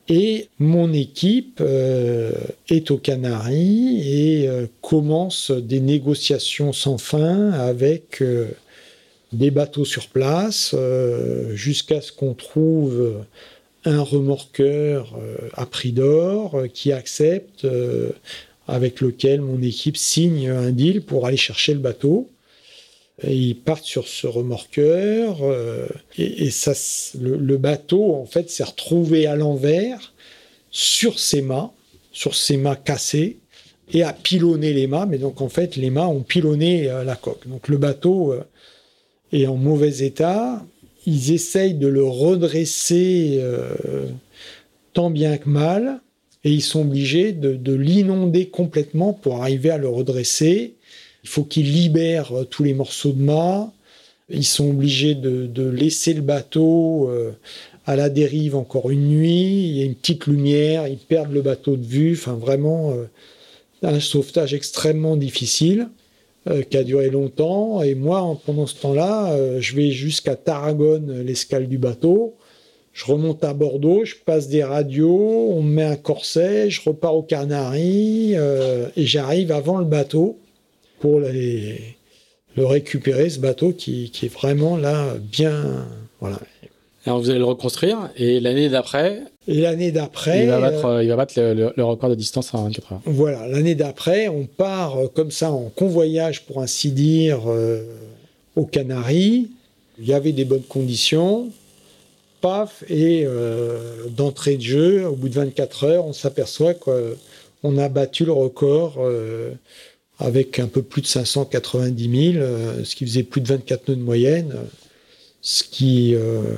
Et 0.09 0.49
mon 0.59 0.93
équipe 0.95 1.61
euh, 1.61 2.33
est 2.71 2.91
aux 2.91 2.97
Canaries 2.97 4.01
et 4.07 4.49
euh, 4.49 4.67
commence 4.81 5.51
des 5.51 5.81
négociations 5.81 6.73
sans 6.73 6.97
fin 6.97 7.51
avec 7.53 8.23
euh, 8.23 8.49
des 9.33 9.51
bateaux 9.51 9.85
sur 9.85 10.09
place 10.09 10.75
jusqu'à 11.53 12.01
ce 12.01 12.13
qu'on 12.13 12.33
trouve 12.33 13.19
un 13.85 14.01
remorqueur 14.01 15.19
à 15.53 15.67
prix 15.67 15.93
d'or 15.93 16.63
qui 16.73 16.93
accepte, 16.93 17.67
avec 18.67 19.03
lequel 19.03 19.43
mon 19.43 19.61
équipe 19.61 19.99
signe 19.99 20.49
un 20.49 20.71
deal 20.71 21.03
pour 21.03 21.27
aller 21.27 21.37
chercher 21.37 21.75
le 21.75 21.81
bateau. 21.81 22.31
Ils 23.27 23.57
partent 23.57 23.85
sur 23.85 24.07
ce 24.07 24.27
remorqueur 24.27 25.39
euh, 25.43 25.87
et, 26.16 26.51
ça, 26.51 26.73
le, 27.21 27.57
bateau 27.57 28.14
en 28.14 28.27
fait 28.27 28.49
s'est 28.49 28.64
retrouvé 28.64 29.27
à 29.27 29.35
l'envers 29.35 30.14
sur 30.71 31.19
ses 31.19 31.43
mâts, 31.43 31.73
sur 32.12 32.37
ses 32.37 32.57
mâts 32.57 32.77
cassés 32.77 33.39
et 33.93 34.05
a 34.05 34.12
pilonné 34.12 34.73
les 34.73 34.87
mâts. 34.87 35.07
Mais 35.07 35.19
donc 35.19 35.41
en 35.41 35.49
fait 35.49 35.75
les 35.75 35.91
mâts 35.91 36.07
ont 36.07 36.23
pilonné 36.23 36.89
euh, 36.89 37.03
la 37.03 37.16
coque. 37.16 37.49
Donc 37.49 37.66
le 37.66 37.77
bateau 37.77 38.33
euh, 38.33 38.45
est 39.33 39.47
en 39.47 39.57
mauvais 39.57 40.05
état. 40.05 40.64
Ils 41.05 41.33
essayent 41.33 41.75
de 41.75 41.89
le 41.89 42.05
redresser 42.05 43.43
tant 44.93 45.11
bien 45.11 45.39
que 45.39 45.49
mal 45.49 46.01
et 46.45 46.51
ils 46.51 46.62
sont 46.62 46.83
obligés 46.83 47.33
de 47.33 47.75
l'inonder 47.75 48.49
complètement 48.49 49.14
pour 49.14 49.43
arriver 49.43 49.71
à 49.71 49.79
le 49.79 49.89
redresser 49.89 50.75
il 51.29 51.31
faut 51.31 51.45
qu'ils 51.45 51.70
libèrent 51.70 52.33
euh, 52.35 52.45
tous 52.45 52.64
les 52.64 52.72
morceaux 52.72 53.12
de 53.12 53.22
mât. 53.22 53.70
Ils 54.31 54.47
sont 54.47 54.70
obligés 54.70 55.14
de, 55.14 55.68
laisser 55.68 56.14
le 56.14 56.22
bateau 56.22 57.09
euh, 57.11 57.33
à 57.87 57.97
la 57.97 58.09
dérive 58.09 58.57
encore 58.57 58.91
une 58.91 59.09
nuit. 59.09 59.68
Il 59.68 59.76
y 59.76 59.83
a 59.83 59.85
une 59.85 59.95
petite 59.95 60.26
lumière, 60.26 60.89
ils 60.89 60.97
perdent 60.97 61.33
le 61.33 61.43
bateau 61.43 61.76
de 61.76 61.85
vue. 61.85 62.14
Enfin, 62.14 62.33
vraiment, 62.33 62.93
euh, 62.93 63.05
un 63.83 64.01
sauvetage 64.01 64.55
extrêmement 64.55 65.16
difficile 65.16 65.89
qui 66.70 66.79
a 66.79 66.83
duré 66.83 67.11
longtemps. 67.11 67.83
Et 67.83 67.95
moi, 67.95 68.39
pendant 68.47 68.66
ce 68.66 68.74
temps-là, 68.76 69.37
je 69.61 69.76
vais 69.76 69.91
jusqu'à 69.91 70.35
Tarragone, 70.35 71.20
l'escale 71.20 71.68
du 71.68 71.76
bateau. 71.76 72.37
Je 72.95 73.05
remonte 73.05 73.45
à 73.45 73.53
Bordeaux, 73.53 74.07
je 74.07 74.14
passe 74.24 74.49
des 74.49 74.64
radios, 74.64 75.51
on 75.51 75.62
me 75.62 75.74
met 75.74 75.85
un 75.85 75.97
corset, 75.97 76.70
je 76.70 76.81
repars 76.81 77.14
aux 77.14 77.22
Canaries 77.22 78.33
et 78.33 79.07
j'arrive 79.07 79.53
avant 79.53 79.76
le 79.76 79.85
bateau 79.85 80.39
pour 81.01 81.21
le 81.21 82.67
récupérer, 82.67 83.31
ce 83.31 83.39
bateau 83.39 83.73
qui, 83.73 84.11
est 84.23 84.33
vraiment 84.33 84.77
là 84.77 85.15
bien. 85.21 85.87
Voilà. 86.21 86.39
Alors 87.07 87.21
vous 87.21 87.31
allez 87.31 87.39
le 87.39 87.45
reconstruire 87.45 88.11
et 88.17 88.39
l'année 88.39 88.69
d'après? 88.69 89.23
Et 89.47 89.63
l'année 89.63 89.93
d'après. 89.93 90.43
Il 90.43 90.51
va 90.51 90.61
battre, 90.61 90.85
euh, 90.85 91.03
il 91.03 91.09
va 91.09 91.17
battre 91.17 91.35
le, 91.41 91.83
record 91.83 92.11
de 92.11 92.15
distance 92.15 92.53
en 92.53 92.65
24 92.65 92.93
heures. 92.93 93.01
Voilà, 93.07 93.49
l'année 93.49 93.75
d'après, 93.75 94.29
on 94.29 94.45
part 94.45 94.99
euh, 94.99 95.07
comme 95.09 95.31
ça 95.31 95.51
en 95.51 95.71
convoyage, 95.75 96.43
pour 96.43 96.61
ainsi 96.61 96.93
dire, 96.93 97.41
euh, 97.47 97.83
aux 98.57 98.67
Canaries. 98.67 99.49
Il 99.99 100.07
y 100.07 100.13
avait 100.13 100.33
des 100.33 100.45
bonnes 100.45 100.61
conditions. 100.61 101.49
Paf, 102.43 102.85
et 102.89 103.27
d'entrée 104.17 104.59
de 104.59 104.63
jeu, 104.63 105.09
au 105.09 105.17
bout 105.17 105.29
de 105.29 105.35
24 105.35 105.85
heures, 105.85 106.07
on 106.07 106.13
s'aperçoit 106.13 106.73
qu'on 106.73 107.79
a 107.79 107.89
battu 107.89 108.25
le 108.25 108.31
record 108.31 108.97
avec 110.19 110.59
un 110.59 110.66
peu 110.66 110.83
plus 110.83 111.03
de 111.03 111.07
590 111.07 112.33
000, 112.33 112.43
euh, 112.43 112.85
ce 112.85 112.97
qui 112.97 113.07
faisait 113.07 113.23
plus 113.23 113.41
de 113.41 113.49
24 113.49 113.89
nœuds 113.89 113.97
de 113.97 114.03
moyenne, 114.03 114.55
ce 115.41 115.62
qui, 115.62 116.14
euh, 116.14 116.57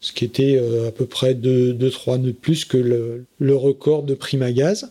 ce 0.00 0.12
qui 0.12 0.24
était 0.24 0.56
euh, 0.56 0.88
à 0.88 0.92
peu 0.92 1.06
près 1.06 1.34
2-3 1.34 2.18
nœuds 2.18 2.28
de 2.28 2.32
plus 2.32 2.64
que 2.64 2.76
le, 2.76 3.24
le 3.38 3.56
record 3.56 4.02
de 4.02 4.14
Primagaz, 4.14 4.90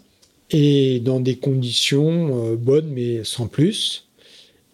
et 0.50 1.02
dans 1.02 1.20
des 1.20 1.36
conditions 1.36 2.56
bonnes 2.56 2.88
mais 2.88 3.26
sans 3.26 3.48
plus. 3.48 4.08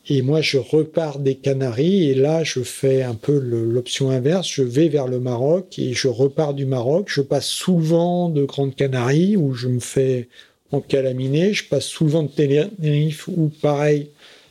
Et 0.07 0.21
moi, 0.21 0.41
je 0.41 0.57
repars 0.57 1.17
des 1.17 1.35
Canaries 1.35 2.09
et 2.09 2.13
là, 2.13 2.43
je 2.43 2.59
fais 2.59 3.03
un 3.03 3.15
peu 3.15 3.39
l'option 3.39 4.09
inverse. 4.09 4.47
Je 4.47 4.61
vais 4.61 4.89
vers 4.89 5.07
le 5.07 5.19
Maroc 5.19 5.79
et 5.79 5.93
je 5.93 6.09
repars 6.09 6.53
du 6.53 6.65
Maroc. 6.65 7.05
Je 7.07 7.21
passe 7.21 7.47
souvent 7.47 8.29
de 8.29 8.43
Grande 8.43 8.75
Canarie 8.75 9.37
où 9.37 9.53
je 9.53 9.69
me 9.69 9.79
fais 9.79 10.27
en 10.73 10.81
calaminé. 10.81 11.53
Je 11.53 11.63
passe 11.63 11.85
souvent 11.85 12.23
de 12.23 12.29
Tenerife 12.29 13.27
où, 13.27 13.49
pareil, 13.61 14.09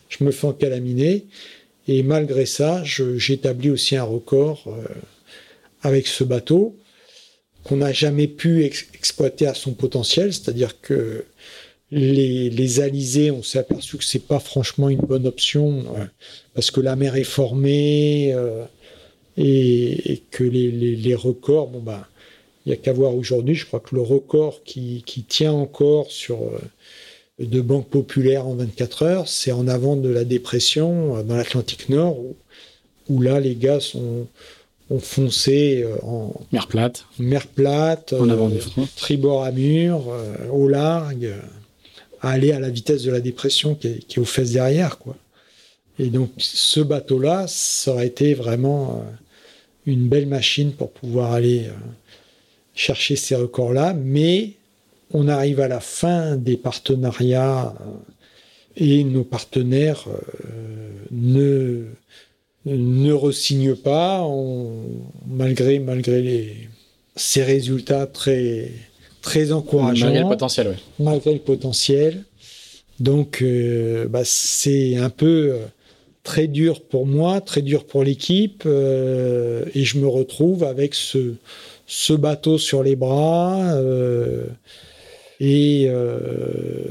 je 0.08 0.24
me 0.24 0.30
fais 0.30 0.46
en 0.46 0.52
calaminé. 0.52 1.26
Et 1.88 2.02
malgré 2.02 2.46
ça, 2.46 2.82
j'établis 2.84 3.70
aussi 3.70 3.96
un 3.96 4.04
record 4.04 4.64
euh, 4.68 4.84
avec 5.82 6.06
ce 6.06 6.24
bateau 6.24 6.76
qu'on 7.64 7.76
n'a 7.76 7.92
jamais 7.92 8.28
pu 8.28 8.64
exploiter 8.64 9.46
à 9.46 9.54
son 9.54 9.72
potentiel. 9.72 10.32
C'est-à-dire 10.32 10.80
que 10.80 11.24
les, 11.90 12.50
les 12.50 12.80
alizés, 12.80 13.30
on 13.30 13.42
s'est 13.42 13.58
aperçu 13.58 13.98
que 13.98 14.04
c'est 14.04 14.26
pas 14.26 14.40
franchement 14.40 14.88
une 14.88 15.00
bonne 15.00 15.26
option 15.26 15.84
euh, 15.96 16.04
parce 16.54 16.70
que 16.70 16.80
la 16.80 16.96
mer 16.96 17.16
est 17.16 17.24
formée 17.24 18.32
euh, 18.32 18.64
et, 19.36 20.22
que 20.30 20.44
les, 20.44 20.70
les, 20.70 21.14
records, 21.14 21.68
bon 21.68 21.80
bah, 21.80 22.08
il 22.64 22.70
n'y 22.70 22.74
a 22.74 22.76
qu'à 22.76 22.92
voir 22.92 23.14
aujourd'hui, 23.14 23.54
je 23.54 23.66
crois 23.66 23.80
que 23.80 23.94
le 23.94 24.02
record 24.02 24.62
qui, 24.64 25.02
tient 25.28 25.52
encore 25.52 26.10
sur, 26.10 26.42
euh, 26.42 27.44
de 27.44 27.60
Banque 27.60 27.88
Populaire 27.88 28.46
en 28.46 28.54
24 28.54 29.02
heures. 29.02 29.28
C'est 29.28 29.52
en 29.52 29.66
avant 29.66 29.96
de 29.96 30.08
la 30.08 30.24
dépression 30.24 31.22
dans 31.24 31.36
l'Atlantique 31.36 31.88
Nord 31.88 32.18
où, 33.08 33.20
là, 33.20 33.40
les 33.40 33.56
gars 33.56 33.80
sont, 33.80 34.28
ont 34.90 35.00
foncé 35.00 35.84
en 36.02 36.32
mer 36.52 36.68
plate, 36.68 37.06
mer 37.18 37.48
plate, 37.48 38.12
en 38.12 38.28
avant 38.28 38.48
du 38.48 38.60
front, 38.60 38.86
tribord 38.96 39.42
à 39.42 39.50
mur, 39.50 40.04
au 40.52 40.68
largue, 40.68 41.34
à 42.20 42.30
aller 42.30 42.52
à 42.52 42.60
la 42.60 42.70
vitesse 42.70 43.02
de 43.02 43.10
la 43.10 43.20
dépression 43.20 43.74
qui 43.74 43.88
est, 43.88 43.98
qui 44.06 44.18
est 44.18 44.22
aux 44.22 44.26
fesses 44.26 44.52
derrière, 44.52 44.98
quoi. 44.98 45.16
Et 45.98 46.06
donc, 46.06 46.30
ce 46.38 46.80
bateau-là, 46.80 47.46
ça 47.48 47.92
aurait 47.92 48.06
été 48.06 48.34
vraiment 48.34 49.04
une 49.84 50.08
belle 50.08 50.26
machine 50.26 50.72
pour 50.72 50.90
pouvoir 50.90 51.32
aller 51.32 51.66
chercher 52.74 53.16
ces 53.16 53.34
records-là, 53.34 53.94
mais 53.94 54.52
on 55.12 55.28
arrive 55.28 55.60
à 55.60 55.68
la 55.68 55.80
fin 55.80 56.36
des 56.36 56.56
partenariats 56.56 57.74
euh, 57.80 57.84
et 58.76 59.04
nos 59.04 59.24
partenaires 59.24 60.04
euh, 60.08 60.90
ne 61.10 61.84
ne 62.64 63.12
resignent 63.12 63.74
pas 63.74 64.24
malgré 65.26 65.80
malgré 65.80 66.22
les, 66.22 66.68
ces 67.16 67.42
résultats 67.42 68.06
très 68.06 68.70
très 69.20 69.52
encourageants. 69.52 70.06
Malgré 70.06 70.22
le 70.22 70.28
potentiel, 70.28 70.68
oui. 70.68 71.04
Malgré 71.04 71.32
le 71.34 71.40
potentiel. 71.40 72.24
Donc, 73.00 73.42
euh, 73.42 74.06
bah, 74.06 74.22
c'est 74.24 74.96
un 74.96 75.10
peu 75.10 75.56
très 76.22 76.46
dur 76.46 76.82
pour 76.82 77.04
moi, 77.04 77.40
très 77.40 77.62
dur 77.62 77.84
pour 77.84 78.04
l'équipe, 78.04 78.64
et 78.64 79.84
je 79.84 79.98
me 79.98 80.06
retrouve 80.06 80.62
avec 80.62 80.94
ce, 80.94 81.34
ce 81.92 82.14
bateau 82.14 82.56
sur 82.56 82.82
les 82.82 82.96
bras 82.96 83.74
euh, 83.74 84.46
et 85.40 85.84
euh, 85.88 86.86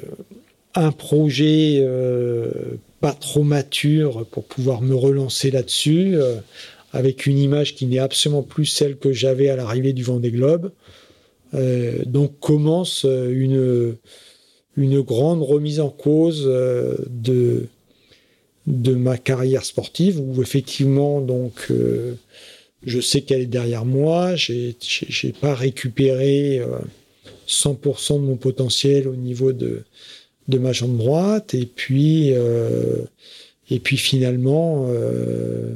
un 0.76 0.91
projet 0.91 1.80
euh, 1.82 2.52
pas 2.99 3.14
trop 3.14 3.41
mature 3.41 4.28
pour 4.30 4.43
pouvoir 4.43 4.84
me 4.84 4.93
relancer 4.93 5.49
là-dessus, 5.49 6.18
avec 6.93 7.26
une 7.26 7.39
image 7.39 7.74
qui 7.74 7.88
n'est 7.88 7.97
absolument 7.97 8.43
plus 8.43 8.68
celle 8.68 8.95
que 8.95 9.12
j'avais 9.12 9.49
à 9.49 9.56
l'arrivée 9.56 9.93
du 9.93 10.04
Vendée 10.04 10.30
Globe. 10.30 10.72
donc 12.06 12.39
commence 12.39 13.04
une, 13.04 13.95
une 14.78 15.02
grande 15.02 15.41
remise 15.41 15.80
en 15.80 15.89
cause 15.89 16.45
de, 16.45 17.66
de 18.68 18.93
ma 18.93 19.18
carrière 19.18 19.66
sportive, 19.66 20.20
où 20.20 20.43
effectivement 20.43 21.22
donc 21.22 21.72
je 22.84 23.00
sais 23.00 23.22
qu'elle 23.22 23.42
est 23.42 23.46
derrière 23.46 23.86
moi. 23.86 24.36
J'ai, 24.36 24.76
j'ai 24.80 25.32
pas 25.32 25.54
récupéré 25.54 26.62
100% 27.48 28.14
euh, 28.14 28.18
de 28.18 28.22
mon 28.24 28.36
potentiel 28.36 29.08
au 29.08 29.16
niveau 29.16 29.54
de, 29.54 29.84
de 30.48 30.58
ma 30.58 30.74
jambe 30.74 30.98
droite. 30.98 31.54
Et 31.54 31.66
puis, 31.66 32.32
euh, 32.34 32.98
et 33.70 33.80
puis 33.80 33.98
finalement, 33.98 34.88
euh, 34.90 35.76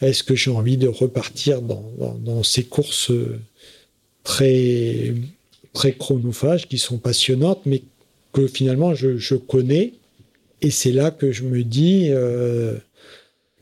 est-ce 0.00 0.22
que 0.22 0.34
j'ai 0.34 0.50
envie 0.50 0.76
de 0.76 0.88
repartir 0.88 1.62
dans, 1.62 1.84
dans, 2.24 2.42
ces 2.42 2.64
courses 2.64 3.12
très, 4.22 5.14
très 5.72 5.92
chronophages 5.92 6.68
qui 6.68 6.78
sont 6.78 6.98
passionnantes, 6.98 7.60
mais 7.66 7.82
que 8.32 8.46
finalement 8.46 8.94
je, 8.94 9.16
je 9.18 9.34
connais. 9.34 9.94
Et 10.62 10.70
c'est 10.70 10.92
là 10.92 11.10
que 11.10 11.32
je 11.32 11.42
me 11.42 11.64
dis, 11.64 12.10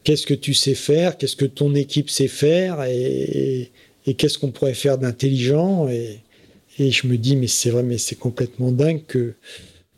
qu'est-ce 0.09 0.27
que 0.27 0.33
tu 0.33 0.55
sais 0.55 0.75
faire, 0.75 1.19
qu'est-ce 1.19 1.37
que 1.37 1.45
ton 1.45 1.75
équipe 1.75 2.09
sait 2.09 2.29
faire? 2.29 2.83
Et, 2.85 3.71
qu'est-ce 4.17 4.39
qu'on 4.39 4.51
pourrait 4.51 4.73
faire 4.73 4.97
d'intelligent? 4.97 5.87
Et, 5.91 6.21
je 6.79 7.07
me 7.07 7.19
dis, 7.19 7.37
mais 7.37 7.47
c'est 7.47 7.69
vrai, 7.69 7.83
mais 7.83 7.99
c'est 7.99 8.17
complètement 8.17 8.73
dingue 8.73 9.03
que, 9.07 9.35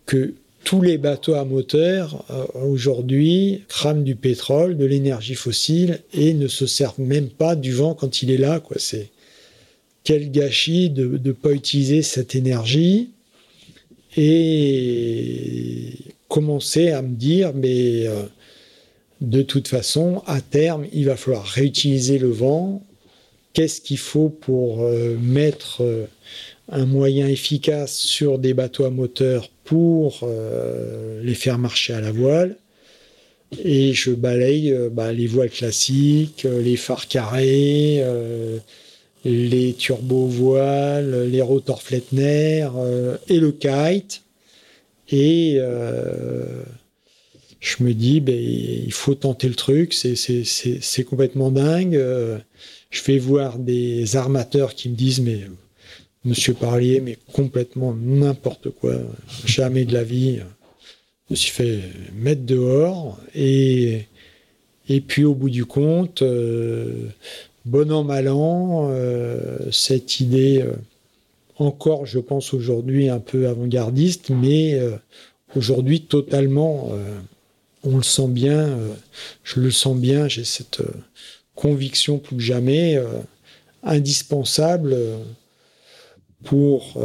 que 0.06 0.34
tous 0.64 0.82
les 0.82 0.98
bateaux 0.98 1.34
à 1.34 1.44
moteur 1.44 2.24
euh, 2.30 2.44
aujourd'hui 2.61 3.62
crament 3.68 4.02
du 4.02 4.16
pétrole, 4.16 4.76
de 4.76 4.84
l'énergie 4.84 5.36
fossile 5.36 6.00
et 6.12 6.34
ne 6.34 6.48
se 6.48 6.66
servent 6.66 7.00
même 7.00 7.28
pas 7.28 7.54
du 7.54 7.70
vent 7.70 7.94
quand 7.94 8.20
il 8.20 8.32
est 8.32 8.36
là. 8.36 8.58
Quoi. 8.58 8.78
C'est 8.80 9.11
quel 10.02 10.32
gâchis 10.32 10.90
de 10.90 11.20
ne 11.24 11.30
pas 11.30 11.52
utiliser 11.52 12.02
cette 12.02 12.34
énergie 12.34 13.11
et 14.16 15.92
commencer 16.26 16.90
à 16.90 17.00
me 17.00 17.14
dire, 17.14 17.52
mais 17.54 18.08
euh, 18.08 18.24
de 19.21 19.43
toute 19.43 19.68
façon, 19.68 20.23
à 20.27 20.41
terme, 20.41 20.87
il 20.93 21.07
va 21.07 21.16
falloir 21.16 21.45
réutiliser 21.45 22.18
le 22.18 22.31
vent. 22.31 22.83
Qu'est-ce 23.53 23.81
qu'il 23.81 23.99
faut 23.99 24.31
pour 24.31 24.83
euh, 24.83 25.16
mettre 25.21 25.83
euh, 25.83 26.07
un 26.71 26.87
moyen 26.87 27.27
efficace 27.29 27.97
sur 27.97 28.39
des 28.39 28.55
bateaux 28.55 28.85
à 28.85 28.91
moteur 28.91 29.51
pour 29.64 30.21
euh, 30.23 31.21
les 31.23 31.35
faire 31.35 31.59
marcher 31.59 31.93
à 31.93 32.01
la 32.01 32.12
voile? 32.12 32.57
Et 33.62 33.93
je 33.93 34.12
balaye 34.12 34.73
bah, 34.93 35.12
les 35.12 35.27
voiles 35.27 35.51
classiques, 35.51 36.45
les 36.45 36.77
phares 36.77 37.09
carrés, 37.09 38.01
les 39.25 39.73
turbo-voiles, 39.73 41.29
les 41.29 41.43
rotors 41.43 41.83
Flettner 41.83 42.68
et 43.29 43.41
le 43.41 43.51
kite. 43.51 44.23
Je 47.61 47.84
me 47.84 47.92
dis, 47.92 48.20
ben, 48.20 48.34
il 48.34 48.92
faut 48.92 49.14
tenter 49.14 49.46
le 49.46 49.54
truc, 49.54 49.92
c'est 49.92 51.04
complètement 51.04 51.50
dingue. 51.50 51.94
Euh, 51.94 52.38
je 52.88 53.02
vais 53.04 53.18
voir 53.18 53.58
des 53.58 54.16
armateurs 54.16 54.74
qui 54.74 54.88
me 54.88 54.96
disent, 54.96 55.20
mais 55.20 55.42
monsieur 56.24 56.54
Parlier, 56.54 57.00
mais 57.00 57.18
complètement 57.32 57.94
n'importe 57.94 58.70
quoi, 58.70 58.94
jamais 59.44 59.84
de 59.84 59.92
la 59.92 60.02
vie. 60.02 60.38
Je 61.28 61.34
me 61.34 61.36
suis 61.36 61.50
fait 61.50 61.80
mettre 62.14 62.42
dehors 62.42 63.20
et, 63.34 64.06
et 64.88 65.00
puis 65.02 65.24
au 65.24 65.34
bout 65.34 65.50
du 65.50 65.66
compte, 65.66 66.22
euh, 66.22 67.08
bon 67.66 67.92
an, 67.92 68.04
mal 68.04 68.28
an, 68.28 68.88
euh, 68.90 69.70
cette 69.70 70.18
idée, 70.20 70.64
encore 71.58 72.06
je 72.06 72.18
pense 72.18 72.54
aujourd'hui 72.54 73.11
un 73.11 73.20
peu 73.20 73.48
avant-gardiste, 73.48 74.30
mais 74.30 74.80
aujourd'hui 75.54 76.00
totalement 76.00 76.90
on 77.85 77.97
le 77.97 78.03
sent 78.03 78.28
bien, 78.28 78.59
euh, 78.59 78.95
je 79.45 79.61
le 79.61 79.70
sens 79.70 79.97
bien, 79.97 80.28
j'ai 80.28 80.45
cette 80.45 80.81
euh, 80.81 80.93
conviction 81.55 82.18
plus 82.18 82.37
que 82.37 82.43
jamais 82.43 82.97
euh, 82.97 83.07
indispensable 83.83 84.97
pour 86.45 86.99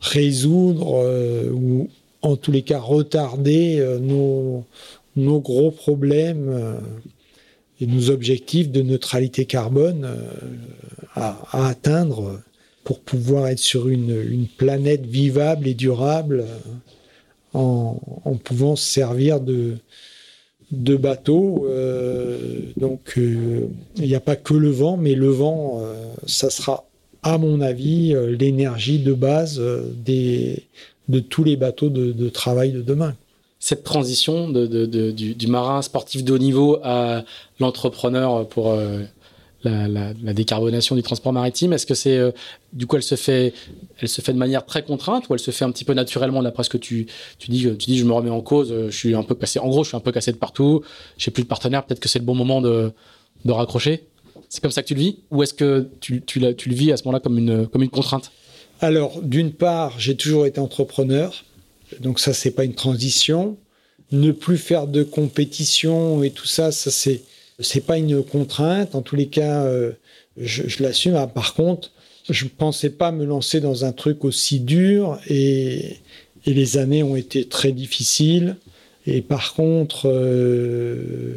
résoudre 0.00 1.50
ou 1.52 1.88
en 2.22 2.36
tous 2.36 2.52
les 2.52 2.62
cas 2.62 2.78
retarder 2.78 3.84
nos, 4.00 4.64
gros 5.16 5.72
problèmes 5.72 6.80
et 7.80 7.86
nos 7.86 8.10
objectifs 8.10 8.70
de 8.70 8.82
neutralité 8.82 9.44
carbone 9.44 10.08
à, 11.14 11.66
atteindre 11.68 12.40
pour 12.84 13.00
pouvoir 13.00 13.48
être 13.48 13.58
sur 13.58 13.88
une 13.88 14.46
planète 14.56 15.04
vivable 15.06 15.66
et 15.66 15.74
durable 15.74 16.44
en, 17.54 17.96
pouvant 18.44 18.76
se 18.76 18.84
servir 18.84 19.40
de, 19.40 19.76
de 20.70 20.96
bateaux. 20.96 21.66
Euh, 21.68 22.60
donc 22.76 23.14
euh, 23.16 23.66
il 23.96 24.04
n'y 24.04 24.14
a 24.14 24.20
pas 24.20 24.36
que 24.36 24.54
le 24.54 24.70
vent, 24.70 24.96
mais 24.96 25.14
le 25.14 25.28
vent, 25.28 25.80
euh, 25.82 25.94
ça 26.26 26.50
sera 26.50 26.84
à 27.22 27.38
mon 27.38 27.60
avis 27.60 28.14
l'énergie 28.38 28.98
de 28.98 29.12
base 29.12 29.60
des, 30.04 30.64
de 31.08 31.20
tous 31.20 31.44
les 31.44 31.56
bateaux 31.56 31.90
de, 31.90 32.28
travail 32.30 32.72
de 32.72 32.80
demain. 32.80 33.14
Cette 33.58 33.84
transition 33.84 34.48
de, 34.48 34.86
du, 34.86 35.34
du, 35.34 35.46
marin 35.46 35.82
sportif 35.82 36.24
de 36.24 36.32
haut 36.32 36.38
niveau 36.38 36.78
à 36.82 37.24
l'entrepreneur 37.58 38.48
pour 38.48 38.74
la, 39.62 39.88
la, 39.88 40.12
la, 40.22 40.32
décarbonation 40.32 40.96
du 40.96 41.02
transport 41.02 41.32
maritime. 41.32 41.72
Est-ce 41.72 41.86
que 41.86 41.94
c'est 41.94 42.16
euh, 42.16 42.30
du 42.72 42.86
coup 42.86 42.96
elle 42.96 43.02
se 43.02 43.14
fait 43.14 43.52
elle 44.00 44.08
se 44.08 44.20
fait 44.20 44.32
de 44.32 44.38
manière 44.38 44.64
très 44.64 44.82
contrainte 44.82 45.28
ou 45.28 45.34
elle 45.34 45.40
se 45.40 45.50
fait 45.50 45.64
un 45.64 45.70
petit 45.70 45.84
peu 45.84 45.92
naturellement 45.92 46.42
d'après 46.42 46.64
ce 46.64 46.70
que 46.70 46.78
tu 46.78 47.06
tu 47.38 47.50
dis 47.50 47.62
tu 47.78 47.86
dis 47.86 47.98
je 47.98 48.04
me 48.04 48.12
remets 48.12 48.30
en 48.30 48.40
cause 48.40 48.72
euh, 48.72 48.90
je 48.90 48.96
suis 48.96 49.14
un 49.14 49.22
peu 49.22 49.34
cassé. 49.34 49.58
En 49.58 49.68
gros 49.68 49.84
je 49.84 49.88
suis 49.88 49.96
un 49.96 50.00
peu 50.00 50.12
cassé 50.12 50.32
de 50.32 50.38
partout. 50.38 50.82
J'ai 51.18 51.30
plus 51.30 51.42
de 51.42 51.48
partenaire 51.48 51.84
peut-être 51.84 52.00
que 52.00 52.08
c'est 52.08 52.18
le 52.18 52.24
bon 52.24 52.34
moment 52.34 52.60
de 52.60 52.92
de 53.44 53.52
raccrocher. 53.52 54.04
C'est 54.48 54.60
comme 54.60 54.70
ça 54.70 54.82
que 54.82 54.88
tu 54.88 54.94
le 54.94 55.00
vis 55.00 55.18
ou 55.30 55.42
est-ce 55.42 55.54
que 55.54 55.88
tu 56.00 56.22
tu, 56.22 56.54
tu 56.54 56.68
le 56.68 56.74
vis 56.74 56.92
à 56.92 56.96
ce 56.96 57.04
moment-là 57.04 57.20
comme 57.20 57.38
une 57.38 57.66
comme 57.66 57.82
une 57.82 57.90
contrainte? 57.90 58.32
Alors 58.80 59.20
d'une 59.22 59.52
part 59.52 59.98
j'ai 59.98 60.16
toujours 60.16 60.46
été 60.46 60.60
entrepreneur. 60.60 61.44
Donc 62.00 62.18
ça 62.20 62.32
c'est 62.32 62.52
pas 62.52 62.64
une 62.64 62.74
transition. 62.74 63.58
Ne 64.12 64.32
plus 64.32 64.58
faire 64.58 64.86
de 64.86 65.04
compétition 65.04 66.22
et 66.22 66.30
tout 66.30 66.46
ça 66.46 66.72
ça 66.72 66.90
c'est 66.90 67.22
c'est 67.60 67.84
pas 67.84 67.98
une 67.98 68.22
contrainte. 68.22 68.94
En 68.94 69.02
tous 69.02 69.16
les 69.16 69.26
cas, 69.26 69.64
euh, 69.64 69.92
je, 70.36 70.82
l'assume. 70.82 71.14
Ah, 71.16 71.26
par 71.26 71.54
contre, 71.54 71.92
je 72.28 72.44
ne 72.44 72.50
pensais 72.50 72.90
pas 72.90 73.12
me 73.12 73.24
lancer 73.24 73.60
dans 73.60 73.84
un 73.84 73.92
truc 73.92 74.24
aussi 74.24 74.60
dur 74.60 75.18
et, 75.28 75.96
les 76.46 76.78
années 76.78 77.02
ont 77.02 77.16
été 77.16 77.44
très 77.44 77.70
difficiles. 77.70 78.56
Et 79.06 79.20
par 79.20 79.52
contre, 79.52 80.08
euh, 80.08 81.34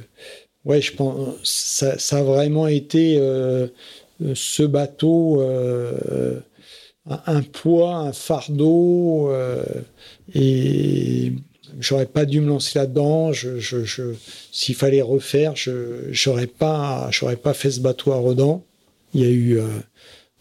ouais, 0.64 0.82
je 0.82 0.94
pense, 0.94 1.36
ça, 1.44 2.00
ça 2.00 2.20
a 2.20 2.24
vraiment 2.24 2.68
été 2.68 3.18
euh, 3.20 3.68
ce 4.34 4.64
bateau 4.64 5.42
un, 7.06 7.42
poids, 7.42 7.98
un 7.98 8.14
fardeau, 8.14 9.30
et 10.34 11.34
j'aurais 11.80 12.06
pas 12.06 12.26
dû 12.26 12.42
me 12.42 12.48
lancer 12.48 12.80
là-dedans. 12.80 13.34
Je, 13.34 13.60
je, 13.60 14.14
S'il 14.52 14.76
fallait 14.76 15.02
refaire, 15.02 15.54
j'aurais 16.12 16.48
pas, 16.48 17.08
j'aurais 17.12 17.36
pas 17.36 17.54
fait 17.54 17.72
ce 17.72 17.80
bateau 17.80 18.12
à 18.12 18.18
Rodan. 18.18 18.64
Il 19.14 19.22
y 19.22 19.26
a 19.26 19.30
eu 19.30 19.60
euh, 19.60 19.68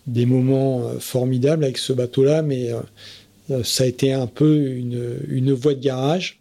des 0.07 0.27
moments 0.27 0.87
euh, 0.87 0.99
formidables 0.99 1.65
avec 1.65 1.79
ce 1.79 1.93
bateau-là, 1.93 2.43
mais 2.43 2.71
ça 3.65 3.85
a 3.85 3.87
été 3.87 4.13
un 4.13 4.27
peu 4.27 4.67
une, 4.67 5.53
voie 5.53 5.75
de 5.75 5.83
garage. 5.83 6.41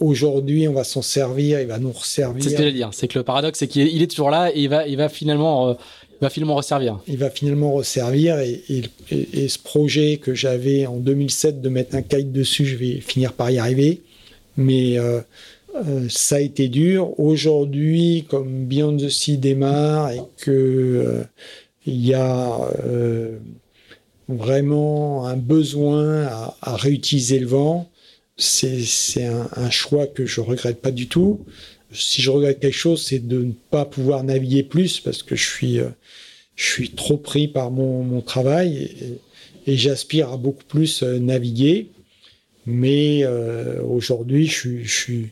Aujourd'hui, 0.00 0.66
on 0.66 0.72
va 0.72 0.82
s'en 0.82 1.00
servir, 1.00 1.60
il 1.60 1.68
va 1.68 1.78
nous 1.78 1.92
resservir. 1.92 2.42
C'est 2.42 2.50
ce 2.50 2.56
que 2.56 2.64
je 2.64 2.70
dire. 2.70 2.90
C'est 2.92 3.06
que 3.06 3.18
le 3.18 3.24
paradoxe, 3.24 3.60
c'est 3.60 3.68
qu'il 3.68 4.02
est 4.02 4.10
toujours 4.10 4.30
là 4.30 4.50
et 4.50 4.62
il 4.62 4.68
va, 4.68 4.86
il 4.86 4.96
va 4.96 5.08
finalement 5.08 5.78
il 6.20 6.24
va 6.24 6.30
finalement 6.30 6.54
resservir. 6.54 7.00
Il 7.06 7.16
va 7.16 7.30
finalement 7.30 7.72
resservir 7.72 8.38
et, 8.38 9.48
ce 9.48 9.58
projet 9.58 10.18
que 10.18 10.34
j'avais 10.34 10.84
en 10.84 10.98
2007 10.98 11.62
de 11.62 11.68
mettre 11.70 11.96
un 11.96 12.02
kite 12.02 12.30
dessus, 12.30 12.66
je 12.66 12.76
vais 12.76 13.00
finir 13.00 13.32
par 13.32 13.50
y 13.50 13.58
arriver. 13.58 14.02
Mais 14.58 14.98
euh, 14.98 15.20
euh, 15.76 16.06
ça 16.10 16.36
a 16.36 16.40
été 16.40 16.68
dur. 16.68 17.18
Aujourd'hui, 17.18 18.26
comme 18.28 18.66
Beyond 18.66 18.98
the 18.98 19.08
Sea 19.08 19.38
démarre 19.38 20.10
et 20.10 20.20
que 20.36 20.50
euh, 20.50 21.22
il 21.86 22.06
y 22.06 22.12
a 22.12 22.58
vraiment 24.28 25.26
un 25.26 25.36
besoin 25.36 26.26
à, 26.60 26.76
réutiliser 26.76 27.38
le 27.38 27.46
vent, 27.46 27.88
c'est 28.36 29.24
un, 29.24 29.48
un, 29.56 29.70
choix 29.70 30.06
que 30.06 30.26
je 30.26 30.42
regrette 30.42 30.82
pas 30.82 30.90
du 30.90 31.08
tout 31.08 31.40
si 31.92 32.22
je 32.22 32.30
regrette 32.30 32.60
quelque 32.60 32.72
chose, 32.72 33.04
c'est 33.04 33.26
de 33.26 33.42
ne 33.42 33.52
pas 33.70 33.84
pouvoir 33.84 34.22
naviguer 34.22 34.62
plus 34.62 35.00
parce 35.00 35.22
que 35.22 35.34
je 35.34 35.44
suis, 35.44 35.80
je 36.60 36.66
suis 36.66 36.90
trop 36.90 37.16
pris 37.16 37.48
par 37.48 37.70
mon, 37.70 38.02
mon 38.02 38.20
travail 38.20 39.18
et, 39.66 39.76
j'aspire 39.76 40.30
à 40.30 40.36
beaucoup 40.36 40.64
plus 40.64 41.02
euh, 41.02 41.18
naviguer. 41.18 41.88
Mais 42.66 43.20
euh, 43.22 43.80
aujourd'hui, 43.82 44.46
je 44.46 44.52
suis, 44.52 44.84
je, 44.84 44.94
suis, 44.94 45.28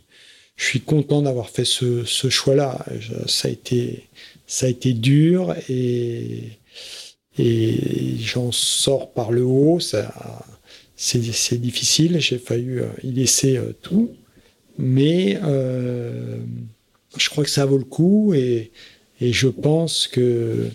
je 0.56 0.64
suis 0.64 0.80
content 0.80 1.20
d'avoir 1.20 1.50
fait 1.50 1.66
ce, 1.66 2.04
ce 2.04 2.30
choix-là. 2.30 2.86
Ça 3.26 3.48
a 3.48 3.50
été, 3.50 4.04
ça 4.46 4.66
a 4.66 4.68
été 4.70 4.94
dur 4.94 5.54
et, 5.68 6.44
et 7.38 7.76
j'en 8.20 8.50
sors 8.50 9.12
par 9.12 9.30
le 9.30 9.42
haut. 9.42 9.80
Ça, 9.80 10.14
c'est, 10.96 11.60
difficile. 11.60 12.20
J'ai 12.20 12.38
failli 12.38 12.78
euh, 12.78 12.86
y 13.04 13.12
laisser 13.12 13.60
tout, 13.82 14.14
mais 14.78 15.38
euh, 15.42 16.38
je 17.18 17.28
crois 17.28 17.44
que 17.44 17.50
ça 17.50 17.66
vaut 17.66 17.78
le 17.78 17.84
coup 17.84 18.32
et, 18.32 18.70
et 19.20 19.32
je 19.32 19.48
pense 19.48 20.06
que 20.06 20.70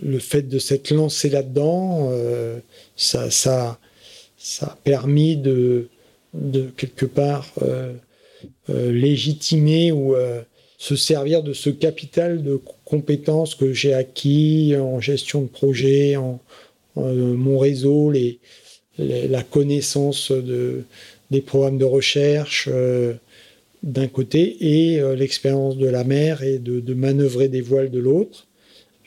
le 0.00 0.18
fait 0.18 0.42
de 0.42 0.58
s'être 0.58 0.90
lancé 0.90 1.28
là-dedans, 1.28 2.10
euh, 2.12 2.58
ça, 2.96 3.78
a 4.62 4.78
permis 4.84 5.36
de, 5.36 5.88
quelque 6.76 7.06
part 7.06 7.52
euh, 7.62 7.92
euh, 8.70 8.92
légitimer 8.92 9.92
ou 9.92 10.14
se 10.78 10.96
servir 10.96 11.42
de 11.42 11.52
ce 11.52 11.70
capital 11.70 12.42
de 12.42 12.60
compétences 12.84 13.54
que 13.54 13.72
j'ai 13.72 13.94
acquis 13.94 14.74
en 14.76 15.00
gestion 15.00 15.42
de 15.42 15.48
projet, 15.48 16.16
en, 16.16 16.40
mon 16.96 17.58
réseau, 17.58 18.12
la 18.98 19.42
connaissance 19.42 20.32
de, 20.32 20.82
des 21.30 21.40
programmes 21.40 21.78
de 21.78 21.84
recherche 21.84 22.68
d'un 23.84 24.08
côté 24.08 24.56
et 24.60 25.00
l'expérience 25.14 25.76
de 25.76 25.86
la 25.86 26.02
mer 26.02 26.42
et 26.42 26.58
de 26.58 26.94
manœuvrer 26.94 27.48
des 27.48 27.60
voiles 27.60 27.90
de 27.90 28.00
l'autre 28.00 28.47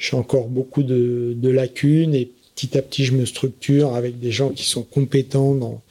j'ai 0.02 0.18
encore 0.18 0.48
beaucoup 0.48 0.82
de, 0.82 1.50
lacunes 1.50 2.16
et 2.16 2.32
petit 2.56 2.76
à 2.78 2.82
petit 2.82 3.06
je 3.06 3.14
me 3.14 3.26
structure 3.26 3.96
avec 3.96 4.20
des 4.20 4.32
gens 4.32 4.50
qui 4.50 4.64
sont 4.64 4.82
compétents 4.82 5.54
dans, 5.54 5.82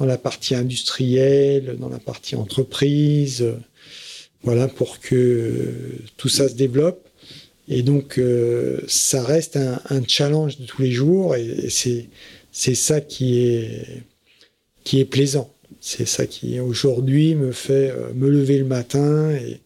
la 0.00 0.16
partie 0.16 0.54
industrielle, 0.54 1.76
dans 1.78 1.88
la 1.88 1.98
partie 1.98 2.34
entreprise, 2.34 3.44
voilà 4.42 4.68
pour 4.68 5.00
que 5.00 5.74
tout 6.16 6.28
ça 6.28 6.48
se 6.48 6.54
développe. 6.54 7.06
Et 7.68 7.82
donc 7.82 8.16
euh, 8.18 8.80
ça 8.86 9.22
reste 9.22 9.56
un, 9.56 10.02
challenge 10.06 10.58
de 10.58 10.64
tous 10.64 10.80
les 10.80 10.90
jours 10.90 11.36
et, 11.36 11.68
c'est 11.68 12.06
c'est 12.50 12.74
ça 12.74 13.02
qui 13.02 13.40
est 13.40 14.02
qui 14.82 15.00
est 15.00 15.04
plaisant. 15.04 15.52
C'est 15.80 16.06
ça 16.06 16.26
qui 16.26 16.58
aujourd'hui 16.58 17.34
me 17.34 17.52
fait 17.52 17.90
euh, 17.90 18.14
me 18.14 18.30
lever 18.30 18.58
le 18.58 18.64
matin 18.64 19.30
et, 19.32 19.60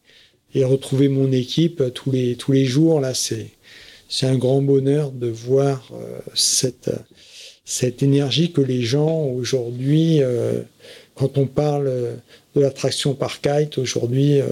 et 0.58 0.64
retrouver 0.64 1.08
mon 1.08 1.30
équipe 1.30 1.84
tous 1.94 2.10
les 2.10 2.34
tous 2.34 2.50
les 2.50 2.64
jours 2.64 3.00
là 3.00 3.14
c'est 3.14 3.46
c'est 4.12 4.26
un 4.26 4.36
grand 4.36 4.60
bonheur 4.60 5.10
de 5.10 5.28
voir 5.28 5.88
euh, 5.94 6.18
cette, 6.34 6.90
cette 7.64 8.02
énergie 8.02 8.52
que 8.52 8.60
les 8.60 8.82
gens 8.82 9.22
aujourd'hui, 9.22 10.22
euh, 10.22 10.60
quand 11.14 11.38
on 11.38 11.46
parle 11.46 11.90
de 12.54 12.60
l'attraction 12.60 13.14
par 13.14 13.40
kite 13.40 13.78
aujourd'hui, 13.78 14.38
euh, 14.38 14.48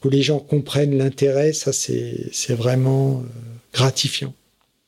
que 0.00 0.08
les 0.08 0.22
gens 0.22 0.38
comprennent 0.38 0.96
l'intérêt, 0.96 1.52
ça 1.52 1.70
c'est 1.74 2.54
vraiment 2.54 3.22
gratifiant. 3.74 4.32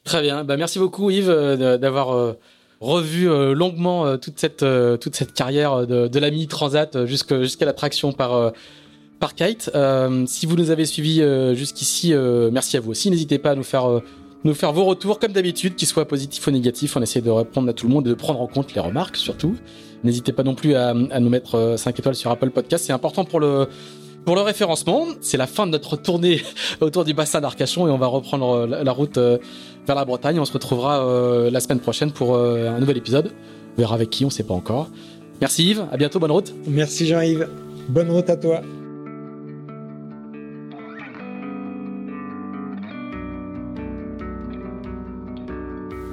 Très 0.04 0.22
bien, 0.22 0.44
bah, 0.44 0.56
merci 0.56 0.78
beaucoup 0.78 1.10
Yves 1.10 1.28
d'avoir 1.28 2.36
revu 2.80 3.26
longuement 3.54 4.16
toute 4.16 4.38
cette 4.38 4.64
toute 5.00 5.14
cette 5.14 5.34
carrière 5.34 5.86
de, 5.86 6.08
de 6.08 6.18
la 6.18 6.30
mini 6.30 6.46
transat 6.46 7.04
jusqu'à 7.04 7.66
l'attraction 7.66 8.12
par 8.12 8.52
par 9.20 9.34
Kite. 9.34 9.70
Euh, 9.74 10.24
si 10.26 10.46
vous 10.46 10.56
nous 10.56 10.70
avez 10.70 10.86
suivis 10.86 11.22
euh, 11.22 11.54
jusqu'ici, 11.54 12.12
euh, 12.12 12.50
merci 12.50 12.76
à 12.76 12.80
vous 12.80 12.90
aussi. 12.90 13.10
N'hésitez 13.10 13.38
pas 13.38 13.50
à 13.50 13.54
nous 13.54 13.62
faire 13.62 13.86
nous 14.42 14.54
faire 14.54 14.72
vos 14.72 14.84
retours 14.86 15.18
comme 15.18 15.32
d'habitude, 15.32 15.74
qu'ils 15.74 15.86
soient 15.86 16.08
positifs 16.08 16.46
ou 16.46 16.50
négatifs. 16.50 16.96
On 16.96 17.02
essaie 17.02 17.20
de 17.20 17.30
répondre 17.30 17.68
à 17.68 17.74
tout 17.74 17.86
le 17.86 17.92
monde 17.92 18.06
et 18.06 18.10
de 18.10 18.14
prendre 18.14 18.40
en 18.40 18.46
compte 18.46 18.74
les 18.74 18.80
remarques 18.80 19.16
surtout. 19.16 19.54
N'hésitez 20.02 20.32
pas 20.32 20.42
non 20.42 20.54
plus 20.54 20.74
à, 20.74 20.94
nous 20.94 21.28
mettre 21.28 21.74
5 21.76 21.98
étoiles 21.98 22.14
sur 22.14 22.30
Apple 22.30 22.48
Podcast. 22.48 22.86
C'est 22.86 22.94
important 22.94 23.24
pour 23.24 23.38
le 23.38 23.68
pour 24.24 24.34
le 24.34 24.40
référencement. 24.40 25.06
C'est 25.20 25.36
la 25.36 25.46
fin 25.46 25.66
de 25.66 25.72
notre 25.72 25.96
tournée 25.96 26.42
autour 26.80 27.04
du 27.04 27.12
bassin 27.12 27.42
d'Arcachon 27.42 27.86
et 27.86 27.90
on 27.90 27.98
va 27.98 28.06
reprendre 28.06 28.66
la, 28.66 28.92
route 28.92 29.18
vers 29.18 29.94
la 29.94 30.04
Bretagne. 30.06 30.40
On 30.40 30.46
se 30.46 30.54
retrouvera 30.54 31.50
la 31.50 31.60
semaine 31.60 31.80
prochaine 31.80 32.10
pour 32.10 32.38
un 32.38 32.80
nouvel 32.80 32.96
épisode. 32.96 33.32
On 33.76 33.80
verra 33.80 33.94
avec 33.94 34.08
qui, 34.08 34.24
on 34.24 34.30
sait 34.30 34.42
pas 34.42 34.54
encore. 34.54 34.88
Merci 35.42 35.70
Yves, 35.70 35.84
à 35.92 35.98
bientôt, 35.98 36.18
bonne 36.18 36.32
route. 36.32 36.54
Merci 36.66 37.06
Jean-Yves. 37.06 37.46
Bonne 37.88 38.10
route 38.10 38.30
à 38.30 38.36
toi. 38.36 38.62